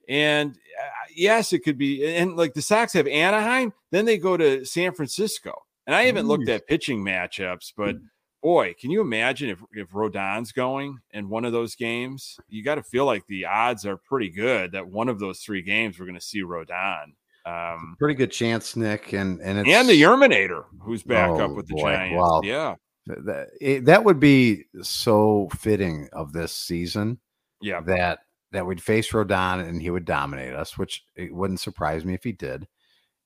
And 0.10 0.52
uh, 0.52 0.90
yes, 1.16 1.54
it 1.54 1.60
could 1.60 1.78
be. 1.78 2.06
And 2.16 2.36
like 2.36 2.54
the 2.54 2.62
Sox 2.62 2.92
have 2.94 3.08
Anaheim, 3.08 3.72
then 3.92 4.04
they 4.06 4.18
go 4.18 4.36
to 4.36 4.66
San 4.66 4.94
Francisco. 4.94 5.54
And 5.88 5.96
I 5.96 6.04
haven't 6.04 6.28
looked 6.28 6.50
at 6.50 6.68
pitching 6.68 7.04
matchups, 7.04 7.74
but 7.78 7.96
boy, 8.44 8.74
can 8.80 8.92
you 8.92 9.02
imagine 9.02 9.50
if 9.50 9.60
if 9.74 9.90
Rodon's 9.92 10.52
going 10.52 10.98
in 11.12 11.30
one 11.30 11.46
of 11.46 11.52
those 11.52 11.76
games? 11.76 12.38
You 12.48 12.64
got 12.64 12.76
to 12.76 12.84
feel 12.84 13.06
like 13.06 13.24
the 13.28 13.46
odds 13.46 13.86
are 13.86 13.98
pretty 13.98 14.30
good 14.30 14.72
that 14.74 14.88
one 14.88 15.10
of 15.10 15.20
those 15.20 15.40
three 15.40 15.62
games 15.62 15.98
we're 16.00 16.06
going 16.06 16.20
to 16.20 16.22
see 16.26 16.44
Rodon. 16.44 17.14
Um, 17.46 17.96
Pretty 17.98 18.14
good 18.16 18.32
chance, 18.32 18.76
Nick, 18.76 19.14
and 19.14 19.40
and 19.42 19.60
it's, 19.60 19.70
and 19.70 19.88
the 19.90 20.00
Yerminator, 20.00 20.66
who's 20.82 21.02
back 21.04 21.30
Oh, 21.32 21.40
up 21.46 21.52
with 21.56 21.68
the 21.68 21.74
boy. 21.76 21.92
Giants. 21.94 22.16
Wow. 22.20 22.42
Yeah, 22.44 22.76
th- 23.08 23.20
th- 23.26 23.48
it- 23.62 23.86
that 23.86 24.04
would 24.04 24.20
be 24.20 24.66
so 24.84 25.50
fitting 25.58 26.08
of 26.14 26.34
this 26.34 26.52
season 26.54 27.20
yeah, 27.62 27.82
that 27.82 28.20
that 28.52 28.66
we'd 28.66 28.82
face 28.82 29.12
Rodon 29.12 29.68
and 29.68 29.82
he 29.82 29.90
would 29.90 30.06
dominate 30.06 30.54
us, 30.54 30.78
which 30.78 31.04
it 31.16 31.34
wouldn't 31.34 31.60
surprise 31.60 32.06
me 32.06 32.14
if 32.14 32.24
he 32.24 32.32
did. 32.32 32.68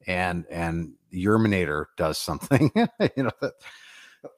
And 0.08 0.46
and 0.50 0.94
Yerminator 1.14 1.86
does 1.98 2.18
something, 2.18 2.72
you 3.16 3.24
know 3.24 3.32
that 3.42 3.54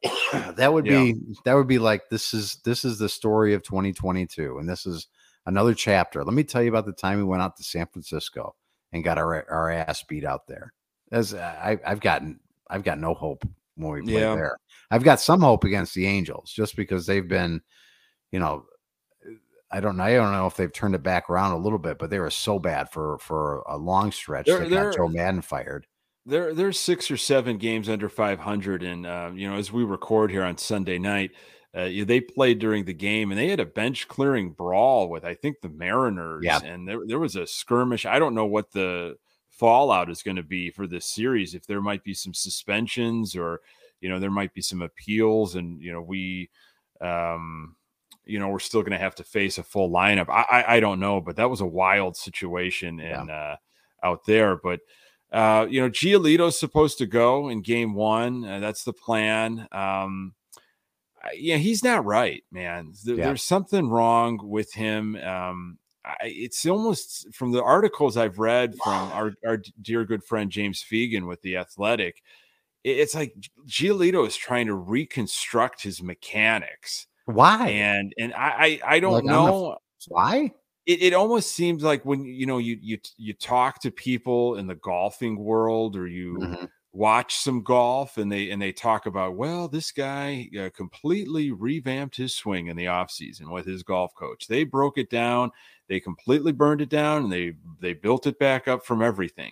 that 0.58 0.74
would 0.74 0.86
Yeah. 0.86 1.06
be 1.06 1.16
that 1.46 1.54
would 1.54 1.68
be 1.68 1.80
like 1.80 2.10
this 2.10 2.34
is 2.34 2.58
this 2.66 2.86
is 2.86 2.98
the 3.00 3.10
story 3.10 3.54
of 3.54 3.64
2022, 3.64 4.58
and 4.58 4.68
this 4.70 4.86
is 4.86 5.08
another 5.46 5.74
chapter. 5.74 6.24
Let 6.24 6.34
me 6.34 6.44
tell 6.44 6.62
you 6.64 6.70
about 6.70 6.86
the 6.86 6.94
time 6.94 7.18
we 7.18 7.24
went 7.24 7.42
out 7.42 7.58
to 7.58 7.64
San 7.64 7.88
Francisco 7.88 8.56
and 8.92 9.04
got 9.04 9.18
our 9.18 9.50
our 9.50 9.72
ass 9.72 10.04
beat 10.04 10.24
out 10.26 10.48
there. 10.48 10.74
As 11.12 11.34
I, 11.34 11.80
I've 11.86 12.00
gotten 12.00 12.40
I've 12.70 12.84
got 12.84 13.00
no 13.00 13.14
hope 13.14 13.48
when 13.76 13.92
we 13.92 14.02
play 14.02 14.22
Yeah. 14.22 14.36
there. 14.36 14.58
I've 14.92 15.04
got 15.04 15.20
some 15.20 15.42
hope 15.42 15.64
against 15.64 15.94
the 15.94 16.08
Angels 16.08 16.52
just 16.52 16.76
because 16.76 17.06
they've 17.06 17.28
been, 17.28 17.62
you 18.32 18.40
know, 18.40 18.66
I 19.76 19.82
don't 19.82 19.98
know. 19.98 20.04
I 20.04 20.14
don't 20.14 20.32
know 20.32 20.48
if 20.48 20.56
they've 20.56 20.72
turned 20.72 20.96
it 20.96 21.04
back 21.04 21.30
around 21.30 21.52
a 21.52 21.58
little 21.58 21.78
bit, 21.80 22.00
but 22.00 22.10
they 22.10 22.20
were 22.20 22.30
so 22.30 22.60
bad 22.60 22.90
for 22.92 23.18
for 23.20 23.60
a 23.68 23.78
long 23.78 24.12
stretch. 24.12 24.46
They're- 24.46 24.60
They 24.60 24.70
they're- 24.70 24.92
got 24.92 24.96
Joe 24.98 25.08
Maddon 25.10 25.42
fired. 25.42 25.86
They're 26.26 26.54
they're 26.56 26.72
six 26.72 27.12
or 27.12 27.18
seven 27.18 27.58
games 27.58 27.88
under 27.90 28.10
500, 28.10 28.82
and 28.84 29.06
uh, 29.06 29.32
you 29.36 29.48
know 29.50 29.58
as 29.58 29.72
we 29.72 29.84
record 29.84 30.32
here 30.32 30.44
on 30.44 30.58
Sunday 30.58 30.98
night, 30.98 31.32
uh, 31.76 31.90
they 32.06 32.20
played 32.20 32.58
during 32.58 32.86
the 32.86 32.94
game, 32.94 33.32
and 33.32 33.40
they 33.40 33.50
had 33.50 33.60
a 33.60 33.66
bench 33.66 34.08
clearing 34.08 34.52
brawl 34.52 35.08
with 35.10 35.24
I 35.26 35.36
think 35.36 35.58
the 35.62 35.70
Mariners, 35.70 36.44
Yeah. 36.44 36.62
and 36.64 36.88
there 36.88 37.06
there 37.06 37.20
was 37.20 37.36
a 37.36 37.46
skirmish. 37.46 38.06
I 38.08 38.18
don't 38.18 38.34
know 38.34 38.46
what 38.48 38.72
the 38.72 39.18
fallout 39.52 40.10
is 40.10 40.24
going 40.24 40.38
to 40.38 40.44
be 40.44 40.72
for 40.72 40.88
this 40.88 41.06
series. 41.06 41.54
If 41.54 41.68
there 41.68 41.82
might 41.82 42.04
be 42.04 42.14
some 42.16 42.34
suspensions, 42.34 43.36
or 43.36 43.62
you 44.02 44.10
know 44.10 44.18
there 44.20 44.32
might 44.32 44.54
be 44.54 44.62
some 44.62 44.82
appeals, 44.82 45.56
and 45.56 45.80
you 45.82 45.92
know 45.92 46.02
we. 46.02 46.50
Um, 47.02 47.76
you 48.26 48.40
know, 48.40 48.50
we're 48.50 48.60
still 48.60 48.82
going 48.82 48.92
to 48.92 48.98
have 48.98 49.16
to 49.16 49.24
face 49.24 49.58
a 49.58 49.64
full 49.64 49.90
lineup. 49.92 50.30
I, 50.30 50.44
I 50.64 50.76
I 50.76 50.80
don't 50.80 51.00
know, 51.00 51.22
but 51.22 51.36
that 51.38 51.50
was 51.50 51.62
a 51.62 51.66
wild 51.66 52.18
situation 52.18 53.00
Yeah. 53.00 53.24
uh, 53.24 53.56
out 54.04 54.26
there. 54.26 54.56
But 54.56 54.80
uh, 55.32 55.66
you 55.70 55.82
know, 55.82 55.90
Giolito's 55.90 56.60
supposed 56.60 56.98
to 57.00 57.06
go 57.06 57.50
in 57.50 57.62
game 57.62 57.94
one. 57.94 58.46
Uh, 58.46 58.60
that's 58.60 58.84
the 58.84 58.94
plan. 58.94 59.68
Um, 59.72 60.34
yeah, 61.36 61.58
he's 61.58 61.84
not 61.84 62.06
right, 62.06 62.44
man. 62.52 62.94
There- 63.04 63.16
Yeah. 63.16 63.26
There's 63.28 63.44
something 63.44 63.90
wrong 63.90 64.40
with 64.44 64.74
him. 64.74 65.16
Um, 65.16 65.80
I, 66.06 66.16
it's 66.22 66.66
almost 66.68 67.34
from 67.34 67.52
the 67.52 67.64
articles 67.64 68.16
I've 68.16 68.38
read 68.38 68.76
from 68.84 68.94
our, 69.12 69.34
our 69.46 69.58
dear 69.82 70.06
good 70.06 70.24
friend 70.24 70.52
James 70.52 70.84
Fegan 70.88 71.28
with 71.28 71.42
the 71.42 71.58
Athletic. 71.58 72.22
it- 72.84 72.98
It's 73.00 73.16
like 73.16 73.34
Giolito 73.68 74.26
is 74.28 74.36
trying 74.38 74.68
to 74.68 74.76
reconstruct 74.76 75.82
his 75.82 76.04
mechanics, 76.04 77.08
Why? 77.26 77.86
and 77.86 78.14
and 78.18 78.34
I 78.34 78.80
I, 78.86 78.96
I 78.96 79.00
don't 79.00 79.24
Like 79.24 79.26
know 79.26 79.78
Why? 80.08 80.52
it, 80.86 81.02
it 81.02 81.14
almost 81.14 81.52
seems 81.52 81.84
like 81.84 82.04
when 82.06 82.24
you 82.26 82.46
know 82.46 82.58
you 82.58 82.78
you 82.82 82.98
you 83.18 83.34
talk 83.34 83.80
to 83.82 83.92
people 83.92 84.56
in 84.56 84.68
the 84.68 84.76
golfing 84.76 85.38
world 85.38 85.96
or 85.96 86.08
you 86.08 86.50
Mhm. 86.50 86.68
watch 86.94 87.36
some 87.36 87.62
golf 87.62 88.18
and 88.18 88.32
they 88.32 88.50
and 88.52 88.62
they 88.62 88.72
talk 88.72 89.06
about 89.06 89.36
well 89.36 89.68
this 89.68 89.92
guy 89.92 90.48
uh, 90.60 90.70
completely 90.76 91.52
revamped 91.52 92.16
his 92.16 92.34
swing 92.34 92.68
in 92.68 92.78
the 92.78 92.86
offseason 92.86 93.52
with 93.52 93.66
his 93.66 93.84
golf 93.84 94.14
coach 94.16 94.48
they 94.48 94.64
broke 94.64 94.98
it 94.98 95.10
down 95.10 95.52
they 95.90 96.00
completely 96.00 96.54
burned 96.54 96.80
it 96.82 96.90
down 96.90 97.24
and 97.24 97.32
they 97.34 97.54
they 97.82 97.94
built 97.94 98.26
it 98.28 98.40
back 98.40 98.68
up 98.68 98.86
from 98.86 99.02
everything. 99.02 99.52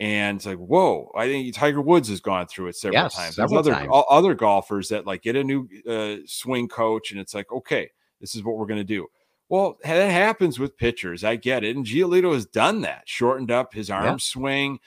And 0.00 0.36
it's 0.38 0.46
like, 0.46 0.58
whoa! 0.58 1.10
I 1.16 1.26
think 1.26 1.54
Tiger 1.54 1.80
Woods 1.80 2.08
has 2.08 2.20
gone 2.20 2.46
through 2.48 2.66
it 2.68 2.76
several 2.76 3.02
Yes, 3.04 3.14
times. 3.14 3.36
several 3.36 3.58
other 3.58 3.72
times. 3.72 4.04
other 4.10 4.34
golfers 4.34 4.88
that 4.88 5.06
like 5.06 5.22
get 5.22 5.36
a 5.36 5.44
new 5.44 5.68
uh, 5.88 6.16
swing 6.26 6.68
coach, 6.68 7.12
and 7.12 7.20
it's 7.20 7.34
like, 7.34 7.50
okay, 7.52 7.90
this 8.20 8.34
is 8.34 8.42
what 8.42 8.56
we're 8.56 8.66
going 8.66 8.80
to 8.80 8.84
do. 8.84 9.06
Well, 9.48 9.78
that 9.84 10.10
happens 10.10 10.58
with 10.58 10.76
pitchers. 10.76 11.22
I 11.22 11.36
get 11.36 11.62
it. 11.62 11.76
And 11.76 11.86
Giolito 11.86 12.32
has 12.34 12.46
done 12.46 12.80
that, 12.80 13.02
shortened 13.06 13.50
up 13.52 13.72
his 13.74 13.88
arm 13.90 14.04
Yeah. 14.04 14.16
swing. 14.18 14.78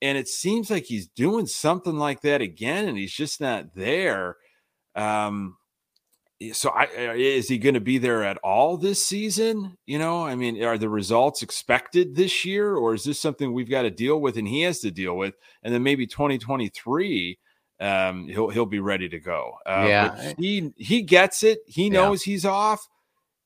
And 0.00 0.16
it 0.16 0.28
seems 0.28 0.70
like 0.70 0.84
he's 0.84 1.08
doing 1.08 1.46
something 1.46 1.96
like 1.96 2.20
that 2.22 2.40
again, 2.40 2.88
and 2.88 2.96
he's 2.96 3.12
just 3.12 3.40
not 3.40 3.74
there. 3.74 4.36
Um, 4.94 5.56
so 6.52 6.70
I, 6.70 6.84
uh, 6.84 7.14
is 7.14 7.48
he 7.48 7.58
going 7.58 7.74
to 7.74 7.80
be 7.80 7.98
there 7.98 8.22
at 8.24 8.38
all 8.38 8.76
this 8.76 9.04
season? 9.04 9.76
You 9.86 9.98
know, 9.98 10.24
I 10.26 10.34
mean, 10.34 10.62
are 10.62 10.78
the 10.78 10.88
results 10.88 11.42
expected 11.42 12.14
this 12.16 12.44
year, 12.44 12.74
or 12.74 12.94
is 12.94 13.04
this 13.04 13.20
something 13.20 13.52
we've 13.52 13.70
got 13.70 13.82
to 13.82 13.90
deal 13.90 14.20
with 14.20 14.36
and 14.36 14.48
he 14.48 14.62
has 14.62 14.80
to 14.80 14.90
deal 14.90 15.16
with? 15.16 15.34
And 15.62 15.72
then 15.72 15.82
maybe 15.82 16.06
2023, 16.06 17.38
um, 17.80 18.28
he'll 18.28 18.50
he'll 18.50 18.66
be 18.66 18.80
ready 18.80 19.08
to 19.08 19.20
go. 19.20 19.54
Uh, 19.66 19.86
Yeah. 19.88 20.32
he 20.38 20.72
he 20.76 21.02
gets 21.02 21.42
it. 21.42 21.60
He 21.66 21.84
Yeah. 21.84 21.90
knows 21.90 22.22
he's 22.22 22.44
off, 22.44 22.86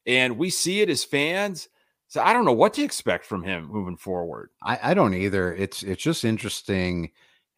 and 0.06 0.38
we 0.38 0.50
see 0.50 0.80
it 0.80 0.90
as 0.90 1.04
fans. 1.04 1.68
So 2.08 2.22
I 2.22 2.32
don't 2.32 2.46
know 2.46 2.52
what 2.52 2.72
to 2.74 2.82
expect 2.82 3.26
from 3.26 3.42
him 3.44 3.68
moving 3.70 3.98
forward. 3.98 4.50
I, 4.62 4.78
I 4.82 4.94
don't 4.94 5.14
either. 5.14 5.54
It's 5.54 5.82
it's 5.82 6.02
just 6.02 6.24
interesting, 6.24 7.10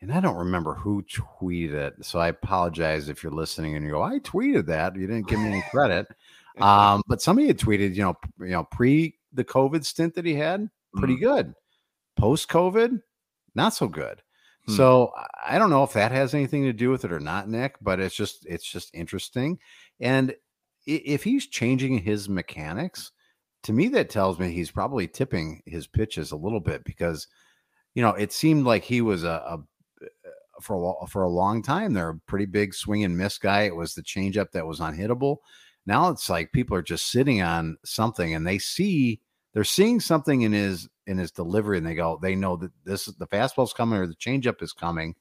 and 0.02 0.12
I 0.12 0.20
don't 0.20 0.36
remember 0.36 0.74
who 0.74 1.02
tweeted 1.02 1.72
it. 1.74 1.94
So 2.04 2.18
I 2.18 2.28
apologize 2.28 3.08
if 3.08 3.22
you're 3.22 3.32
listening 3.32 3.76
and 3.76 3.84
you 3.84 3.92
go, 3.92 4.02
I 4.02 4.18
tweeted 4.20 4.66
that. 4.66 4.96
You 4.96 5.06
didn't 5.06 5.28
give 5.28 5.38
me 5.38 5.48
any 5.48 5.62
credit. 5.70 6.06
um, 6.60 7.02
but 7.06 7.20
somebody 7.20 7.48
had 7.48 7.58
tweeted, 7.58 7.94
you 7.94 8.02
know, 8.02 8.16
you 8.40 8.48
know, 8.50 8.64
pre 8.64 9.16
the 9.32 9.44
COVID 9.44 9.84
stint 9.84 10.14
that 10.14 10.24
he 10.24 10.34
had, 10.34 10.68
pretty 10.96 11.16
Mm. 11.16 11.20
good. 11.20 11.54
Post 12.16 12.48
COVID, 12.48 13.00
not 13.54 13.74
so 13.74 13.86
good. 13.88 14.22
Hmm. 14.66 14.72
So 14.72 15.12
I- 15.16 15.26
I 15.54 15.58
don't 15.58 15.70
know 15.70 15.84
if 15.84 15.92
that 15.94 16.12
has 16.12 16.34
anything 16.34 16.64
to 16.64 16.72
do 16.72 16.90
with 16.90 17.04
it 17.04 17.12
or 17.12 17.20
not, 17.20 17.48
Nick. 17.48 17.76
But 17.80 18.00
it's 18.00 18.14
just 18.14 18.44
it's 18.46 18.64
just 18.70 18.94
interesting. 18.94 19.58
And 20.00 20.34
if 20.86 21.22
he's 21.22 21.46
changing 21.46 21.98
his 21.98 22.28
mechanics, 22.28 23.12
to 23.64 23.72
me 23.72 23.88
that 23.88 24.08
tells 24.10 24.38
me 24.38 24.50
he's 24.50 24.70
probably 24.70 25.06
tipping 25.06 25.62
his 25.66 25.86
pitches 25.86 26.32
a 26.32 26.36
little 26.36 26.60
bit 26.60 26.84
because 26.84 27.26
you 27.94 28.02
know 28.02 28.10
it 28.10 28.32
seemed 28.32 28.64
like 28.64 28.82
he 28.84 29.00
was 29.02 29.24
a, 29.24 29.28
a 29.46 29.58
for 30.60 30.96
a, 31.02 31.06
for 31.06 31.22
a 31.22 31.28
long 31.28 31.62
time 31.62 31.92
They're 31.92 32.10
a 32.10 32.18
pretty 32.26 32.46
big 32.46 32.74
swing 32.74 33.04
and 33.04 33.16
miss 33.16 33.38
guy 33.38 33.62
it 33.62 33.76
was 33.76 33.94
the 33.94 34.02
changeup 34.02 34.52
that 34.52 34.66
was 34.66 34.80
unhittable. 34.80 35.38
Now 35.86 36.10
it's 36.10 36.28
like 36.28 36.52
people 36.52 36.76
are 36.76 36.82
just 36.82 37.10
sitting 37.10 37.42
on 37.42 37.78
something 37.84 38.34
and 38.34 38.46
they 38.46 38.58
see 38.58 39.20
they're 39.52 39.64
seeing 39.64 40.00
something 40.00 40.42
in 40.42 40.52
his 40.52 40.88
in 41.06 41.18
his 41.18 41.32
delivery 41.32 41.78
and 41.78 41.86
they 41.86 41.94
go 41.94 42.18
they 42.20 42.34
know 42.34 42.56
that 42.56 42.70
this 42.84 43.08
is 43.08 43.14
the 43.14 43.26
fastball's 43.26 43.72
coming 43.72 43.98
or 43.98 44.06
the 44.06 44.14
changeup 44.14 44.62
is 44.62 44.72
coming. 44.72 45.14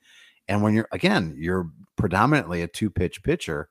And 0.48 0.62
when 0.62 0.74
you're 0.74 0.90
again 0.92 1.36
you're 1.38 1.70
predominantly 1.96 2.62
a 2.62 2.68
two 2.68 2.90
pitch 2.90 3.24
pitcher 3.24 3.70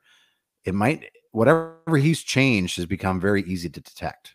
it 0.64 0.74
might 0.74 1.10
whatever 1.32 1.96
he's 1.96 2.22
changed 2.22 2.76
has 2.76 2.86
become 2.86 3.20
very 3.20 3.42
easy 3.42 3.68
to 3.70 3.80
detect 3.80 4.34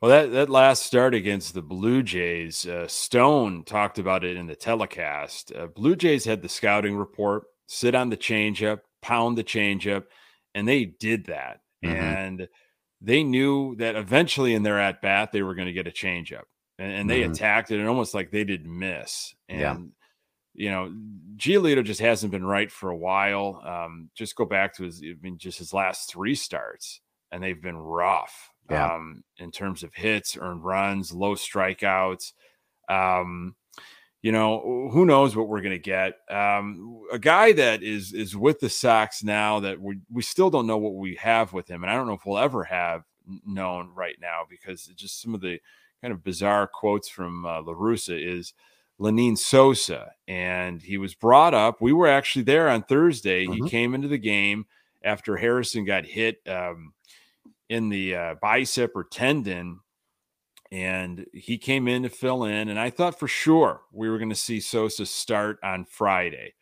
Well, 0.00 0.10
that, 0.10 0.32
that 0.32 0.48
last 0.48 0.84
start 0.84 1.14
against 1.14 1.52
the 1.52 1.60
Blue 1.62 2.02
Jays, 2.02 2.66
uh, 2.66 2.88
Stone 2.88 3.64
talked 3.64 3.98
about 3.98 4.24
it 4.24 4.36
in 4.36 4.46
the 4.46 4.56
telecast. 4.56 5.52
Uh, 5.54 5.66
Blue 5.66 5.94
Jays 5.94 6.24
had 6.24 6.40
the 6.40 6.48
scouting 6.48 6.96
report, 6.96 7.44
sit 7.66 7.94
on 7.94 8.08
the 8.08 8.16
changeup, 8.16 8.80
pound 9.02 9.36
the 9.36 9.44
changeup, 9.44 10.04
and 10.54 10.66
they 10.66 10.86
did 10.86 11.26
that. 11.26 11.60
Mhm. 11.84 11.90
And 11.94 12.48
they 13.02 13.22
knew 13.22 13.76
that 13.76 13.94
eventually 13.94 14.54
in 14.54 14.62
their 14.62 14.80
at 14.80 15.02
bat, 15.02 15.32
they 15.32 15.42
were 15.42 15.54
going 15.54 15.66
to 15.68 15.72
get 15.72 15.86
a 15.86 15.90
changeup. 15.90 16.44
And, 16.78 16.92
and 16.92 17.10
they 17.10 17.20
Mhm. 17.20 17.32
attacked 17.32 17.70
it, 17.70 17.78
and 17.78 17.88
almost 17.88 18.14
like 18.14 18.30
they 18.30 18.44
didn't 18.44 18.78
miss. 18.78 19.34
And, 19.50 19.60
Yeah. 19.60 19.76
you 20.54 20.70
know, 20.70 20.94
Giolito 21.36 21.84
just 21.84 22.00
hasn't 22.00 22.32
been 22.32 22.44
right 22.44 22.72
for 22.72 22.88
a 22.90 22.96
while. 22.96 23.60
Um, 23.66 24.10
just 24.14 24.34
go 24.34 24.46
back 24.46 24.74
to 24.76 24.84
his, 24.84 25.02
I 25.04 25.14
mean, 25.20 25.36
just 25.36 25.58
his 25.58 25.74
last 25.74 26.10
three 26.10 26.34
starts, 26.34 27.02
and 27.30 27.42
they've 27.42 27.60
been 27.60 27.76
rough 27.76 28.50
Yeah. 28.70 28.94
um, 28.94 29.24
in 29.38 29.50
terms 29.50 29.82
of 29.82 29.92
hits, 29.94 30.36
earned 30.40 30.64
runs, 30.64 31.12
low 31.12 31.34
strikeouts. 31.34 32.32
Um, 32.88 33.56
you 34.22 34.32
know, 34.32 34.90
who 34.92 35.06
knows 35.06 35.34
what 35.34 35.48
we're 35.48 35.62
going 35.62 35.70
to 35.72 35.78
get? 35.78 36.14
Um, 36.30 37.02
a 37.10 37.18
guy 37.18 37.52
that 37.52 37.82
is 37.82 38.12
is 38.12 38.36
with 38.36 38.60
the 38.60 38.68
Sox 38.68 39.24
now 39.24 39.60
that 39.60 39.80
we 39.80 39.98
we 40.10 40.22
still 40.22 40.50
don't 40.50 40.66
know 40.66 40.76
what 40.78 40.94
we 40.94 41.14
have 41.16 41.52
with 41.52 41.68
him, 41.68 41.82
and 41.82 41.90
I 41.90 41.94
don't 41.94 42.06
know 42.06 42.12
if 42.14 42.26
we'll 42.26 42.38
ever 42.38 42.64
have 42.64 43.02
known 43.46 43.90
right 43.94 44.16
now 44.20 44.42
because 44.48 44.88
it's 44.88 45.00
just 45.00 45.22
some 45.22 45.34
of 45.34 45.40
the 45.40 45.58
kind 46.02 46.12
of 46.12 46.22
bizarre 46.24 46.66
quotes 46.66 47.08
from 47.08 47.46
uh, 47.46 47.62
La 47.62 47.72
Russa 47.72 48.18
is 48.22 48.52
Lenyn 49.00 49.38
Sosa, 49.38 50.12
and 50.28 50.82
he 50.82 50.98
was 50.98 51.14
brought 51.14 51.54
up. 51.54 51.80
We 51.80 51.92
were 51.94 52.08
actually 52.08 52.42
there 52.42 52.68
on 52.68 52.82
Thursday. 52.82 53.46
He 53.46 53.60
Mhm. 53.62 53.68
came 53.70 53.94
into 53.94 54.08
the 54.08 54.18
game 54.18 54.66
after 55.02 55.36
Harrison 55.38 55.86
got 55.86 56.04
hit 56.04 56.46
um, 56.46 56.92
in 57.70 57.88
the 57.88 58.14
uh, 58.16 58.34
bicep 58.42 58.90
or 58.94 59.04
tendon, 59.04 59.80
and 60.72 61.24
he 61.32 61.56
came 61.56 61.88
in 61.88 62.02
to 62.02 62.08
fill 62.10 62.44
in. 62.44 62.68
And 62.68 62.78
I 62.78 62.90
thought 62.90 63.18
for 63.18 63.28
sure 63.28 63.82
we 63.92 64.10
were 64.10 64.18
going 64.18 64.28
to 64.28 64.34
see 64.36 64.60
Sosa 64.60 65.06
start 65.06 65.58
on 65.64 65.86
Friday. 65.86 66.52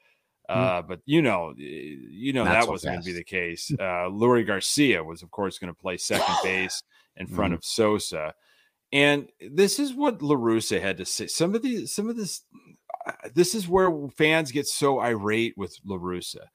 Uh, 0.49 0.81
but 0.81 1.01
you 1.05 1.21
know, 1.21 1.53
you 1.59 2.33
know 2.33 2.43
Hmm. 2.45 2.49
Not 2.49 2.55
that 2.55 2.65
so 2.65 2.71
wasn't 2.71 2.93
going 2.93 3.03
to 3.03 3.07
be 3.07 3.13
the 3.19 3.25
case. 3.25 3.71
Uh, 3.79 4.09
Leury 4.09 4.47
Garcia 4.47 5.03
was, 5.05 5.23
of 5.23 5.31
course, 5.31 5.59
going 5.59 5.75
to 5.75 5.79
play 5.79 5.97
second 5.99 6.37
base 6.43 6.83
in 7.17 7.27
front 7.27 7.53
Mhm. 7.53 7.57
of 7.57 7.65
Sosa, 7.65 8.33
and 8.93 9.29
this 9.51 9.79
is 9.79 9.93
what 9.93 10.23
La 10.23 10.37
Russa 10.37 10.81
had 10.81 10.97
to 10.99 11.05
say. 11.05 11.27
Some 11.27 11.55
of 11.55 11.61
the, 11.63 11.85
some 11.87 12.09
of 12.09 12.17
this, 12.17 12.43
uh, 13.07 13.13
this 13.35 13.55
is 13.55 13.69
where 13.69 13.91
fans 14.17 14.51
get 14.53 14.67
so 14.67 15.01
irate 15.01 15.53
with 15.59 15.77
La 15.85 15.97
Russa. 15.99 16.47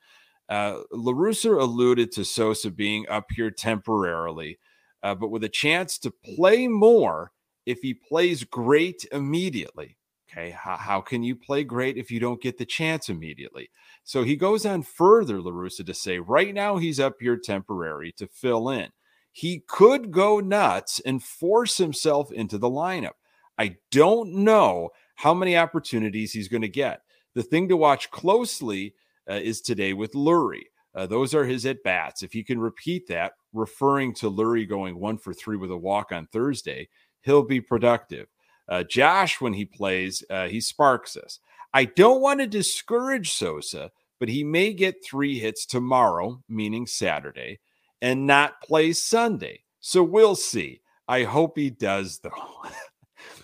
Uh, 0.49 0.79
La 0.91 1.13
Russa 1.13 1.59
alluded 1.59 2.11
to 2.11 2.25
Sosa 2.25 2.69
being 2.69 3.07
up 3.09 3.25
here 3.31 3.51
temporarily, 3.51 4.59
uh, 5.01 5.15
but 5.15 5.29
with 5.29 5.43
a 5.43 5.49
chance 5.49 5.97
to 5.99 6.11
play 6.11 6.67
more 6.67 7.31
if 7.65 7.79
he 7.79 7.93
plays 7.93 8.43
great 8.43 9.05
immediately. 9.11 9.97
Okay, 10.29 10.49
how, 10.49 10.77
how 10.77 11.01
can 11.01 11.21
you 11.21 11.35
play 11.35 11.63
great 11.63 11.97
if 11.97 12.09
you 12.09 12.19
don't 12.19 12.41
get 12.41 12.57
the 12.57 12.65
chance 12.65 13.07
immediately? 13.07 13.69
So 14.03 14.23
he 14.23 14.35
goes 14.35 14.65
on 14.65 14.81
further, 14.81 15.37
LaRussa, 15.37 15.85
to 15.85 15.93
say 15.93 16.17
right 16.19 16.53
now 16.53 16.77
he's 16.77 16.99
up 16.99 17.17
here 17.19 17.37
temporary 17.37 18.11
to 18.13 18.27
fill 18.27 18.69
in. 18.69 18.89
He 19.31 19.63
could 19.67 20.11
go 20.11 20.39
nuts 20.39 20.99
and 21.05 21.21
force 21.23 21.77
himself 21.77 22.31
into 22.31 22.57
the 22.57 22.69
lineup. 22.69 23.13
I 23.57 23.77
don't 23.91 24.33
know 24.33 24.89
how 25.15 25.33
many 25.33 25.55
opportunities 25.55 26.33
he's 26.33 26.47
going 26.47 26.61
to 26.61 26.67
get. 26.67 27.01
The 27.35 27.43
thing 27.43 27.69
to 27.69 27.77
watch 27.77 28.11
closely 28.11 28.95
uh, 29.29 29.35
is 29.35 29.61
today 29.61 29.93
with 29.93 30.13
Leury. 30.13 30.63
Uh, 30.95 31.05
those 31.05 31.33
are 31.33 31.45
his 31.45 31.65
at 31.65 31.83
bats. 31.83 32.21
If 32.23 32.33
he 32.33 32.43
can 32.43 32.59
repeat 32.59 33.07
that, 33.07 33.33
referring 33.51 34.13
to 34.15 34.29
Leury 34.29 34.67
going 34.67 34.99
one 34.99 35.17
for 35.17 35.33
three 35.33 35.57
with 35.57 35.71
a 35.71 35.77
walk 35.77 36.11
on 36.11 36.27
Thursday, 36.27 36.87
he'll 37.21 37.43
be 37.43 37.61
productive. 37.61 38.27
Uh, 38.67 38.83
Josh, 38.83 39.41
when 39.41 39.53
he 39.53 39.65
plays, 39.65 40.23
uh, 40.29 40.47
he 40.47 40.61
sparks 40.61 41.17
us. 41.17 41.39
I 41.73 41.85
don't 41.85 42.21
want 42.21 42.39
to 42.39 42.47
discourage 42.47 43.31
Sosa, 43.31 43.91
but 44.19 44.29
he 44.29 44.43
may 44.43 44.73
get 44.73 45.03
three 45.03 45.39
hits 45.39 45.65
tomorrow, 45.65 46.41
meaning 46.47 46.85
Saturday, 46.85 47.59
and 48.01 48.27
not 48.27 48.61
play 48.61 48.93
Sunday. 48.93 49.63
So 49.79 50.03
we'll 50.03 50.35
see. 50.35 50.81
I 51.07 51.23
hope 51.23 51.57
he 51.57 51.69
does, 51.69 52.19
though. 52.19 52.29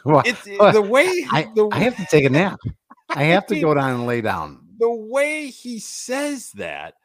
Well, 0.06 0.24
It's 0.26 0.44
the 0.44 0.82
way 0.82 1.08
I, 1.32 1.48
the, 1.56 1.68
I 1.72 1.80
have 1.80 1.98
to 1.98 2.06
take 2.10 2.24
a 2.26 2.30
nap. 2.30 2.58
I 3.10 3.24
have 3.24 3.46
to 3.48 3.60
go 3.60 3.74
down 3.74 3.92
and 3.92 4.06
lay 4.06 4.22
down. 4.22 4.62
The 4.80 4.92
way 4.92 5.48
he 5.48 5.80
says 5.80 6.52
that, 6.54 6.96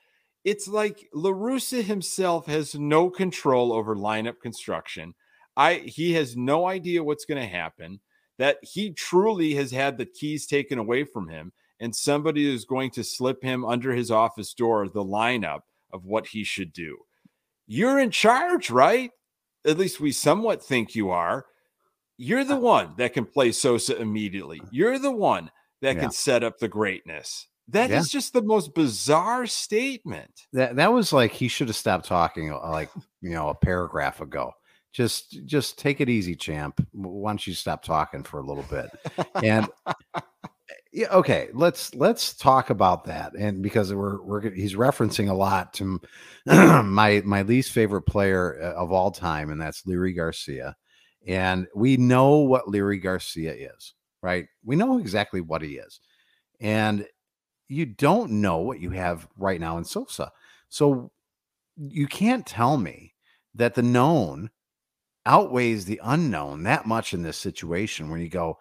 it's 0.44 0.68
like 0.68 1.08
LaRussa 1.14 1.82
himself 1.82 2.46
has 2.46 2.74
no 2.74 3.10
control 3.10 3.72
over 3.72 3.96
lineup 3.96 4.40
construction. 4.40 5.14
I 5.56 5.74
he 5.86 6.12
has 6.14 6.36
no 6.36 6.66
idea 6.66 7.02
what's 7.04 7.24
going 7.24 7.40
to 7.40 7.48
happen. 7.48 8.00
That 8.38 8.58
he 8.62 8.90
truly 8.92 9.54
has 9.54 9.70
had 9.70 9.96
the 9.96 10.06
keys 10.06 10.46
taken 10.46 10.78
away 10.78 11.04
from 11.04 11.28
him, 11.28 11.52
and 11.80 11.94
somebody 11.94 12.52
is 12.52 12.64
going 12.64 12.90
to 12.92 13.04
slip 13.04 13.42
him 13.42 13.64
under 13.64 13.92
his 13.94 14.10
office 14.10 14.52
door 14.54 14.88
the 14.88 15.04
lineup 15.04 15.60
of 15.92 16.04
what 16.04 16.26
he 16.28 16.42
should 16.44 16.72
do. 16.72 16.98
You're 17.66 17.98
in 18.00 18.10
charge, 18.10 18.70
right? 18.70 19.12
At 19.64 19.78
least 19.78 20.00
we 20.00 20.12
somewhat 20.12 20.62
think 20.64 20.94
you 20.94 21.10
are. 21.10 21.46
You're 22.18 22.40
Uh 22.40 22.44
the 22.44 22.56
one 22.56 22.94
that 22.98 23.12
can 23.14 23.24
play 23.24 23.52
Sosa 23.52 23.96
immediately. 23.96 24.60
You're 24.70 24.98
the 24.98 25.12
one 25.12 25.50
that 25.80 25.94
Yeah. 25.94 26.02
can 26.02 26.10
set 26.10 26.42
up 26.44 26.58
the 26.58 26.68
greatness. 26.68 27.46
That 27.68 27.90
is 27.90 28.12
Yeah. 28.12 28.18
just 28.18 28.32
the 28.32 28.42
most 28.42 28.74
bizarre 28.74 29.46
statement. 29.46 30.42
That 30.52 30.76
that 30.76 30.92
was 30.92 31.12
like 31.12 31.32
he 31.32 31.48
should 31.48 31.68
have 31.68 31.76
stopped 31.76 32.06
talking 32.06 32.52
uh, 32.52 32.70
like 32.70 32.90
you 33.20 33.30
know 33.30 33.48
a 33.48 33.54
paragraph 33.54 34.20
ago. 34.20 34.52
Just 34.92 35.44
just 35.46 35.78
take 35.78 36.00
it 36.00 36.08
easy, 36.08 36.36
champ. 36.36 36.86
Why 36.92 37.30
don't 37.30 37.46
you 37.46 37.54
stop 37.54 37.82
talking 37.82 38.22
for 38.22 38.38
a 38.38 38.46
little 38.46 38.64
bit? 38.64 38.90
And 39.42 39.68
yeah, 40.92 41.08
okay, 41.10 41.48
let's 41.52 41.94
let's 41.94 42.34
talk 42.34 42.70
about 42.70 43.04
that. 43.04 43.32
And 43.36 43.62
because 43.62 43.92
we're 43.92 44.22
we're 44.22 44.50
he's 44.50 44.74
referencing 44.74 45.28
a 45.28 45.34
lot 45.34 45.72
to 45.74 46.00
my 46.46 47.22
my 47.24 47.42
least 47.42 47.72
favorite 47.72 48.02
player 48.02 48.60
uh, 48.62 48.80
of 48.80 48.92
all 48.92 49.10
time, 49.10 49.50
and 49.50 49.60
that's 49.60 49.82
Leury 49.82 50.14
Garcia. 50.14 50.76
And 51.26 51.66
we 51.74 51.96
know 51.96 52.36
what 52.38 52.66
Leury 52.66 53.02
Garcia 53.02 53.52
is, 53.54 53.94
right? 54.22 54.46
We 54.64 54.76
know 54.76 54.98
exactly 54.98 55.40
what 55.40 55.62
he 55.62 55.76
is. 55.78 56.00
And 56.60 57.06
you 57.68 57.86
don't 57.86 58.30
know 58.30 58.58
what 58.58 58.80
you 58.80 58.90
have 58.90 59.28
right 59.36 59.60
now 59.60 59.78
in 59.78 59.84
Sosa. 59.84 60.32
So 60.68 61.10
you 61.76 62.06
can't 62.06 62.46
tell 62.46 62.76
me 62.76 63.14
that 63.54 63.74
the 63.74 63.82
known 63.82 64.50
outweighs 65.26 65.84
the 65.84 66.00
unknown 66.04 66.64
that 66.64 66.86
much 66.86 67.14
in 67.14 67.22
this 67.22 67.38
situation 67.38 68.10
when 68.10 68.20
you 68.20 68.28
go, 68.28 68.58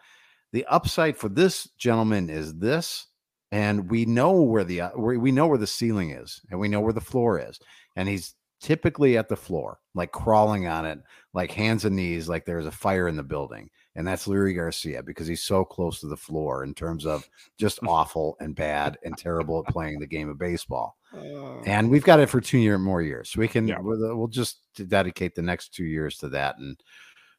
the 0.53 0.65
upside 0.65 1.17
for 1.17 1.29
this 1.29 1.67
gentleman 1.77 2.29
is 2.29 2.55
this 2.55 3.07
and 3.51 3.89
we 3.89 4.05
know 4.05 4.41
where 4.41 4.63
the 4.63 4.81
uh, 4.81 4.89
we 4.97 5.31
know 5.31 5.47
where 5.47 5.57
the 5.57 5.67
ceiling 5.67 6.11
is 6.11 6.41
and 6.49 6.59
we 6.59 6.67
know 6.67 6.79
where 6.81 6.93
the 6.93 7.01
floor 7.01 7.39
is 7.39 7.59
and 7.95 8.09
he's 8.09 8.33
typically 8.61 9.17
at 9.17 9.29
the 9.29 9.35
floor 9.35 9.79
like 9.93 10.11
crawling 10.11 10.67
on 10.67 10.85
it 10.85 10.99
like 11.33 11.51
hands 11.51 11.85
and 11.85 11.95
knees 11.95 12.29
like 12.29 12.45
there's 12.45 12.65
a 12.65 12.71
fire 12.71 13.07
in 13.07 13.15
the 13.15 13.23
building 13.23 13.69
and 13.95 14.07
that's 14.07 14.27
Leury 14.27 14.55
Garcia 14.55 15.03
because 15.03 15.27
he's 15.27 15.43
so 15.43 15.63
close 15.63 15.99
to 15.99 16.07
the 16.07 16.17
floor 16.17 16.63
in 16.63 16.73
terms 16.73 17.05
of 17.05 17.27
just 17.57 17.79
awful 17.87 18.35
and 18.39 18.55
bad 18.55 18.97
and 19.03 19.17
terrible 19.17 19.63
at 19.65 19.71
playing 19.71 19.99
the 19.99 20.07
game 20.07 20.29
of 20.29 20.39
baseball. 20.39 20.97
Uh. 21.15 21.59
And 21.61 21.89
we've 21.89 22.03
got 22.03 22.19
it 22.19 22.29
for 22.29 22.41
two 22.41 22.57
year 22.57 22.79
more 22.79 23.01
years, 23.01 23.29
so 23.29 23.39
we 23.39 23.47
can 23.47 23.67
yeah. 23.67 23.79
we'll, 23.79 24.17
we'll 24.17 24.27
just 24.27 24.61
dedicate 24.87 25.35
the 25.35 25.43
next 25.43 25.73
two 25.73 25.85
years 25.85 26.17
to 26.17 26.29
that. 26.29 26.57
And 26.57 26.81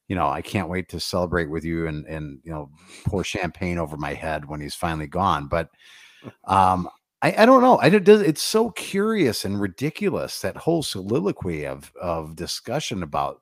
you 0.06 0.14
know, 0.14 0.28
I 0.28 0.42
can't 0.42 0.68
wait 0.68 0.88
to 0.90 1.00
celebrate 1.00 1.50
with 1.50 1.64
you 1.64 1.88
and 1.88 2.06
and 2.06 2.38
you 2.44 2.52
know 2.52 2.70
pour 3.04 3.24
champagne 3.24 3.78
over 3.78 3.96
my 3.96 4.14
head 4.14 4.48
when 4.48 4.60
he's 4.60 4.76
finally 4.76 5.08
gone. 5.08 5.48
But 5.48 5.70
um, 6.44 6.88
I, 7.20 7.34
I 7.38 7.46
don't 7.46 7.62
know. 7.62 7.78
I 7.78 7.88
don't, 7.88 8.08
it's 8.08 8.42
so 8.42 8.70
curious 8.70 9.44
and 9.44 9.60
ridiculous 9.60 10.40
that 10.42 10.56
whole 10.56 10.84
soliloquy 10.84 11.66
of 11.66 11.92
of 12.00 12.36
discussion 12.36 13.02
about 13.02 13.40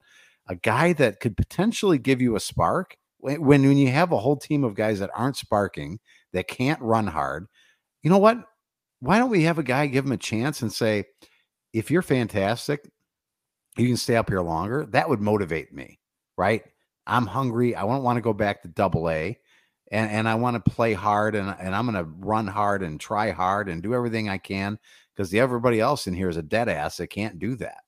a 0.53 0.57
guy 0.57 0.93
that 0.93 1.21
could 1.21 1.37
potentially 1.37 1.99
give 1.99 2.21
you 2.21 2.37
a 2.37 2.41
spark 2.41 2.97
when 3.19 3.43
when 3.43 3.79
you 3.79 3.89
have 3.91 4.13
a 4.13 4.19
whole 4.19 4.37
team 4.37 4.65
of 4.65 4.75
guys 4.75 5.01
that 5.01 5.11
aren't 5.15 5.37
sparking 5.37 5.99
that 6.33 6.49
can't 6.49 6.81
run 6.81 7.07
hard. 7.07 7.47
You 8.03 8.11
know 8.11 8.19
what? 8.19 8.39
Why 9.01 9.19
don't 9.19 9.31
we 9.31 9.45
have 9.45 9.59
a 9.59 9.63
guy 9.63 9.87
give 9.87 10.05
him 10.05 10.13
a 10.13 10.17
chance 10.17 10.63
and 10.63 10.73
say, 10.73 11.05
if 11.73 11.91
you're 11.91 12.03
fantastic, 12.03 12.89
you 13.77 13.87
can 13.87 13.97
stay 13.97 14.17
up 14.17 14.29
here 14.29 14.41
longer. 14.41 14.87
That 14.91 15.09
would 15.09 15.21
motivate 15.21 15.73
me, 15.73 15.99
right? 16.37 16.63
I'm 17.07 17.27
hungry. 17.27 17.75
I 17.75 17.83
don't 17.83 18.03
want 18.03 18.17
to 18.19 18.23
go 18.23 18.33
back 18.33 18.63
to 18.63 18.69
double 18.69 19.11
A 19.11 19.39
and 19.91 20.11
and 20.11 20.29
I 20.29 20.35
want 20.35 20.63
to 20.63 20.71
play 20.71 20.93
hard 20.93 21.35
and 21.35 21.55
and 21.59 21.75
I'm 21.75 21.91
going 21.91 22.05
to 22.05 22.11
run 22.19 22.47
hard 22.47 22.83
and 22.83 23.01
try 23.01 23.31
hard 23.31 23.69
and 23.69 23.83
do 23.83 23.95
everything 23.95 24.29
I 24.29 24.39
can 24.39 24.79
because 25.15 25.33
everybody 25.33 25.81
else 25.81 26.07
in 26.07 26.15
here 26.15 26.29
is 26.29 26.37
a 26.37 26.43
dead 26.43 26.69
ass 26.69 26.97
that 26.99 27.09
can't 27.09 27.39
do 27.39 27.57
that. 27.57 27.83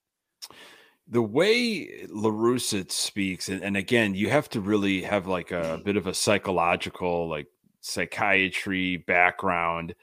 The 1.07 1.23
way 1.23 2.07
La 2.09 2.31
Russa 2.31 2.91
speaks, 2.91 3.49
and, 3.49 3.63
and 3.63 3.77
again, 3.77 4.15
you 4.15 4.31
have 4.31 4.49
to 4.51 4.61
really 4.61 5.03
have 5.03 5.27
like 5.27 5.51
a 5.51 5.81
bit 5.85 5.97
of 5.97 6.07
a 6.07 6.15
psychological, 6.15 7.29
like 7.29 7.47
psychiatry 7.81 8.97
background. 8.97 9.95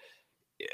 Eh, 0.62 0.66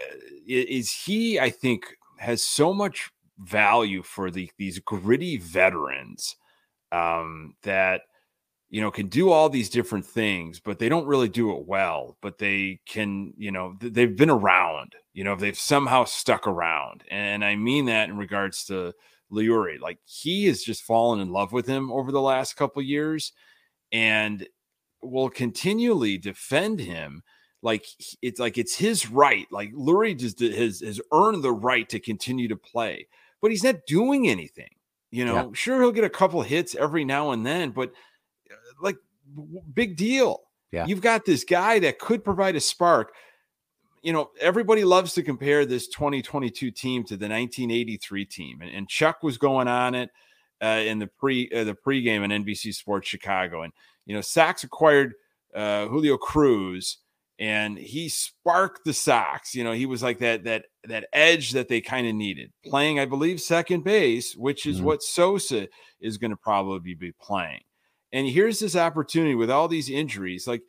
is 0.48 0.92
he? 0.92 1.40
I 1.40 1.50
think 1.50 1.86
has 2.20 2.44
so 2.44 2.74
much 2.74 3.10
value 3.40 4.04
for 4.04 4.30
the 4.32 4.52
these 4.58 4.80
gritty 4.80 5.38
veterans 5.38 6.36
um, 6.92 7.56
that 7.64 8.02
you 8.70 8.82
know, 8.82 8.92
can 8.92 9.08
do 9.08 9.30
all 9.30 9.50
these 9.50 9.70
different 9.70 10.06
things, 10.06 10.60
but 10.60 10.78
they 10.78 10.90
don't 10.90 11.08
really 11.08 11.30
do 11.30 11.56
it 11.56 11.66
well. 11.66 12.18
But 12.22 12.38
they 12.38 12.82
can, 12.86 13.34
you 13.38 13.52
know, 13.52 13.76
they've 13.80 14.16
been 14.16 14.30
around, 14.30 14.94
you 15.14 15.24
know, 15.24 15.36
they've 15.36 15.58
somehow 15.58 16.04
stuck 16.04 16.48
around. 16.48 17.04
And 17.10 17.46
I 17.46 17.56
mean 17.56 17.86
that 17.86 18.10
in 18.10 18.18
regards 18.18 18.66
to 18.66 18.94
Leury. 19.32 19.80
Like 19.80 20.00
he 20.06 20.46
has 20.46 20.62
just 20.62 20.84
fallen 20.84 21.20
in 21.20 21.32
love 21.32 21.52
with 21.52 21.68
him 21.68 21.92
over 21.92 22.12
the 22.12 22.22
last 22.22 22.56
couple 22.56 22.82
years 22.82 23.34
and 23.92 24.48
will 25.02 25.30
continually 25.30 26.18
defend 26.18 26.80
him. 26.80 27.24
Like 27.62 27.86
it's 28.22 28.40
like 28.40 28.58
it's 28.58 28.76
his 28.76 29.10
right. 29.10 29.48
Like 29.52 29.74
Leury 29.74 30.18
just 30.18 30.40
has, 30.40 30.82
has 30.82 31.02
earned 31.12 31.44
the 31.44 31.52
right 31.52 31.88
to 31.90 32.00
continue 32.00 32.48
to 32.48 32.56
play, 32.56 33.08
but 33.42 33.52
he's 33.52 33.64
not 33.64 33.86
doing 33.88 34.28
anything. 34.28 34.70
You 35.10 35.26
know, 35.26 35.36
yeah. 35.36 35.48
sure 35.54 35.82
he'll 35.82 35.92
get 35.92 36.04
a 36.04 36.10
couple 36.10 36.42
hits 36.42 36.76
every 36.76 37.06
now 37.06 37.32
and 37.32 37.46
then, 37.46 37.72
but 37.72 37.92
uh, 38.52 38.56
like 38.82 38.98
big 39.74 39.96
deal. 39.96 40.42
Yeah. 40.72 40.86
You've 40.86 41.02
got 41.02 41.26
this 41.26 41.44
guy 41.44 41.80
that 41.80 42.00
could 42.00 42.24
provide 42.24 42.56
a 42.56 42.60
spark. 42.60 43.14
You 44.08 44.14
know, 44.14 44.30
everybody 44.40 44.86
loves 44.86 45.14
to 45.16 45.22
compare 45.22 45.66
this 45.66 45.90
2022 45.90 46.72
team 46.72 47.04
to 47.04 47.18
the 47.18 47.28
1983 47.28 48.24
team, 48.24 48.62
and, 48.62 48.72
and 48.72 48.88
Chuck 48.88 49.22
was 49.22 49.38
going 49.38 49.68
on 49.68 49.96
it 49.96 50.12
uh, 50.64 50.82
in 50.86 51.00
the 51.00 51.08
pre 51.08 51.52
uh, 51.54 51.66
the 51.66 51.76
pregame 51.76 52.24
on 52.24 52.30
NBC 52.30 52.74
Sports 52.74 53.10
Chicago, 53.10 53.64
and 53.64 53.74
you 54.06 54.16
know, 54.16 54.22
Sox 54.22 54.64
acquired 54.64 55.16
uh, 55.54 55.88
Julio 55.88 56.16
Cruz, 56.16 57.00
and 57.38 57.78
he 57.78 58.08
sparked 58.08 58.86
the 58.86 58.94
Sox. 58.94 59.54
You 59.54 59.66
know, 59.66 59.74
he 59.74 59.86
was 59.86 60.02
like 60.02 60.20
that 60.20 60.46
that 60.46 60.68
that 60.86 61.10
edge 61.12 61.52
that 61.52 61.68
they 61.68 61.82
kind 61.82 62.08
of 62.08 62.16
needed, 62.16 62.54
playing, 62.64 63.02
I 63.02 63.06
believe, 63.06 63.42
second 63.42 63.84
base, 63.84 64.38
which 64.38 64.66
is 64.66 64.78
mm-hmm. 64.78 64.86
what 64.86 65.04
Sosa 65.04 65.68
is 66.00 66.18
going 66.18 66.32
to 66.32 66.38
probably 66.38 66.96
be 66.96 67.12
playing. 67.12 67.64
And 68.14 68.26
here's 68.26 68.60
this 68.60 68.78
opportunity 68.78 69.36
with 69.36 69.52
all 69.52 69.68
these 69.68 69.90
injuries, 69.90 70.48
like 70.48 70.62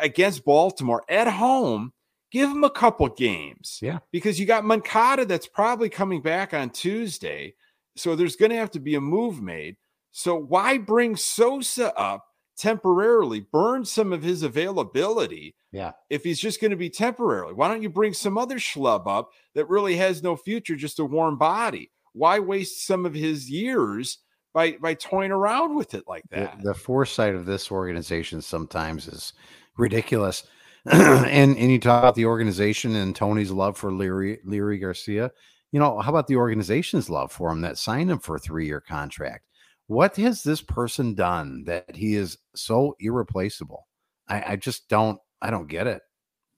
against 0.00 0.44
Baltimore 0.44 1.04
at 1.08 1.28
home, 1.28 1.92
give 2.32 2.48
them 2.48 2.64
a 2.64 2.70
couple 2.70 3.08
games. 3.08 3.78
Yeah. 3.82 3.98
Because 4.10 4.40
you 4.40 4.46
got 4.46 4.64
Moncada 4.64 5.24
that's 5.24 5.46
probably 5.46 5.88
coming 5.88 6.22
back 6.22 6.54
on 6.54 6.70
Tuesday. 6.70 7.54
So 7.96 8.16
there's 8.16 8.36
going 8.36 8.50
to 8.50 8.56
have 8.56 8.70
to 8.72 8.80
be 8.80 8.94
a 8.94 9.00
move 9.00 9.42
made. 9.42 9.76
So 10.10 10.34
why 10.36 10.78
bring 10.78 11.14
Sosa 11.14 11.96
up 11.98 12.26
temporarily, 12.56 13.40
burn 13.40 13.84
some 13.84 14.12
of 14.12 14.22
his 14.22 14.42
availability? 14.42 15.54
Yeah. 15.70 15.92
If 16.10 16.24
he's 16.24 16.40
just 16.40 16.60
going 16.60 16.70
to 16.70 16.76
be 16.76 16.90
temporarily, 16.90 17.54
why 17.54 17.68
don't 17.68 17.82
you 17.82 17.90
bring 17.90 18.14
some 18.14 18.38
other 18.38 18.56
schlub 18.56 19.06
up 19.06 19.30
that 19.54 19.68
really 19.68 19.96
has 19.96 20.22
no 20.22 20.36
future, 20.36 20.76
just 20.76 20.98
a 20.98 21.04
warm 21.04 21.38
body? 21.38 21.90
Why 22.14 22.38
waste 22.38 22.86
some 22.86 23.06
of 23.06 23.14
his 23.14 23.50
years 23.50 24.18
by 24.52 24.72
by 24.72 24.94
toying 24.94 25.32
around 25.32 25.74
with 25.74 25.94
it 25.94 26.04
like 26.06 26.24
that. 26.30 26.58
The, 26.58 26.68
the 26.68 26.74
foresight 26.74 27.34
of 27.34 27.46
this 27.46 27.70
organization 27.70 28.42
sometimes 28.42 29.08
is 29.08 29.32
ridiculous. 29.76 30.44
and 30.90 31.56
and 31.56 31.70
you 31.70 31.78
talk 31.78 32.02
about 32.02 32.14
the 32.14 32.26
organization 32.26 32.96
and 32.96 33.14
Tony's 33.14 33.50
love 33.50 33.76
for 33.76 33.90
Leury 33.90 34.38
Leury 34.44 34.80
Garcia. 34.80 35.30
You 35.70 35.80
know, 35.80 36.00
how 36.00 36.10
about 36.10 36.26
the 36.26 36.36
organization's 36.36 37.08
love 37.08 37.32
for 37.32 37.50
him 37.50 37.60
that 37.62 37.78
signed 37.78 38.10
him 38.10 38.18
for 38.18 38.36
a 38.36 38.40
three 38.40 38.66
year 38.66 38.80
contract? 38.80 39.46
What 39.86 40.16
has 40.16 40.42
this 40.42 40.60
person 40.60 41.14
done 41.14 41.64
that 41.64 41.94
he 41.94 42.14
is 42.14 42.38
so 42.54 42.96
irreplaceable? 42.98 43.86
I, 44.28 44.52
I 44.52 44.56
just 44.56 44.88
don't 44.88 45.20
I 45.40 45.50
don't 45.50 45.68
get 45.68 45.86
it. 45.86 46.02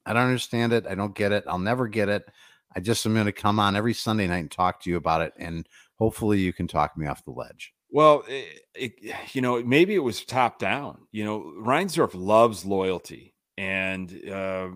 I 0.06 0.12
don't 0.12 0.24
understand 0.24 0.72
it. 0.72 0.86
I 0.86 0.94
don't 0.94 1.14
get 1.14 1.32
it. 1.32 1.44
I'll 1.46 1.58
never 1.58 1.88
get 1.88 2.08
it. 2.08 2.24
I 2.76 2.80
just 2.80 3.04
am 3.06 3.14
going 3.14 3.26
to 3.26 3.32
come 3.32 3.58
on 3.58 3.76
every 3.76 3.94
Sunday 3.94 4.26
night 4.26 4.38
and 4.38 4.50
talk 4.50 4.80
to 4.80 4.90
you 4.90 4.96
about 4.96 5.22
it, 5.22 5.32
and 5.38 5.66
hopefully 5.96 6.40
you 6.40 6.52
can 6.52 6.66
talk 6.66 6.96
me 6.96 7.06
off 7.06 7.24
the 7.24 7.30
ledge. 7.30 7.72
Well, 7.90 8.24
it, 8.26 8.62
it, 8.74 9.14
you 9.32 9.40
know, 9.40 9.62
maybe 9.62 9.94
it 9.94 10.00
was 10.00 10.24
top 10.24 10.58
down. 10.58 11.06
You 11.12 11.24
know, 11.24 11.52
Reinsdorf 11.60 12.10
loves 12.14 12.64
loyalty, 12.64 13.33
and 13.56 14.28
uh, 14.28 14.68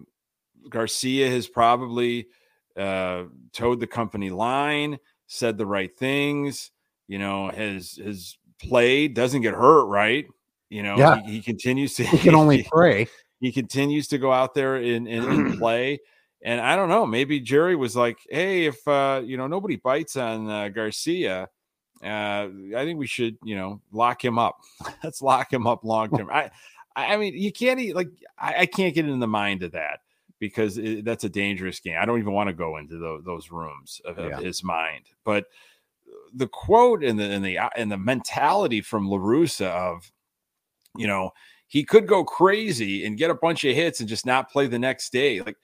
Garcia 0.69 1.29
has 1.31 1.49
probably 1.49 2.29
uh, 2.77 3.25
towed 3.53 3.81
the 3.81 3.87
company 3.87 4.31
line, 4.31 4.99
said 5.27 5.59
the 5.59 5.67
right 5.67 5.97
things. 5.97 6.71
You 7.07 7.19
know, 7.19 7.49
has 7.51 7.99
has 8.05 8.37
played, 8.61 9.15
doesn't 9.15 9.43
get 9.43 9.55
hurt, 9.55 9.87
right? 9.87 10.27
You 10.69 10.83
know, 10.83 10.97
yeah. 10.99 11.23
he, 11.23 11.33
he 11.33 11.43
continues 11.43 11.95
to. 11.95 12.05
He 12.07 12.19
can 12.19 12.35
only 12.35 12.67
pray. 12.71 13.09
He 13.41 13.53
continues 13.53 14.09
to 14.09 14.19
go 14.19 14.33
out 14.33 14.55
there 14.55 14.77
and, 14.77 15.07
and, 15.07 15.25
and 15.25 15.59
play. 15.59 16.01
And 16.43 16.61
I 16.61 16.77
don't 16.77 16.89
know, 16.89 17.05
maybe 17.07 17.41
Jerry 17.41 17.75
was 17.75 17.97
like, 17.97 18.19
"Hey, 18.31 18.67
if 18.67 18.87
uh, 18.87 19.23
you 19.25 19.37
know 19.37 19.47
nobody 19.47 19.77
bites 19.77 20.17
on 20.17 20.49
uh, 20.49 20.69
Garcia." 20.69 21.49
Uh, 22.03 22.47
I 22.77 22.85
think 22.85 22.97
we 22.97 23.09
should, 23.09 23.37
you 23.43 23.57
know, 23.57 23.81
lock 23.91 24.25
him 24.25 24.39
up. 24.39 24.61
Let's 25.03 25.21
lock 25.21 25.53
him 25.53 25.67
up 25.67 25.83
long 25.83 26.11
term. 26.11 26.31
I, 26.31 26.51
I 27.07 27.17
mean, 27.17 27.35
you 27.35 27.53
can't 27.53 27.81
eat 27.81 27.95
like 27.95 28.11
I, 28.39 28.61
I, 28.61 28.67
can't 28.67 28.95
get 28.95 29.09
in 29.09 29.21
the 29.21 29.27
mind 29.27 29.63
of 29.63 29.73
that 29.73 30.01
because 30.39 30.79
it, 30.79 31.05
that's 31.05 31.25
a 31.25 31.29
dangerous 31.29 31.81
game. 31.81 31.97
I 32.01 32.05
don't 32.05 32.19
even 32.19 32.33
want 32.33 32.49
to 32.49 32.55
go 32.55 32.77
into 32.77 32.99
the, 32.99 33.21
those 33.25 33.51
rooms 33.51 34.01
of, 34.05 34.19
of 34.19 34.39
his 34.43 34.63
mind. 34.65 35.05
But 35.25 35.47
the 36.35 36.49
quote 36.49 37.05
and 37.05 37.19
the 37.19 37.25
and 37.25 37.45
the 37.45 37.59
uh, 37.59 37.71
and 37.77 37.91
the 37.91 37.99
mentality 37.99 38.81
from 38.81 39.09
La 39.09 39.19
Russa 39.19 39.67
of, 39.67 40.11
you 40.97 41.07
know, 41.07 41.33
he 41.67 41.85
could 41.85 42.07
go 42.07 42.25
crazy 42.25 43.05
and 43.07 43.19
get 43.19 43.31
a 43.31 43.35
bunch 43.35 43.65
of 43.65 43.75
hits 43.75 44.01
and 44.01 44.09
just 44.09 44.27
not 44.27 44.51
play 44.51 44.67
the 44.67 44.79
next 44.79 45.13
day. 45.13 45.41
Like, 45.41 45.57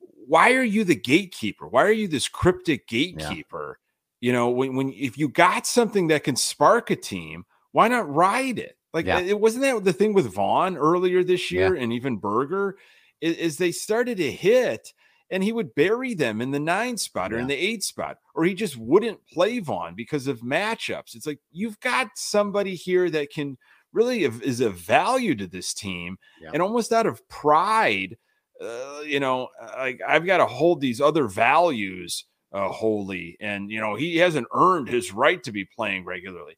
why 0.00 0.52
are 0.52 0.62
you 0.62 0.84
the 0.84 0.96
gatekeeper? 0.96 1.66
Why 1.66 1.84
are 1.84 1.92
you 1.92 2.08
this 2.08 2.28
cryptic 2.28 2.86
gatekeeper? 2.86 3.78
Yeah 3.78 3.84
you 4.20 4.32
know, 4.32 4.48
when, 4.48 4.74
when 4.74 4.92
if 4.92 5.16
you 5.16 5.28
got 5.28 5.66
something 5.66 6.08
that 6.08 6.24
can 6.24 6.36
spark 6.36 6.90
a 6.90 6.96
team, 6.96 7.44
why 7.72 7.88
not 7.88 8.12
ride 8.12 8.58
it? 8.58 8.76
Like 8.92 9.06
yeah. 9.06 9.20
it 9.20 9.38
wasn't 9.38 9.64
that 9.64 9.84
the 9.84 9.92
thing 9.92 10.14
with 10.14 10.32
Vaughn 10.32 10.76
earlier 10.76 11.22
this 11.22 11.50
year 11.50 11.76
yeah. 11.76 11.82
and 11.82 11.92
even 11.92 12.16
Burger 12.16 12.76
is, 13.20 13.36
is, 13.36 13.56
they 13.56 13.70
started 13.70 14.16
to 14.18 14.30
hit 14.30 14.92
and 15.30 15.44
he 15.44 15.52
would 15.52 15.74
bury 15.74 16.14
them 16.14 16.40
in 16.40 16.50
the 16.50 16.60
nine 16.60 16.96
spot 16.96 17.32
or 17.32 17.36
yeah. 17.36 17.42
in 17.42 17.48
the 17.48 17.54
eight 17.54 17.82
spot, 17.82 18.16
or 18.34 18.44
he 18.44 18.54
just 18.54 18.76
wouldn't 18.76 19.26
play 19.26 19.58
Vaughn 19.58 19.94
because 19.94 20.26
of 20.26 20.40
matchups. 20.40 21.14
It's 21.14 21.26
like 21.26 21.40
you've 21.52 21.78
got 21.80 22.08
somebody 22.16 22.74
here 22.74 23.10
that 23.10 23.30
can 23.30 23.58
really 23.92 24.24
is 24.24 24.60
a 24.60 24.70
value 24.70 25.34
to 25.34 25.46
this 25.46 25.74
team, 25.74 26.18
and 26.52 26.62
almost 26.62 26.92
out 26.92 27.06
of 27.06 27.26
pride, 27.28 28.16
uh, 28.62 29.00
you 29.04 29.20
know, 29.20 29.48
like 29.76 30.00
I've 30.06 30.26
got 30.26 30.38
to 30.38 30.46
hold 30.46 30.80
these 30.80 31.00
other 31.00 31.26
values 31.26 32.24
uh, 32.52 32.68
holy, 32.68 33.36
and 33.40 33.70
you 33.70 33.80
know 33.80 33.94
he 33.94 34.16
hasn't 34.16 34.46
earned 34.54 34.88
his 34.88 35.12
right 35.12 35.42
to 35.42 35.52
be 35.52 35.64
playing 35.64 36.04
regularly. 36.04 36.56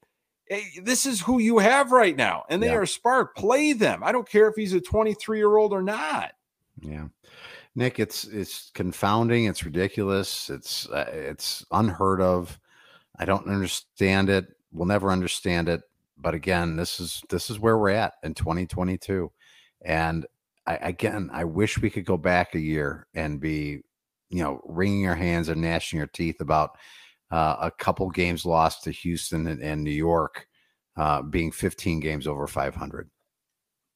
Hey, 0.51 0.80
this 0.82 1.07
is 1.07 1.20
who 1.20 1.38
you 1.38 1.59
have 1.59 1.92
right 1.92 2.16
now, 2.16 2.42
and 2.48 2.61
they 2.61 2.70
yeah. 2.70 2.74
are 2.74 2.86
spark. 2.86 3.36
Play 3.36 3.72
them. 3.72 4.03
I 4.03 4.11
don't 4.11 4.28
care 4.28 4.48
if 4.48 4.57
he's 4.57 4.72
a 4.72 4.80
23 4.80 5.38
year 5.38 5.57
old 5.57 5.72
or 5.72 5.80
not. 5.80 6.32
Yeah. 6.82 7.07
Nick, 7.76 8.01
it's 8.01 8.24
it's 8.24 8.72
confounding. 8.74 9.44
It's 9.44 9.64
ridiculous. 9.64 10.51
It's 10.51 10.88
uh, 10.88 11.09
it's 11.12 11.64
unheard 11.70 12.20
of. 12.20 12.59
I 13.16 13.26
don't 13.26 13.46
understand 13.46 14.28
it. 14.28 14.48
We'll 14.72 14.88
never 14.88 15.12
understand 15.12 15.68
it. 15.68 15.82
But 16.18 16.34
again, 16.34 16.74
this 16.74 16.98
is 16.98 17.22
this 17.28 17.48
is 17.48 17.61
where 17.61 17.78
we're 17.78 17.90
at 17.90 18.14
in 18.24 18.34
2022. 18.34 19.30
And 19.82 20.26
I, 20.66 20.74
again, 20.76 21.30
I 21.32 21.44
wish 21.44 21.80
we 21.80 21.90
could 21.90 22.05
go 22.05 22.16
back 22.16 22.57
a 22.57 22.61
year 22.61 23.07
and 23.14 23.40
be, 23.40 23.82
you 24.30 24.42
know, 24.42 24.61
wringing 24.64 25.07
our 25.07 25.14
hands 25.14 25.48
and 25.48 25.62
gnashing 25.62 26.01
our 26.01 26.09
teeth 26.09 26.40
about 26.40 26.76
uh, 27.31 27.57
a 27.61 27.70
couple 27.70 28.09
games 28.11 28.45
lost 28.45 28.85
to 28.85 28.91
Houston 28.91 29.47
and, 29.47 29.62
and 29.62 29.83
New 29.83 29.91
York 29.91 30.47
uh, 30.97 31.22
being 31.22 31.53
15 31.53 32.01
games 32.01 32.26
over 32.26 32.47
500. 32.47 33.11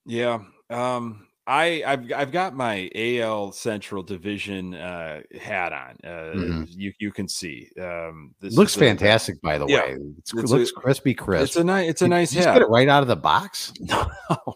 Yeah. 0.07 0.41
Um, 0.71 1.27
I 1.47 1.83
I've 1.87 2.13
I've 2.13 2.33
got 2.33 2.55
my 2.57 2.91
AL 2.95 3.53
Central 3.53 4.03
Division 4.03 4.75
uh, 4.75 5.21
hat 5.39 5.73
on. 5.73 5.97
Uh, 6.03 6.33
mm-hmm. 6.35 6.65
You 6.69 6.93
you 6.99 7.13
can 7.13 7.29
see. 7.29 7.69
Um, 7.79 8.35
this 8.41 8.57
looks 8.57 8.75
fantastic, 8.75 9.41
by 9.43 9.59
the 9.59 9.67
yeah, 9.67 9.81
way. 9.83 9.97
It's, 10.19 10.33
it 10.33 10.47
looks 10.47 10.71
a, 10.71 10.73
crispy, 10.73 11.13
crisp. 11.13 11.45
It's 11.45 11.57
a 11.57 11.65
nice. 11.65 11.91
It's 11.91 12.03
a 12.03 12.09
nice 12.09 12.33
you 12.33 12.41
hat. 12.41 12.55
Get 12.55 12.63
it 12.63 12.71
right 12.71 12.89
out 12.89 13.03
of 13.03 13.09
the 13.09 13.17
box. 13.17 13.73
No, 13.81 14.07
no, 14.31 14.55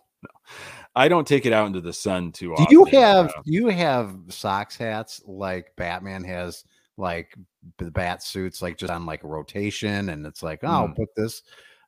I 0.97 1.07
don't 1.07 1.27
take 1.27 1.47
it 1.47 1.53
out 1.53 1.67
into 1.67 1.81
the 1.81 1.93
sun 1.93 2.33
too 2.33 2.55
often. 2.55 2.65
Do 2.65 2.75
you 2.75 2.85
have 2.87 3.27
uh, 3.27 3.43
you 3.45 3.69
have 3.69 4.17
Sox 4.31 4.77
hats 4.77 5.21
like 5.27 5.73
Batman 5.77 6.25
has, 6.25 6.65
like 6.99 7.35
the 7.79 7.91
bat 7.91 8.23
suits, 8.23 8.61
like 8.61 8.77
just 8.77 8.93
on 8.93 9.07
like 9.07 9.25
a 9.25 9.29
rotation, 9.29 10.11
and 10.11 10.27
it's 10.27 10.43
like, 10.43 10.61
oh, 10.63 10.89
mm. 10.89 10.97
put 10.97 11.09
this 11.17 11.43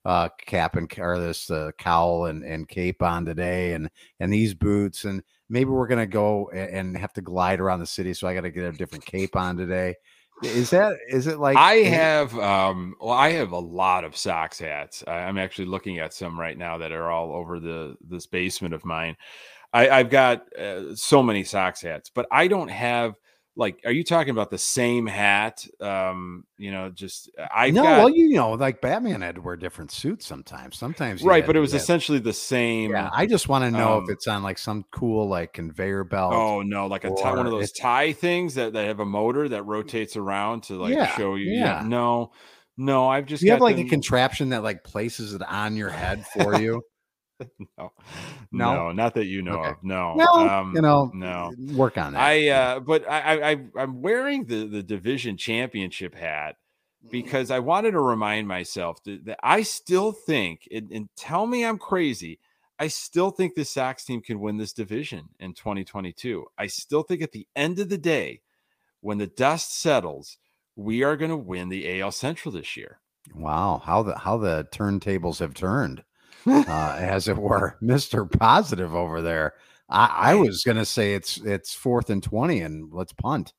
uh, 0.04 0.28
cap 0.46 0.76
and 0.76 0.90
or 0.98 1.18
this 1.18 1.50
uh, 1.50 1.70
cowl 1.78 2.26
and, 2.26 2.42
and 2.42 2.68
cape 2.68 3.02
on 3.02 3.24
today 3.24 3.74
and 3.74 3.90
and 4.18 4.32
these 4.32 4.54
boots 4.54 5.04
and 5.04 5.22
maybe 5.48 5.70
we're 5.70 5.86
gonna 5.86 6.06
go 6.06 6.48
and, 6.54 6.70
and 6.70 6.96
have 6.96 7.12
to 7.12 7.20
glide 7.20 7.60
around 7.60 7.80
the 7.80 7.86
city 7.86 8.14
so 8.14 8.26
i 8.26 8.34
gotta 8.34 8.50
get 8.50 8.64
a 8.64 8.72
different 8.72 9.04
cape 9.04 9.36
on 9.36 9.56
today. 9.56 9.94
Is 10.42 10.70
that 10.70 10.96
is 11.06 11.26
it 11.26 11.38
like 11.38 11.58
i 11.58 11.74
have 11.74 12.36
um 12.38 12.94
well 12.98 13.10
i 13.10 13.32
have 13.32 13.52
a 13.52 13.58
lot 13.58 14.04
of 14.04 14.16
socks 14.16 14.58
hats. 14.58 15.04
I'm 15.06 15.36
actually 15.36 15.66
looking 15.66 15.98
at 15.98 16.14
some 16.14 16.40
right 16.40 16.56
now 16.56 16.78
that 16.78 16.92
are 16.92 17.10
all 17.10 17.32
over 17.32 17.60
the 17.60 17.96
this 18.00 18.26
basement 18.26 18.72
of 18.72 18.86
mine. 18.86 19.16
I 19.74 19.90
i've 19.90 20.08
got 20.08 20.50
uh, 20.56 20.96
so 20.96 21.22
many 21.22 21.44
socks 21.44 21.82
hats 21.82 22.10
but 22.12 22.26
i 22.32 22.48
don't 22.48 22.70
have 22.70 23.16
like 23.56 23.80
are 23.84 23.92
you 23.92 24.04
talking 24.04 24.30
about 24.30 24.50
the 24.50 24.58
same 24.58 25.06
hat 25.06 25.66
um 25.80 26.44
you 26.56 26.70
know 26.70 26.88
just 26.88 27.30
uh, 27.38 27.46
i 27.54 27.70
no 27.70 27.82
got, 27.82 27.98
well 27.98 28.08
you 28.08 28.30
know 28.30 28.52
like 28.52 28.80
batman 28.80 29.20
had 29.20 29.34
to 29.34 29.40
wear 29.40 29.56
different 29.56 29.90
suits 29.90 30.24
sometimes 30.24 30.78
sometimes 30.78 31.22
right 31.22 31.46
but 31.46 31.56
it 31.56 31.60
was 31.60 31.74
essentially 31.74 32.18
the 32.18 32.32
same 32.32 32.90
yeah 32.90 33.10
i 33.12 33.26
just 33.26 33.48
want 33.48 33.64
to 33.64 33.70
know 33.70 33.98
um, 33.98 34.04
if 34.04 34.10
it's 34.10 34.26
on 34.26 34.42
like 34.42 34.58
some 34.58 34.84
cool 34.92 35.28
like 35.28 35.52
conveyor 35.52 36.04
belt 36.04 36.32
oh 36.32 36.62
no 36.62 36.86
like 36.86 37.04
a 37.04 37.10
tie, 37.10 37.34
one 37.34 37.46
of 37.46 37.52
those 37.52 37.72
tie 37.72 38.12
things 38.12 38.54
that, 38.54 38.72
that 38.72 38.86
have 38.86 39.00
a 39.00 39.04
motor 39.04 39.48
that 39.48 39.64
rotates 39.64 40.16
around 40.16 40.62
to 40.62 40.76
like 40.76 40.94
yeah, 40.94 41.16
show 41.16 41.34
you 41.34 41.50
yeah. 41.50 41.82
yeah. 41.82 41.88
no 41.88 42.30
no 42.76 43.08
i've 43.08 43.26
just 43.26 43.42
you 43.42 43.50
have 43.50 43.60
like 43.60 43.76
them... 43.76 43.86
a 43.86 43.88
contraption 43.88 44.50
that 44.50 44.62
like 44.62 44.84
places 44.84 45.34
it 45.34 45.42
on 45.42 45.76
your 45.76 45.90
head 45.90 46.24
for 46.26 46.60
you 46.60 46.82
no, 47.78 47.92
no, 48.52 48.74
no, 48.74 48.92
not 48.92 49.14
that 49.14 49.26
you 49.26 49.42
know 49.42 49.58
okay. 49.60 49.70
of. 49.70 49.76
No, 49.82 50.14
well, 50.16 50.38
um, 50.38 50.74
you 50.74 50.82
know, 50.82 51.10
no, 51.14 51.52
work 51.72 51.98
on 51.98 52.12
that. 52.12 52.20
I, 52.20 52.48
uh, 52.48 52.80
but 52.80 53.08
I, 53.08 53.52
I, 53.52 53.56
I'm 53.76 54.02
wearing 54.02 54.44
the 54.44 54.66
the 54.66 54.82
division 54.82 55.36
championship 55.36 56.14
hat 56.14 56.56
because 57.10 57.50
I 57.50 57.60
wanted 57.60 57.92
to 57.92 58.00
remind 58.00 58.46
myself 58.48 59.02
that, 59.04 59.24
that 59.24 59.38
I 59.42 59.62
still 59.62 60.12
think, 60.12 60.68
and, 60.70 60.90
and, 60.90 61.08
tell 61.16 61.46
me 61.46 61.64
I'm 61.64 61.78
crazy. 61.78 62.38
I 62.78 62.88
still 62.88 63.30
think 63.30 63.54
the 63.54 63.64
Sox 63.64 64.04
team 64.04 64.20
can 64.20 64.40
win 64.40 64.58
this 64.58 64.72
division 64.72 65.30
in 65.38 65.54
2022. 65.54 66.46
I 66.58 66.66
still 66.66 67.02
think 67.02 67.22
at 67.22 67.32
the 67.32 67.46
end 67.56 67.78
of 67.78 67.88
the 67.88 67.98
day, 67.98 68.40
when 69.00 69.18
the 69.18 69.26
dust 69.26 69.78
settles, 69.78 70.36
we 70.76 71.02
are 71.02 71.16
going 71.16 71.30
to 71.30 71.36
win 71.36 71.68
the 71.68 72.00
AL 72.00 72.12
Central 72.12 72.52
this 72.52 72.76
year. 72.76 73.00
Wow, 73.34 73.82
how 73.84 74.02
the 74.02 74.18
how 74.18 74.38
the 74.38 74.66
turntables 74.72 75.40
have 75.40 75.54
turned 75.54 76.04
uh, 76.46 76.96
as 76.98 77.28
it 77.28 77.36
were, 77.36 77.76
Mister 77.80 78.24
Positive 78.24 78.94
over 78.94 79.20
there. 79.20 79.54
I, 79.88 80.06
I 80.06 80.34
was 80.34 80.62
going 80.62 80.76
to 80.76 80.84
say 80.84 81.14
it's 81.14 81.38
it's 81.38 81.74
fourth 81.74 82.10
and 82.10 82.22
twenty, 82.22 82.60
and 82.60 82.92
let's 82.92 83.12
punt. 83.12 83.52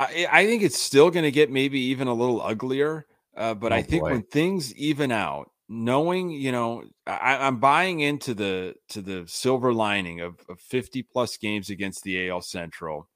I, 0.00 0.26
I 0.30 0.46
think 0.46 0.62
it's 0.62 0.78
still 0.78 1.10
going 1.10 1.24
to 1.24 1.30
get 1.30 1.50
maybe 1.50 1.80
even 1.80 2.08
a 2.08 2.14
little 2.14 2.40
uglier. 2.40 3.06
Uh, 3.36 3.54
but 3.54 3.72
oh, 3.72 3.76
I 3.76 3.82
think 3.82 4.02
boy. 4.02 4.10
when 4.10 4.22
things 4.22 4.74
even 4.74 5.12
out, 5.12 5.50
knowing 5.68 6.30
you 6.30 6.50
know, 6.50 6.84
I, 7.06 7.46
am 7.46 7.58
buying 7.58 8.00
into 8.00 8.34
the 8.34 8.74
to 8.90 9.02
the 9.02 9.24
silver 9.26 9.72
lining 9.72 10.20
of, 10.20 10.40
of 10.48 10.60
50 10.60 11.02
plus 11.04 11.36
games 11.36 11.70
against 11.70 12.02
the 12.02 12.28
AL 12.28 12.42
Central. 12.42 13.08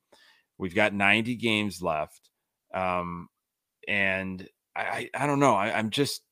We've 0.58 0.74
got 0.74 0.94
90 0.94 1.34
games 1.36 1.82
left, 1.82 2.30
um, 2.72 3.28
and 3.88 4.48
I, 4.76 4.82
I, 4.82 5.10
I 5.14 5.26
don't 5.26 5.40
know. 5.40 5.54
I, 5.54 5.76
I'm 5.76 5.90
just 5.90 6.22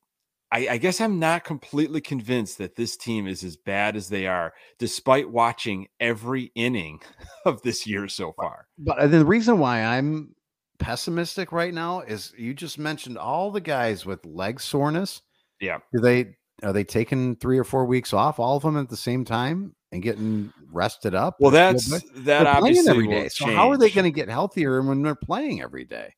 I, 0.52 0.68
I, 0.68 0.78
guess 0.78 1.00
I'm 1.00 1.18
not 1.18 1.44
completely 1.44 2.00
convinced 2.00 2.58
that 2.58 2.74
this 2.74 2.96
team 2.96 3.26
is 3.28 3.44
as 3.44 3.56
bad 3.56 3.94
as 3.94 4.08
they 4.08 4.26
are, 4.26 4.52
despite 4.78 5.30
watching 5.30 5.86
every 6.00 6.50
inning 6.54 7.00
of 7.46 7.62
this 7.62 7.86
year 7.86 8.08
so 8.08 8.32
far. 8.32 8.66
But 8.78 8.98
uh, 8.98 9.06
the 9.06 9.24
reason 9.24 9.58
why 9.58 9.82
I'm 9.82 10.34
pessimistic 10.78 11.52
right 11.52 11.72
now 11.72 12.00
is 12.00 12.32
you 12.36 12.54
just 12.54 12.78
mentioned 12.78 13.18
all 13.18 13.50
the 13.52 13.60
guys 13.60 14.04
with 14.04 14.24
leg 14.26 14.60
soreness. 14.60 15.22
Yeah. 15.60 15.78
Do 15.94 16.00
they 16.00 16.34
are 16.62 16.72
they 16.72 16.84
taking 16.84 17.36
three 17.36 17.58
or 17.58 17.64
four 17.64 17.84
weeks 17.86 18.12
off, 18.12 18.38
all 18.38 18.56
of 18.56 18.62
them 18.62 18.76
at 18.76 18.88
the 18.88 18.96
same 18.96 19.24
time 19.24 19.74
and 19.92 20.02
getting 20.02 20.52
rested 20.70 21.14
up? 21.14 21.36
Well, 21.40 21.50
that's 21.50 21.88
that 21.88 22.02
they're 22.14 22.46
obviously 22.46 22.90
every 22.90 23.06
day. 23.06 23.28
So 23.28 23.46
how 23.46 23.70
are 23.70 23.78
they 23.78 23.90
going 23.90 24.04
to 24.04 24.10
get 24.10 24.28
healthier 24.28 24.82
when 24.82 25.02
they're 25.02 25.14
playing 25.14 25.62
every 25.62 25.84
day? 25.84 26.14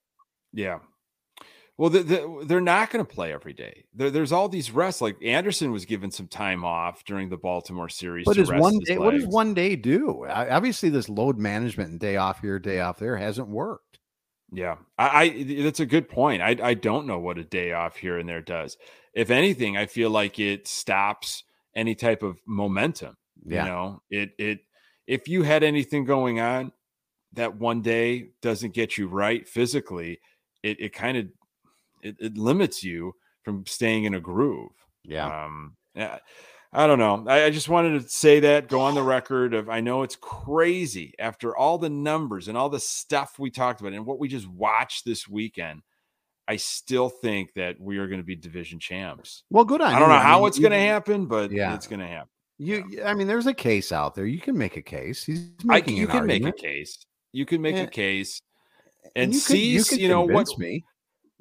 Yeah. 0.52 0.78
Well, 1.82 1.90
the, 1.90 2.04
the, 2.04 2.44
they're 2.46 2.60
not 2.60 2.90
going 2.90 3.04
to 3.04 3.12
play 3.12 3.32
every 3.32 3.54
day. 3.54 3.86
There, 3.92 4.08
there's 4.08 4.30
all 4.30 4.48
these 4.48 4.70
rests. 4.70 5.00
Like 5.00 5.16
Anderson 5.20 5.72
was 5.72 5.84
given 5.84 6.12
some 6.12 6.28
time 6.28 6.64
off 6.64 7.04
during 7.04 7.28
the 7.28 7.36
Baltimore 7.36 7.88
series. 7.88 8.24
What 8.24 8.36
does 8.36 8.52
one 8.52 8.78
day? 8.78 8.98
What 8.98 9.14
does 9.14 9.26
one 9.26 9.52
day 9.52 9.74
do? 9.74 10.24
Obviously, 10.28 10.90
this 10.90 11.08
load 11.08 11.38
management 11.38 11.90
and 11.90 11.98
day 11.98 12.18
off 12.18 12.40
here, 12.40 12.60
day 12.60 12.78
off 12.78 13.00
there 13.00 13.16
hasn't 13.16 13.48
worked. 13.48 13.98
Yeah, 14.52 14.76
I, 14.96 15.24
I 15.24 15.62
that's 15.64 15.80
a 15.80 15.86
good 15.86 16.08
point. 16.08 16.40
I 16.40 16.56
I 16.62 16.74
don't 16.74 17.04
know 17.04 17.18
what 17.18 17.38
a 17.38 17.42
day 17.42 17.72
off 17.72 17.96
here 17.96 18.16
and 18.16 18.28
there 18.28 18.42
does. 18.42 18.76
If 19.12 19.30
anything, 19.30 19.76
I 19.76 19.86
feel 19.86 20.10
like 20.10 20.38
it 20.38 20.68
stops 20.68 21.42
any 21.74 21.96
type 21.96 22.22
of 22.22 22.38
momentum. 22.46 23.16
Yeah. 23.44 23.64
You 23.64 23.68
know, 23.68 24.02
it 24.08 24.30
it 24.38 24.60
if 25.08 25.26
you 25.26 25.42
had 25.42 25.64
anything 25.64 26.04
going 26.04 26.38
on 26.38 26.70
that 27.32 27.56
one 27.56 27.82
day 27.82 28.28
doesn't 28.40 28.72
get 28.72 28.96
you 28.96 29.08
right 29.08 29.48
physically, 29.48 30.20
it 30.62 30.78
it 30.78 30.92
kind 30.92 31.16
of 31.16 31.26
it, 32.02 32.16
it 32.18 32.36
limits 32.36 32.82
you 32.82 33.14
from 33.42 33.66
staying 33.66 34.04
in 34.04 34.14
a 34.14 34.20
groove. 34.20 34.72
Yeah. 35.04 35.44
Um, 35.44 35.76
yeah. 35.94 36.18
I 36.72 36.86
don't 36.86 36.98
know. 36.98 37.24
I, 37.28 37.44
I, 37.44 37.50
just 37.50 37.68
wanted 37.68 38.00
to 38.00 38.08
say 38.08 38.40
that, 38.40 38.68
go 38.68 38.80
on 38.80 38.94
the 38.94 39.02
record 39.02 39.52
of 39.52 39.68
I 39.68 39.80
know 39.80 40.04
it's 40.04 40.16
crazy 40.16 41.12
after 41.18 41.54
all 41.54 41.76
the 41.76 41.90
numbers 41.90 42.48
and 42.48 42.56
all 42.56 42.70
the 42.70 42.80
stuff 42.80 43.38
we 43.38 43.50
talked 43.50 43.80
about 43.80 43.92
and 43.92 44.06
what 44.06 44.18
we 44.18 44.28
just 44.28 44.48
watched 44.48 45.04
this 45.04 45.28
weekend. 45.28 45.82
I 46.48 46.56
still 46.56 47.10
think 47.10 47.52
that 47.54 47.78
we 47.78 47.98
are 47.98 48.08
going 48.08 48.20
to 48.20 48.24
be 48.26 48.36
division 48.36 48.80
champs. 48.80 49.44
Well, 49.50 49.64
good 49.64 49.82
on 49.82 49.94
I 49.94 49.98
don't 49.98 50.08
know 50.08 50.18
how 50.18 50.38
I 50.38 50.38
mean, 50.38 50.48
it's 50.48 50.58
going 50.58 50.72
to 50.72 50.78
happen, 50.78 51.26
but 51.26 51.50
yeah. 51.50 51.74
it's 51.74 51.86
going 51.86 52.00
to 52.00 52.06
happen. 52.06 52.28
You, 52.58 53.02
I 53.04 53.14
mean, 53.14 53.26
there's 53.26 53.46
a 53.46 53.54
case 53.54 53.92
out 53.92 54.14
there. 54.14 54.26
You 54.26 54.40
can 54.40 54.56
make 54.56 54.76
a 54.76 54.82
case. 54.82 55.24
He's 55.24 55.50
making. 55.64 55.94
I, 55.94 56.00
you 56.00 56.06
can 56.06 56.20
argument. 56.20 56.44
make 56.44 56.54
a 56.54 56.62
case. 56.62 57.04
You 57.32 57.44
can 57.44 57.60
make 57.60 57.76
yeah. 57.76 57.82
a 57.82 57.86
case, 57.86 58.40
and, 59.14 59.32
and 59.32 59.50
you 59.50 59.56
you, 59.56 59.84
you 59.92 60.08
know 60.08 60.22
what? 60.22 60.46
Me 60.58 60.84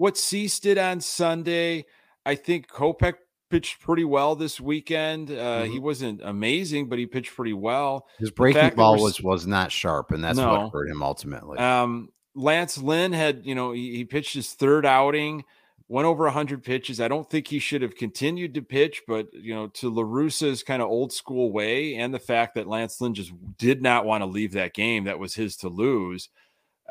what 0.01 0.17
Cease 0.17 0.59
did 0.59 0.79
on 0.79 0.99
Sunday, 0.99 1.85
I 2.25 2.33
think 2.33 2.67
Kopech 2.67 3.13
pitched 3.51 3.79
pretty 3.81 4.03
well 4.03 4.35
this 4.35 4.59
weekend. 4.59 5.29
Uh, 5.29 5.33
mm-hmm. 5.33 5.73
He 5.73 5.77
wasn't 5.77 6.21
amazing, 6.23 6.89
but 6.89 6.97
he 6.97 7.05
pitched 7.05 7.35
pretty 7.35 7.53
well. 7.53 8.07
His 8.17 8.31
breaking 8.31 8.73
ball 8.75 8.93
was, 8.93 9.21
was 9.21 9.21
was 9.21 9.47
not 9.47 9.71
sharp, 9.71 10.09
and 10.09 10.23
that's 10.23 10.39
no. 10.39 10.49
what 10.49 10.71
hurt 10.73 10.89
him 10.89 11.03
ultimately. 11.03 11.59
Um, 11.59 12.09
Lance 12.33 12.79
Lynn 12.79 13.13
had, 13.13 13.45
you 13.45 13.53
know, 13.53 13.73
he, 13.73 13.95
he 13.97 14.03
pitched 14.03 14.33
his 14.33 14.53
third 14.53 14.87
outing, 14.87 15.43
went 15.87 16.07
over 16.07 16.23
100 16.23 16.63
pitches. 16.63 16.99
I 16.99 17.07
don't 17.07 17.29
think 17.29 17.47
he 17.47 17.59
should 17.59 17.83
have 17.83 17.95
continued 17.95 18.55
to 18.55 18.63
pitch, 18.63 19.03
but, 19.07 19.31
you 19.35 19.53
know, 19.53 19.67
to 19.67 19.91
La 19.91 20.01
Russa's 20.03 20.63
kind 20.63 20.81
of 20.81 20.89
old 20.89 21.13
school 21.13 21.51
way 21.51 21.93
and 21.93 22.11
the 22.11 22.19
fact 22.19 22.55
that 22.55 22.67
Lance 22.67 22.99
Lynn 23.01 23.13
just 23.13 23.33
did 23.59 23.83
not 23.83 24.05
want 24.05 24.23
to 24.23 24.25
leave 24.25 24.53
that 24.53 24.73
game 24.73 25.03
that 25.03 25.19
was 25.19 25.35
his 25.35 25.55
to 25.57 25.69
lose– 25.69 26.29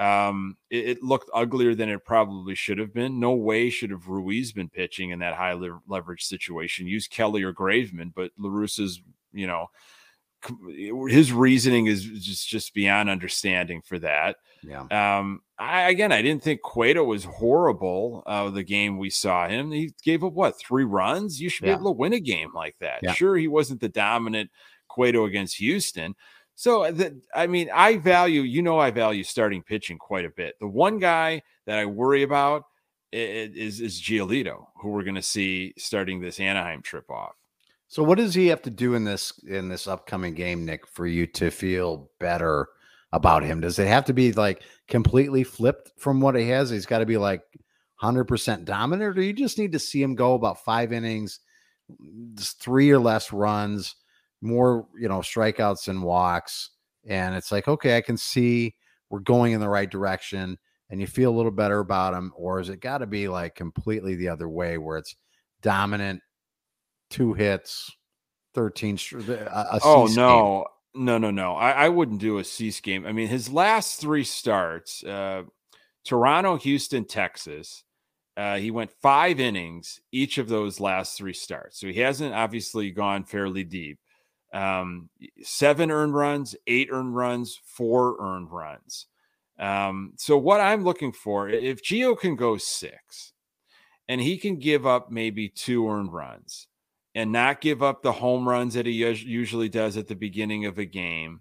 Um, 0.00 0.56
it, 0.70 0.88
it, 0.88 1.02
looked 1.02 1.28
uglier 1.34 1.74
than 1.74 1.90
it 1.90 2.06
probably 2.06 2.54
should 2.54 2.78
have 2.78 2.94
been. 2.94 3.20
No 3.20 3.32
way 3.32 3.68
should 3.68 3.90
have 3.90 4.08
Ruiz 4.08 4.50
been 4.50 4.70
pitching 4.70 5.10
in 5.10 5.18
that 5.18 5.34
high 5.34 5.52
le- 5.52 5.82
leverage 5.86 6.24
situation. 6.24 6.86
Use 6.86 7.06
Kelly 7.06 7.42
or 7.42 7.52
Graveman, 7.52 8.12
but 8.14 8.30
La 8.38 8.48
Russa's, 8.48 9.02
you 9.32 9.46
know, 9.46 9.66
his 11.08 11.34
reasoning 11.34 11.86
is 11.86 12.02
just 12.02 12.48
just 12.48 12.72
beyond 12.72 13.10
understanding 13.10 13.82
for 13.82 13.98
that. 13.98 14.36
Yeah. 14.62 14.86
Um. 14.90 15.42
I 15.58 15.90
again, 15.90 16.12
I 16.12 16.22
didn't 16.22 16.42
think 16.42 16.62
Cueto 16.62 17.04
was 17.04 17.24
horrible. 17.24 18.22
Uh, 18.24 18.48
the 18.48 18.62
game 18.62 18.96
we 18.96 19.10
saw 19.10 19.46
him, 19.46 19.70
he 19.70 19.92
gave 20.02 20.24
up 20.24 20.32
what 20.32 20.58
three 20.58 20.84
runs. 20.84 21.40
You 21.40 21.50
should 21.50 21.66
yeah. 21.66 21.74
be 21.74 21.80
able 21.80 21.92
to 21.92 21.98
win 21.98 22.14
a 22.14 22.20
game 22.20 22.52
like 22.54 22.76
that. 22.80 23.00
Yeah. 23.02 23.12
Sure, 23.12 23.36
he 23.36 23.48
wasn't 23.48 23.80
the 23.80 23.90
dominant 23.90 24.50
Cueto 24.88 25.26
against 25.26 25.56
Houston. 25.56 26.14
So 26.60 26.84
uh, 26.84 26.90
that 26.90 27.14
I 27.34 27.46
mean, 27.46 27.70
I 27.74 27.96
value. 27.96 28.42
You 28.42 28.60
know, 28.60 28.78
I 28.78 28.90
value 28.90 29.24
starting 29.24 29.62
pitching 29.62 29.96
quite 29.96 30.26
a 30.26 30.30
bit. 30.30 30.56
The 30.60 30.68
one 30.68 30.98
guy 30.98 31.40
that 31.64 31.78
I 31.78 31.86
worry 31.86 32.22
about 32.22 32.64
is 33.10 33.80
is 33.80 33.98
Giolito, 33.98 34.66
who 34.76 34.90
we're 34.90 35.04
going 35.04 35.14
to 35.14 35.22
see 35.22 35.72
starting 35.78 36.20
this 36.20 36.38
Anaheim 36.38 36.82
trip 36.82 37.08
off. 37.08 37.32
So 37.88 38.02
what 38.02 38.18
does 38.18 38.34
he 38.34 38.48
have 38.48 38.60
to 38.62 38.70
do 38.70 38.92
in 38.92 39.04
this 39.04 39.32
in 39.48 39.70
this 39.70 39.86
upcoming 39.86 40.34
game, 40.34 40.66
Nick, 40.66 40.86
for 40.86 41.06
you 41.06 41.26
to 41.28 41.50
feel 41.50 42.10
better 42.20 42.68
about 43.10 43.42
him? 43.42 43.62
Does 43.62 43.78
it 43.78 43.88
have 43.88 44.04
to 44.04 44.12
be 44.12 44.32
like 44.32 44.62
completely 44.86 45.44
flipped 45.44 45.92
from 45.96 46.20
what 46.20 46.36
he 46.36 46.46
has? 46.50 46.68
He's 46.68 46.84
got 46.84 46.98
to 46.98 47.06
be 47.06 47.16
like 47.16 47.40
100% 48.02 48.66
dominant, 48.66 49.16
or 49.16 49.22
you 49.22 49.32
just 49.32 49.56
need 49.56 49.72
to 49.72 49.78
see 49.78 50.02
him 50.02 50.14
go 50.14 50.34
about 50.34 50.62
five 50.62 50.92
innings, 50.92 51.40
mm, 51.90 52.38
three 52.60 52.90
or 52.90 52.98
less 52.98 53.32
runs, 53.32 53.96
more, 54.40 54.86
you 54.98 55.08
know, 55.08 55.18
strikeouts 55.18 55.88
and 55.88 56.02
walks. 56.02 56.70
And 57.06 57.34
it's 57.34 57.50
like, 57.52 57.68
okay, 57.68 57.96
I 57.96 58.00
can 58.00 58.16
see 58.16 58.74
we're 59.08 59.20
going 59.20 59.52
in 59.52 59.60
the 59.60 59.68
right 59.68 59.90
direction 59.90 60.58
and 60.90 61.00
you 61.00 61.06
feel 61.06 61.30
a 61.30 61.36
little 61.36 61.50
better 61.50 61.78
about 61.78 62.14
him. 62.14 62.32
Or 62.36 62.60
is 62.60 62.68
it 62.68 62.80
got 62.80 62.98
to 62.98 63.06
be 63.06 63.28
like 63.28 63.54
completely 63.54 64.16
the 64.16 64.28
other 64.28 64.48
way 64.48 64.78
where 64.78 64.98
it's 64.98 65.16
dominant 65.62 66.22
two 67.10 67.34
hits, 67.34 67.90
13. 68.54 68.98
A, 69.28 69.80
oh, 69.82 70.08
no. 70.14 70.64
Game. 70.94 71.04
No, 71.04 71.18
no, 71.18 71.30
no. 71.30 71.54
I, 71.54 71.70
I 71.72 71.88
wouldn't 71.88 72.20
do 72.20 72.38
a 72.38 72.44
Cease 72.44 72.80
game. 72.80 73.06
I 73.06 73.12
mean, 73.12 73.28
his 73.28 73.52
last 73.52 74.00
three 74.00 74.24
starts 74.24 75.04
uh, 75.04 75.42
Toronto, 76.04 76.56
Houston, 76.56 77.04
Texas. 77.04 77.84
Uh, 78.36 78.56
he 78.56 78.70
went 78.70 78.90
five 79.02 79.38
innings 79.38 80.00
each 80.12 80.38
of 80.38 80.48
those 80.48 80.80
last 80.80 81.16
three 81.16 81.32
starts. 81.32 81.78
So 81.78 81.88
he 81.88 82.00
hasn't 82.00 82.34
obviously 82.34 82.90
gone 82.90 83.24
fairly 83.24 83.64
deep. 83.64 83.98
Um, 84.52 85.10
seven 85.42 85.90
earned 85.90 86.14
runs, 86.14 86.56
eight 86.66 86.88
earned 86.90 87.14
runs, 87.14 87.60
four 87.64 88.16
earned 88.20 88.50
runs. 88.50 89.06
Um, 89.58 90.14
so 90.16 90.36
what 90.38 90.60
I'm 90.60 90.84
looking 90.84 91.12
for, 91.12 91.48
if 91.48 91.82
Gio 91.82 92.18
can 92.18 92.34
go 92.34 92.56
six 92.56 93.32
and 94.08 94.20
he 94.20 94.38
can 94.38 94.56
give 94.56 94.86
up 94.86 95.10
maybe 95.10 95.48
two 95.48 95.88
earned 95.88 96.12
runs, 96.12 96.66
and 97.14 97.32
not 97.32 97.60
give 97.60 97.82
up 97.82 98.02
the 98.02 98.12
home 98.12 98.48
runs 98.48 98.74
that 98.74 98.86
he 98.86 98.92
usually 98.92 99.68
does 99.68 99.96
at 99.96 100.08
the 100.08 100.14
beginning 100.14 100.66
of 100.66 100.78
a 100.78 100.84
game. 100.84 101.40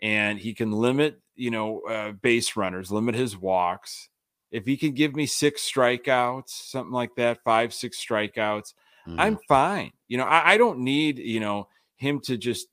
And 0.00 0.38
he 0.38 0.54
can 0.54 0.72
limit, 0.72 1.20
you 1.36 1.50
know, 1.50 1.80
uh, 1.82 2.12
base 2.12 2.56
runners, 2.56 2.90
limit 2.90 3.14
his 3.14 3.36
walks. 3.36 4.08
If 4.50 4.66
he 4.66 4.76
can 4.76 4.92
give 4.92 5.14
me 5.14 5.26
six 5.26 5.62
strikeouts, 5.70 6.48
something 6.48 6.92
like 6.92 7.14
that, 7.16 7.42
five, 7.44 7.72
six 7.72 8.04
strikeouts, 8.04 8.74
mm. 9.06 9.16
I'm 9.18 9.38
fine. 9.48 9.92
You 10.08 10.18
know, 10.18 10.24
I, 10.24 10.52
I, 10.52 10.56
don't 10.58 10.80
need, 10.80 11.18
you 11.18 11.40
know, 11.40 11.68
him 12.02 12.20
to 12.20 12.36
just 12.36 12.68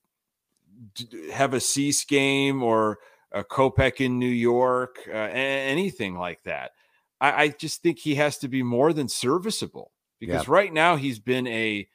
have 1.31 1.53
a 1.53 1.59
Cease 1.59 2.03
game 2.05 2.61
or 2.63 2.99
a 3.31 3.43
Kopech 3.43 4.03
in 4.03 4.19
New 4.19 4.25
York, 4.25 4.97
uh, 5.07 5.11
anything 5.11 6.15
like 6.15 6.43
that. 6.43 6.71
I, 7.21 7.43
I 7.43 7.47
just 7.49 7.81
think 7.81 7.99
he 7.99 8.15
has 8.15 8.37
to 8.39 8.47
be 8.47 8.63
more 8.63 8.93
than 8.93 9.07
serviceable 9.07 9.91
because 10.19 10.47
yeah. 10.47 10.53
right 10.53 10.73
now 10.73 10.95
he's 10.95 11.19
been 11.19 11.47
a 11.47 11.87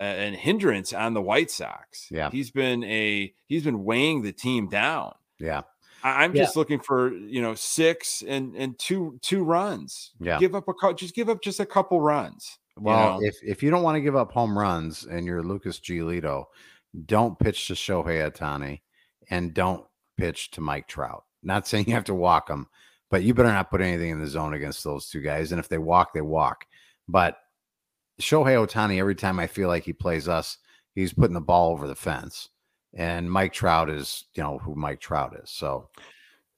an 0.00 0.34
hindrance 0.34 0.92
on 0.92 1.14
the 1.14 1.22
White 1.22 1.50
Sox. 1.50 2.08
Yeah, 2.10 2.30
he's 2.30 2.50
been 2.50 2.82
a 2.84 3.32
he's 3.46 3.64
been 3.64 3.84
weighing 3.84 4.22
the 4.22 4.32
team 4.32 4.68
down. 4.68 5.14
Yeah, 5.38 5.62
I, 6.02 6.24
am 6.24 6.34
just 6.34 6.56
looking 6.56 6.80
for 6.80 7.14
you 7.14 7.40
know 7.40 7.54
six 7.54 8.22
and 8.26 8.54
and 8.56 8.78
two 8.78 9.18
two 9.22 9.44
runs. 9.44 10.12
Yeah, 10.18 10.38
give 10.38 10.54
up 10.54 10.66
a 10.68 10.94
just 10.94 11.14
give 11.14 11.28
up 11.28 11.42
just 11.42 11.60
a 11.60 11.66
couple 11.66 12.00
runs. 12.00 12.58
Well, 12.76 13.16
you 13.16 13.20
know? 13.22 13.28
if 13.28 13.36
if 13.42 13.62
you 13.62 13.70
don't 13.70 13.82
want 13.82 13.96
to 13.96 14.00
give 14.00 14.16
up 14.16 14.32
home 14.32 14.58
runs 14.58 15.04
and 15.04 15.24
you're 15.24 15.42
Lucas 15.42 15.78
Giolito, 15.78 16.46
don't 17.06 17.38
pitch 17.38 17.68
to 17.68 17.74
Shohei 17.74 18.30
Ohtani 18.30 18.80
and 19.30 19.54
don't 19.54 19.84
pitch 20.16 20.50
to 20.52 20.60
Mike 20.60 20.88
Trout. 20.88 21.24
Not 21.42 21.66
saying 21.66 21.86
you 21.88 21.94
have 21.94 22.04
to 22.04 22.14
walk 22.14 22.48
them, 22.48 22.68
but 23.10 23.22
you 23.22 23.34
better 23.34 23.48
not 23.48 23.70
put 23.70 23.80
anything 23.80 24.10
in 24.10 24.20
the 24.20 24.26
zone 24.26 24.54
against 24.54 24.84
those 24.84 25.08
two 25.08 25.20
guys. 25.20 25.52
And 25.52 25.58
if 25.58 25.68
they 25.68 25.78
walk, 25.78 26.12
they 26.12 26.20
walk. 26.20 26.66
But 27.08 27.38
Shohei 28.20 28.66
Ohtani, 28.66 28.98
every 28.98 29.14
time 29.14 29.38
I 29.38 29.46
feel 29.46 29.68
like 29.68 29.84
he 29.84 29.92
plays 29.92 30.28
us, 30.28 30.58
he's 30.94 31.12
putting 31.12 31.34
the 31.34 31.40
ball 31.40 31.72
over 31.72 31.88
the 31.88 31.94
fence. 31.94 32.48
And 32.94 33.30
Mike 33.30 33.52
Trout 33.52 33.88
is, 33.88 34.24
you 34.34 34.42
know, 34.42 34.58
who 34.58 34.74
Mike 34.74 35.00
Trout 35.00 35.34
is. 35.42 35.50
So 35.50 35.88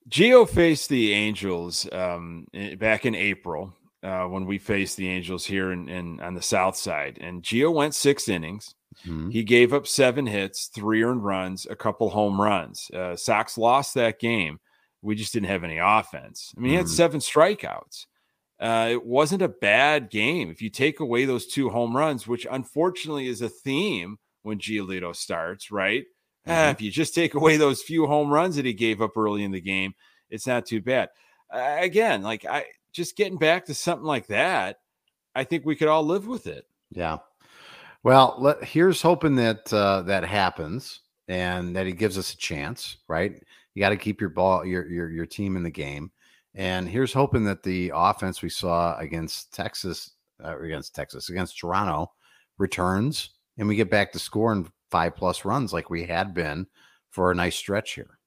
Gio 0.08 0.48
faced 0.48 0.88
the 0.88 1.12
Angels 1.12 1.88
um, 1.92 2.46
back 2.78 3.06
in 3.06 3.14
April 3.14 3.72
uh, 4.02 4.24
when 4.24 4.44
we 4.44 4.58
faced 4.58 4.96
the 4.96 5.08
Angels 5.08 5.46
here 5.46 5.72
in, 5.72 5.88
in 5.88 6.20
on 6.20 6.34
the 6.34 6.42
South 6.42 6.76
Side, 6.76 7.18
and 7.20 7.42
Gio 7.42 7.72
went 7.72 7.94
six 7.94 8.28
innings. 8.28 8.74
Mm-hmm. 9.06 9.30
He 9.30 9.42
gave 9.42 9.72
up 9.72 9.86
seven 9.86 10.26
hits, 10.26 10.66
three 10.66 11.02
earned 11.02 11.24
runs, 11.24 11.66
a 11.68 11.76
couple 11.76 12.10
home 12.10 12.40
runs. 12.40 12.90
Uh, 12.92 13.16
Sox 13.16 13.58
lost 13.58 13.94
that 13.94 14.18
game. 14.18 14.60
We 15.02 15.14
just 15.14 15.32
didn't 15.32 15.48
have 15.48 15.64
any 15.64 15.78
offense. 15.78 16.54
I 16.56 16.60
mean, 16.60 16.70
he 16.70 16.76
had 16.76 16.86
mm-hmm. 16.86 16.94
seven 16.94 17.20
strikeouts. 17.20 18.06
Uh, 18.58 18.88
it 18.92 19.04
wasn't 19.04 19.42
a 19.42 19.48
bad 19.48 20.10
game. 20.10 20.50
If 20.50 20.62
you 20.62 20.70
take 20.70 21.00
away 21.00 21.24
those 21.24 21.46
two 21.46 21.68
home 21.70 21.96
runs, 21.96 22.26
which 22.26 22.46
unfortunately 22.50 23.26
is 23.26 23.42
a 23.42 23.48
theme 23.48 24.18
when 24.42 24.58
Giolito 24.58 25.14
starts, 25.14 25.70
right? 25.70 26.04
Ah, 26.46 26.50
mm-hmm. 26.50 26.68
Uh, 26.68 26.70
if 26.70 26.80
you 26.80 26.90
just 26.90 27.14
take 27.14 27.34
away 27.34 27.56
those 27.56 27.82
few 27.82 28.06
home 28.06 28.30
runs 28.32 28.56
that 28.56 28.64
he 28.64 28.72
gave 28.72 29.02
up 29.02 29.16
early 29.16 29.42
in 29.42 29.50
the 29.50 29.60
game, 29.60 29.94
it's 30.30 30.46
not 30.46 30.66
too 30.66 30.80
bad. 30.80 31.08
Uh, 31.52 31.76
again, 31.80 32.22
like 32.22 32.44
I 32.46 32.66
just 32.92 33.16
getting 33.16 33.38
back 33.38 33.66
to 33.66 33.74
something 33.74 34.06
like 34.06 34.28
that, 34.28 34.78
I 35.34 35.44
think 35.44 35.64
we 35.64 35.76
could 35.76 35.88
all 35.88 36.04
live 36.04 36.26
with 36.26 36.46
it. 36.46 36.66
Yeah. 36.90 37.18
Well, 38.04 38.36
let, 38.38 38.62
here's 38.62 39.02
hoping 39.02 39.34
that 39.36 39.72
uh, 39.72 40.02
that 40.02 40.24
happens 40.24 41.00
and 41.26 41.74
that 41.74 41.86
he 41.86 41.92
gives 41.92 42.16
us 42.16 42.32
a 42.32 42.36
chance. 42.36 42.98
Right? 43.08 43.42
You 43.74 43.80
got 43.80 43.88
to 43.88 43.96
keep 43.96 44.20
your 44.20 44.30
ball, 44.30 44.64
your 44.64 44.86
your 44.86 45.10
your 45.10 45.26
team 45.26 45.56
in 45.56 45.64
the 45.64 45.70
game. 45.70 46.12
And 46.54 46.88
here's 46.88 47.12
hoping 47.12 47.44
that 47.44 47.64
the 47.64 47.90
offense 47.92 48.40
we 48.40 48.48
saw 48.48 48.96
against 48.98 49.52
Texas, 49.52 50.12
uh, 50.44 50.56
against 50.60 50.94
Texas, 50.94 51.28
against 51.28 51.58
Toronto 51.58 52.12
returns 52.58 53.30
and 53.58 53.68
we 53.68 53.76
get 53.76 53.90
back 53.90 54.12
to 54.12 54.18
scoring 54.18 54.70
five 54.90 55.16
plus 55.16 55.44
runs 55.44 55.72
like 55.72 55.90
we 55.90 56.04
had 56.04 56.34
been 56.34 56.66
for 57.10 57.30
a 57.30 57.34
nice 57.34 57.56
stretch 57.56 57.94
here. 57.94 58.18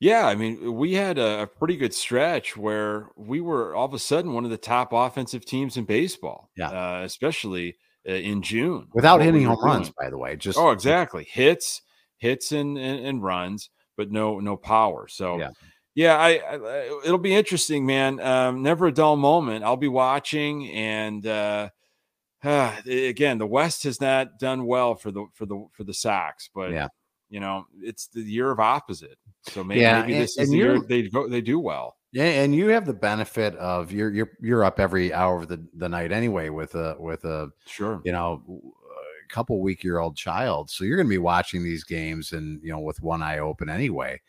Yeah, 0.00 0.26
I 0.26 0.34
mean, 0.34 0.74
we 0.74 0.94
had 0.94 1.18
a, 1.18 1.42
a, 1.42 1.46
pretty 1.46 1.76
good 1.76 1.94
stretch 1.94 2.56
where 2.56 3.08
we 3.16 3.40
were 3.40 3.74
all 3.74 3.86
of 3.86 3.94
a 3.94 3.98
sudden 3.98 4.32
one 4.34 4.44
of 4.44 4.50
the 4.50 4.58
top 4.58 4.92
offensive 4.92 5.46
teams 5.46 5.76
in 5.76 5.84
baseball. 5.84 6.50
Yeah, 6.56 6.68
uh, 6.68 7.02
especially 7.04 7.76
in 8.04 8.42
June 8.42 8.88
without 8.92 9.20
hitting 9.22 9.44
home 9.44 9.64
runs. 9.64 9.90
By 9.90 10.10
the 10.10 10.18
way, 10.18 10.36
just 10.36 10.58
oh, 10.58 10.70
exactly 10.70 11.24
hits, 11.24 11.82
hits, 12.18 12.52
and, 12.52 12.76
and, 12.78 13.06
and 13.06 13.22
runs, 13.22 13.70
but 13.96 14.10
no 14.10 14.40
no 14.40 14.56
power. 14.56 15.08
So 15.08 15.38
yeah. 15.38 15.50
Yeah, 15.96 16.16
I, 16.16 16.30
I, 16.30 17.00
it'll 17.04 17.18
be 17.18 17.34
interesting, 17.34 17.86
man. 17.86 18.18
Um, 18.18 18.62
never 18.62 18.88
a 18.88 18.92
dull 18.92 19.14
moment. 19.14 19.64
I'll 19.64 19.76
be 19.76 19.86
watching, 19.86 20.68
and 20.70 21.24
uh, 21.24 21.68
uh, 22.44 22.72
again, 22.86 23.38
the 23.38 23.46
West 23.46 23.84
has 23.84 24.00
not 24.00 24.38
done 24.40 24.66
well 24.66 24.96
for 24.96 25.12
the 25.12 25.26
for 25.34 25.46
the 25.46 25.66
for 25.72 25.84
the 25.84 25.94
Sox, 25.94 26.50
but 26.52 26.72
yeah, 26.72 26.88
you 27.30 27.40
know, 27.40 27.66
it's 27.80 28.08
the 28.08 28.22
year 28.22 28.50
of 28.50 28.58
opposite. 28.58 29.18
So 29.42 29.62
maybe, 29.62 29.82
yeah, 29.82 30.00
maybe 30.00 30.14
this 30.14 30.36
and, 30.36 30.44
is 30.44 30.50
the 30.50 30.56
year 30.56 30.80
they 30.80 31.02
go 31.02 31.28
they 31.28 31.40
do 31.40 31.60
well. 31.60 31.96
Yeah, 32.14 32.26
and 32.26 32.54
you 32.54 32.68
have 32.68 32.86
the 32.86 32.94
benefit 32.94 33.56
of 33.56 33.90
you're 33.90 34.12
you're 34.12 34.30
you're 34.40 34.64
up 34.64 34.78
every 34.78 35.12
hour 35.12 35.42
of 35.42 35.48
the, 35.48 35.66
the 35.74 35.88
night 35.88 36.12
anyway 36.12 36.48
with 36.48 36.76
a 36.76 36.94
with 36.96 37.24
a 37.24 37.50
sure 37.66 38.00
you 38.04 38.12
know 38.12 38.40
a 38.48 39.32
couple 39.34 39.60
week 39.60 39.82
year 39.82 39.98
old 39.98 40.16
child, 40.16 40.70
so 40.70 40.84
you're 40.84 40.96
going 40.96 41.08
to 41.08 41.10
be 41.10 41.18
watching 41.18 41.64
these 41.64 41.82
games 41.82 42.30
and 42.30 42.62
you 42.62 42.70
know 42.70 42.78
with 42.78 43.02
one 43.02 43.20
eye 43.20 43.40
open 43.40 43.68
anyway. 43.68 44.20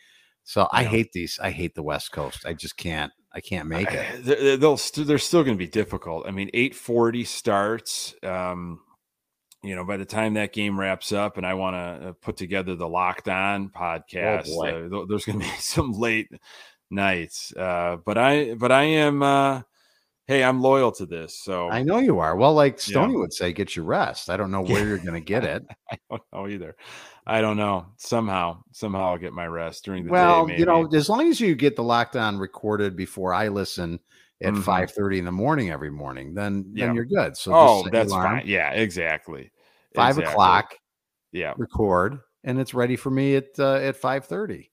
So 0.43 0.67
I 0.71 0.83
hate 0.83 1.11
these. 1.11 1.39
I 1.39 1.51
hate 1.51 1.75
the 1.75 1.83
West 1.83 2.11
Coast. 2.11 2.43
I 2.43 2.53
just 2.53 2.75
can't. 2.75 3.11
I 3.31 3.39
can't 3.39 3.67
make 3.67 3.89
it. 3.91 4.59
They'll 4.59 4.77
st- 4.77 5.05
they're 5.05 5.19
still 5.19 5.43
going 5.43 5.57
to 5.57 5.63
be 5.63 5.69
difficult. 5.69 6.25
I 6.27 6.31
mean, 6.31 6.49
eight 6.55 6.73
forty 6.73 7.23
starts. 7.23 8.15
Um, 8.23 8.79
you 9.61 9.75
know, 9.75 9.83
by 9.83 9.97
the 9.97 10.05
time 10.05 10.35
that 10.35 10.53
game 10.53 10.79
wraps 10.79 11.11
up, 11.11 11.37
and 11.37 11.45
I 11.45 11.53
want 11.53 11.75
to 11.75 12.09
uh, 12.09 12.13
put 12.13 12.37
together 12.37 12.75
the 12.75 12.87
Locked 12.87 13.27
On 13.29 13.71
oh, 13.75 13.79
podcast, 13.79 14.49
oh 14.49 15.01
uh, 15.01 15.05
there's 15.07 15.25
going 15.25 15.39
to 15.39 15.45
be 15.45 15.51
some 15.59 15.91
late 15.91 16.29
nights. 16.89 17.53
Uh, 17.55 17.97
but 18.05 18.17
I, 18.17 18.53
but 18.55 18.71
I 18.71 18.83
am. 18.83 19.21
Uh, 19.23 19.61
hey, 20.27 20.43
I'm 20.43 20.61
loyal 20.61 20.91
to 20.93 21.05
this. 21.05 21.39
So 21.39 21.69
I 21.69 21.83
know 21.83 21.99
you 21.99 22.19
are. 22.19 22.35
Well, 22.35 22.53
like 22.53 22.73
Yeah. 22.75 22.79
Stony 22.93 23.15
would 23.15 23.33
say, 23.33 23.53
get 23.53 23.75
your 23.75 23.85
rest. 23.85 24.29
I 24.29 24.37
don't 24.37 24.51
know 24.51 24.61
where 24.61 24.85
you're 24.87 24.97
to 24.97 25.19
get 25.21 25.43
it. 25.43 25.65
I 25.91 25.97
don't 26.09 26.21
know 26.33 26.47
either. 26.47 26.75
I 27.27 27.41
don't 27.41 27.57
know. 27.57 27.87
Somehow, 27.97 28.61
somehow 28.71 29.11
I'll 29.11 29.17
get 29.17 29.33
my 29.33 29.47
rest 29.47 29.85
during 29.85 30.05
the 30.05 30.11
well, 30.11 30.45
day. 30.47 30.57
you 30.57 30.65
know, 30.65 30.85
as 30.93 31.09
long 31.09 31.27
as 31.29 31.39
you 31.39 31.55
get 31.55 31.75
the 31.75 31.83
Locked 31.83 32.15
On 32.15 32.37
recorded 32.37 32.95
before 32.95 33.33
I 33.33 33.47
listen 33.47 33.99
at 34.43 34.53
Mhm. 34.53 34.63
five 34.63 34.91
thirty 34.91 35.17
in 35.17 35.25
the 35.25 35.31
morning 35.31 35.71
every 35.71 35.89
morning, 35.89 36.33
then 36.33 36.65
Yeah. 36.73 36.87
then 36.87 36.95
you're 36.95 37.05
good. 37.05 37.37
So 37.37 37.51
oh, 37.55 37.89
that's 37.91 38.11
alarm, 38.11 38.39
fine. 38.39 38.47
Yeah, 38.47 38.71
exactly. 38.71 39.51
Five 39.95 40.17
Exactly. 40.17 40.31
o'clock, 40.33 40.75
Yeah, 41.31 41.53
record, 41.57 42.19
and 42.43 42.59
it's 42.59 42.73
ready 42.73 42.95
for 42.95 43.09
me 43.09 43.37
at 43.37 43.57
uh, 43.57 43.75
at 43.75 43.95
five 43.95 44.25
thirty. 44.25 44.71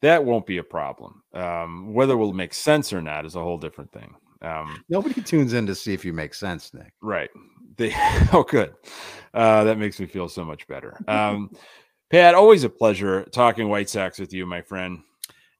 That 0.00 0.24
won't 0.24 0.46
be 0.46 0.58
a 0.58 0.62
problem. 0.64 1.22
Um, 1.34 1.92
whether 1.94 2.14
it 2.14 2.16
will 2.16 2.32
make 2.32 2.54
sense 2.54 2.92
or 2.92 3.02
not 3.02 3.24
is 3.26 3.36
a 3.36 3.40
whole 3.42 3.58
different 3.58 3.92
thing. 3.92 4.14
Um, 4.42 4.84
Nobody 4.88 5.20
tunes 5.22 5.52
in 5.54 5.66
to 5.66 5.74
see 5.74 5.92
if 5.94 6.04
you 6.04 6.12
make 6.12 6.34
sense, 6.34 6.72
Nick. 6.74 6.92
Right. 7.02 7.30
They, 7.76 7.92
oh, 8.32 8.44
good. 8.48 8.74
Uh, 9.34 9.64
that 9.64 9.78
makes 9.78 9.98
me 10.00 10.06
feel 10.06 10.28
so 10.28 10.44
much 10.44 10.66
better. 10.68 10.98
Um, 11.08 11.50
Pat, 12.10 12.34
always 12.34 12.64
a 12.64 12.68
pleasure 12.68 13.24
talking 13.32 13.68
White 13.68 13.88
Sox 13.88 14.18
with 14.18 14.32
you, 14.32 14.46
my 14.46 14.62
friend. 14.62 15.00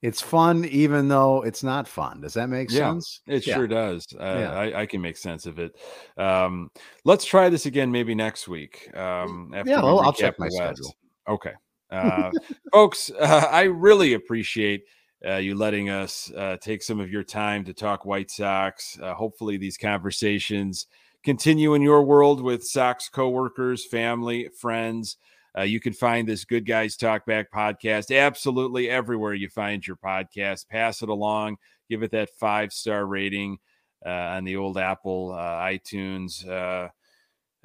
It's 0.02 0.20
fun, 0.20 0.64
even 0.66 1.08
though 1.08 1.42
it's 1.42 1.62
not 1.64 1.88
fun. 1.88 2.20
Does 2.20 2.34
that 2.34 2.48
make 2.48 2.70
Yeah, 2.70 2.90
sense? 2.92 3.20
It 3.26 3.46
Yeah. 3.46 3.54
sure 3.56 3.66
does. 3.66 4.06
Uh, 4.18 4.22
Yeah. 4.40 4.52
I, 4.52 4.80
I 4.82 4.86
can 4.86 5.00
make 5.00 5.16
sense 5.16 5.46
of 5.46 5.58
it. 5.58 5.74
Um, 6.18 6.70
let's 7.04 7.24
try 7.24 7.48
this 7.48 7.66
again 7.66 7.90
maybe 7.90 8.14
next 8.14 8.46
week. 8.46 8.88
Um, 8.94 9.52
after 9.54 9.70
Yeah, 9.70 9.80
we 9.82 9.88
I'll- 9.88 10.00
I'll 10.00 10.12
check 10.12 10.38
my 10.38 10.46
West. 10.46 10.56
schedule. 10.56 10.94
Okay. 11.28 11.52
Uh, 11.90 12.30
folks, 12.72 13.10
uh, 13.20 13.48
I 13.50 13.62
really 13.62 14.14
appreciate 14.14 14.84
uh, 15.26 15.36
you 15.36 15.54
letting 15.54 15.90
us 15.90 16.30
uh, 16.36 16.56
take 16.60 16.82
some 16.82 17.00
of 17.00 17.10
your 17.10 17.24
time 17.24 17.64
to 17.64 17.74
talk 17.74 18.04
White 18.04 18.30
Sox. 18.30 18.98
Uh, 19.00 19.14
hopefully, 19.14 19.56
these 19.56 19.76
conversations 19.78 20.86
continue 21.24 21.74
in 21.74 21.82
your 21.82 22.02
world 22.02 22.40
with 22.40 22.64
Sox 22.64 23.08
coworkers, 23.08 23.84
family, 23.84 24.48
friends. 24.60 25.16
Uh, 25.58 25.62
you 25.62 25.80
can 25.80 25.92
find 25.92 26.28
this 26.28 26.44
Good 26.44 26.66
Guys 26.66 26.96
Talk 26.96 27.24
Back 27.24 27.50
podcast 27.50 28.16
absolutely 28.16 28.90
everywhere 28.90 29.32
you 29.32 29.48
find 29.48 29.84
your 29.86 29.96
podcast. 29.96 30.68
Pass 30.68 31.02
it 31.02 31.08
along, 31.08 31.56
give 31.88 32.02
it 32.02 32.10
that 32.10 32.30
five 32.38 32.72
star 32.72 33.06
rating 33.06 33.58
uh, 34.04 34.10
on 34.10 34.44
the 34.44 34.56
old 34.56 34.76
Apple 34.76 35.32
uh, 35.32 35.58
iTunes 35.60 36.46
uh, 36.46 36.88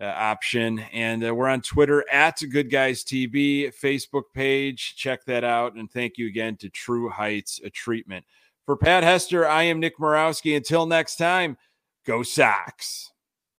uh, 0.02 0.06
option. 0.06 0.80
And 0.92 1.24
uh, 1.24 1.36
we're 1.36 1.48
on 1.48 1.62
Twitter 1.62 2.04
at 2.12 2.42
Good 2.50 2.72
Guys 2.72 3.04
TV, 3.04 3.72
Facebook 3.80 4.24
page. 4.34 4.96
Check 4.96 5.26
that 5.26 5.44
out. 5.44 5.76
And 5.76 5.92
thank 5.92 6.18
you 6.18 6.28
again 6.28 6.58
to 6.58 6.70
True 6.70 7.10
Heights 7.10 7.62
a 7.64 7.70
Treatment. 7.70 8.26
For 8.66 8.76
Pat 8.76 9.04
Hester, 9.04 9.48
I 9.48 9.64
am 9.64 9.80
Nick 9.80 9.98
Morowski. 9.98 10.56
Until 10.56 10.86
next 10.86 11.18
time, 11.18 11.58
go 12.06 12.24
Sox. 12.24 13.11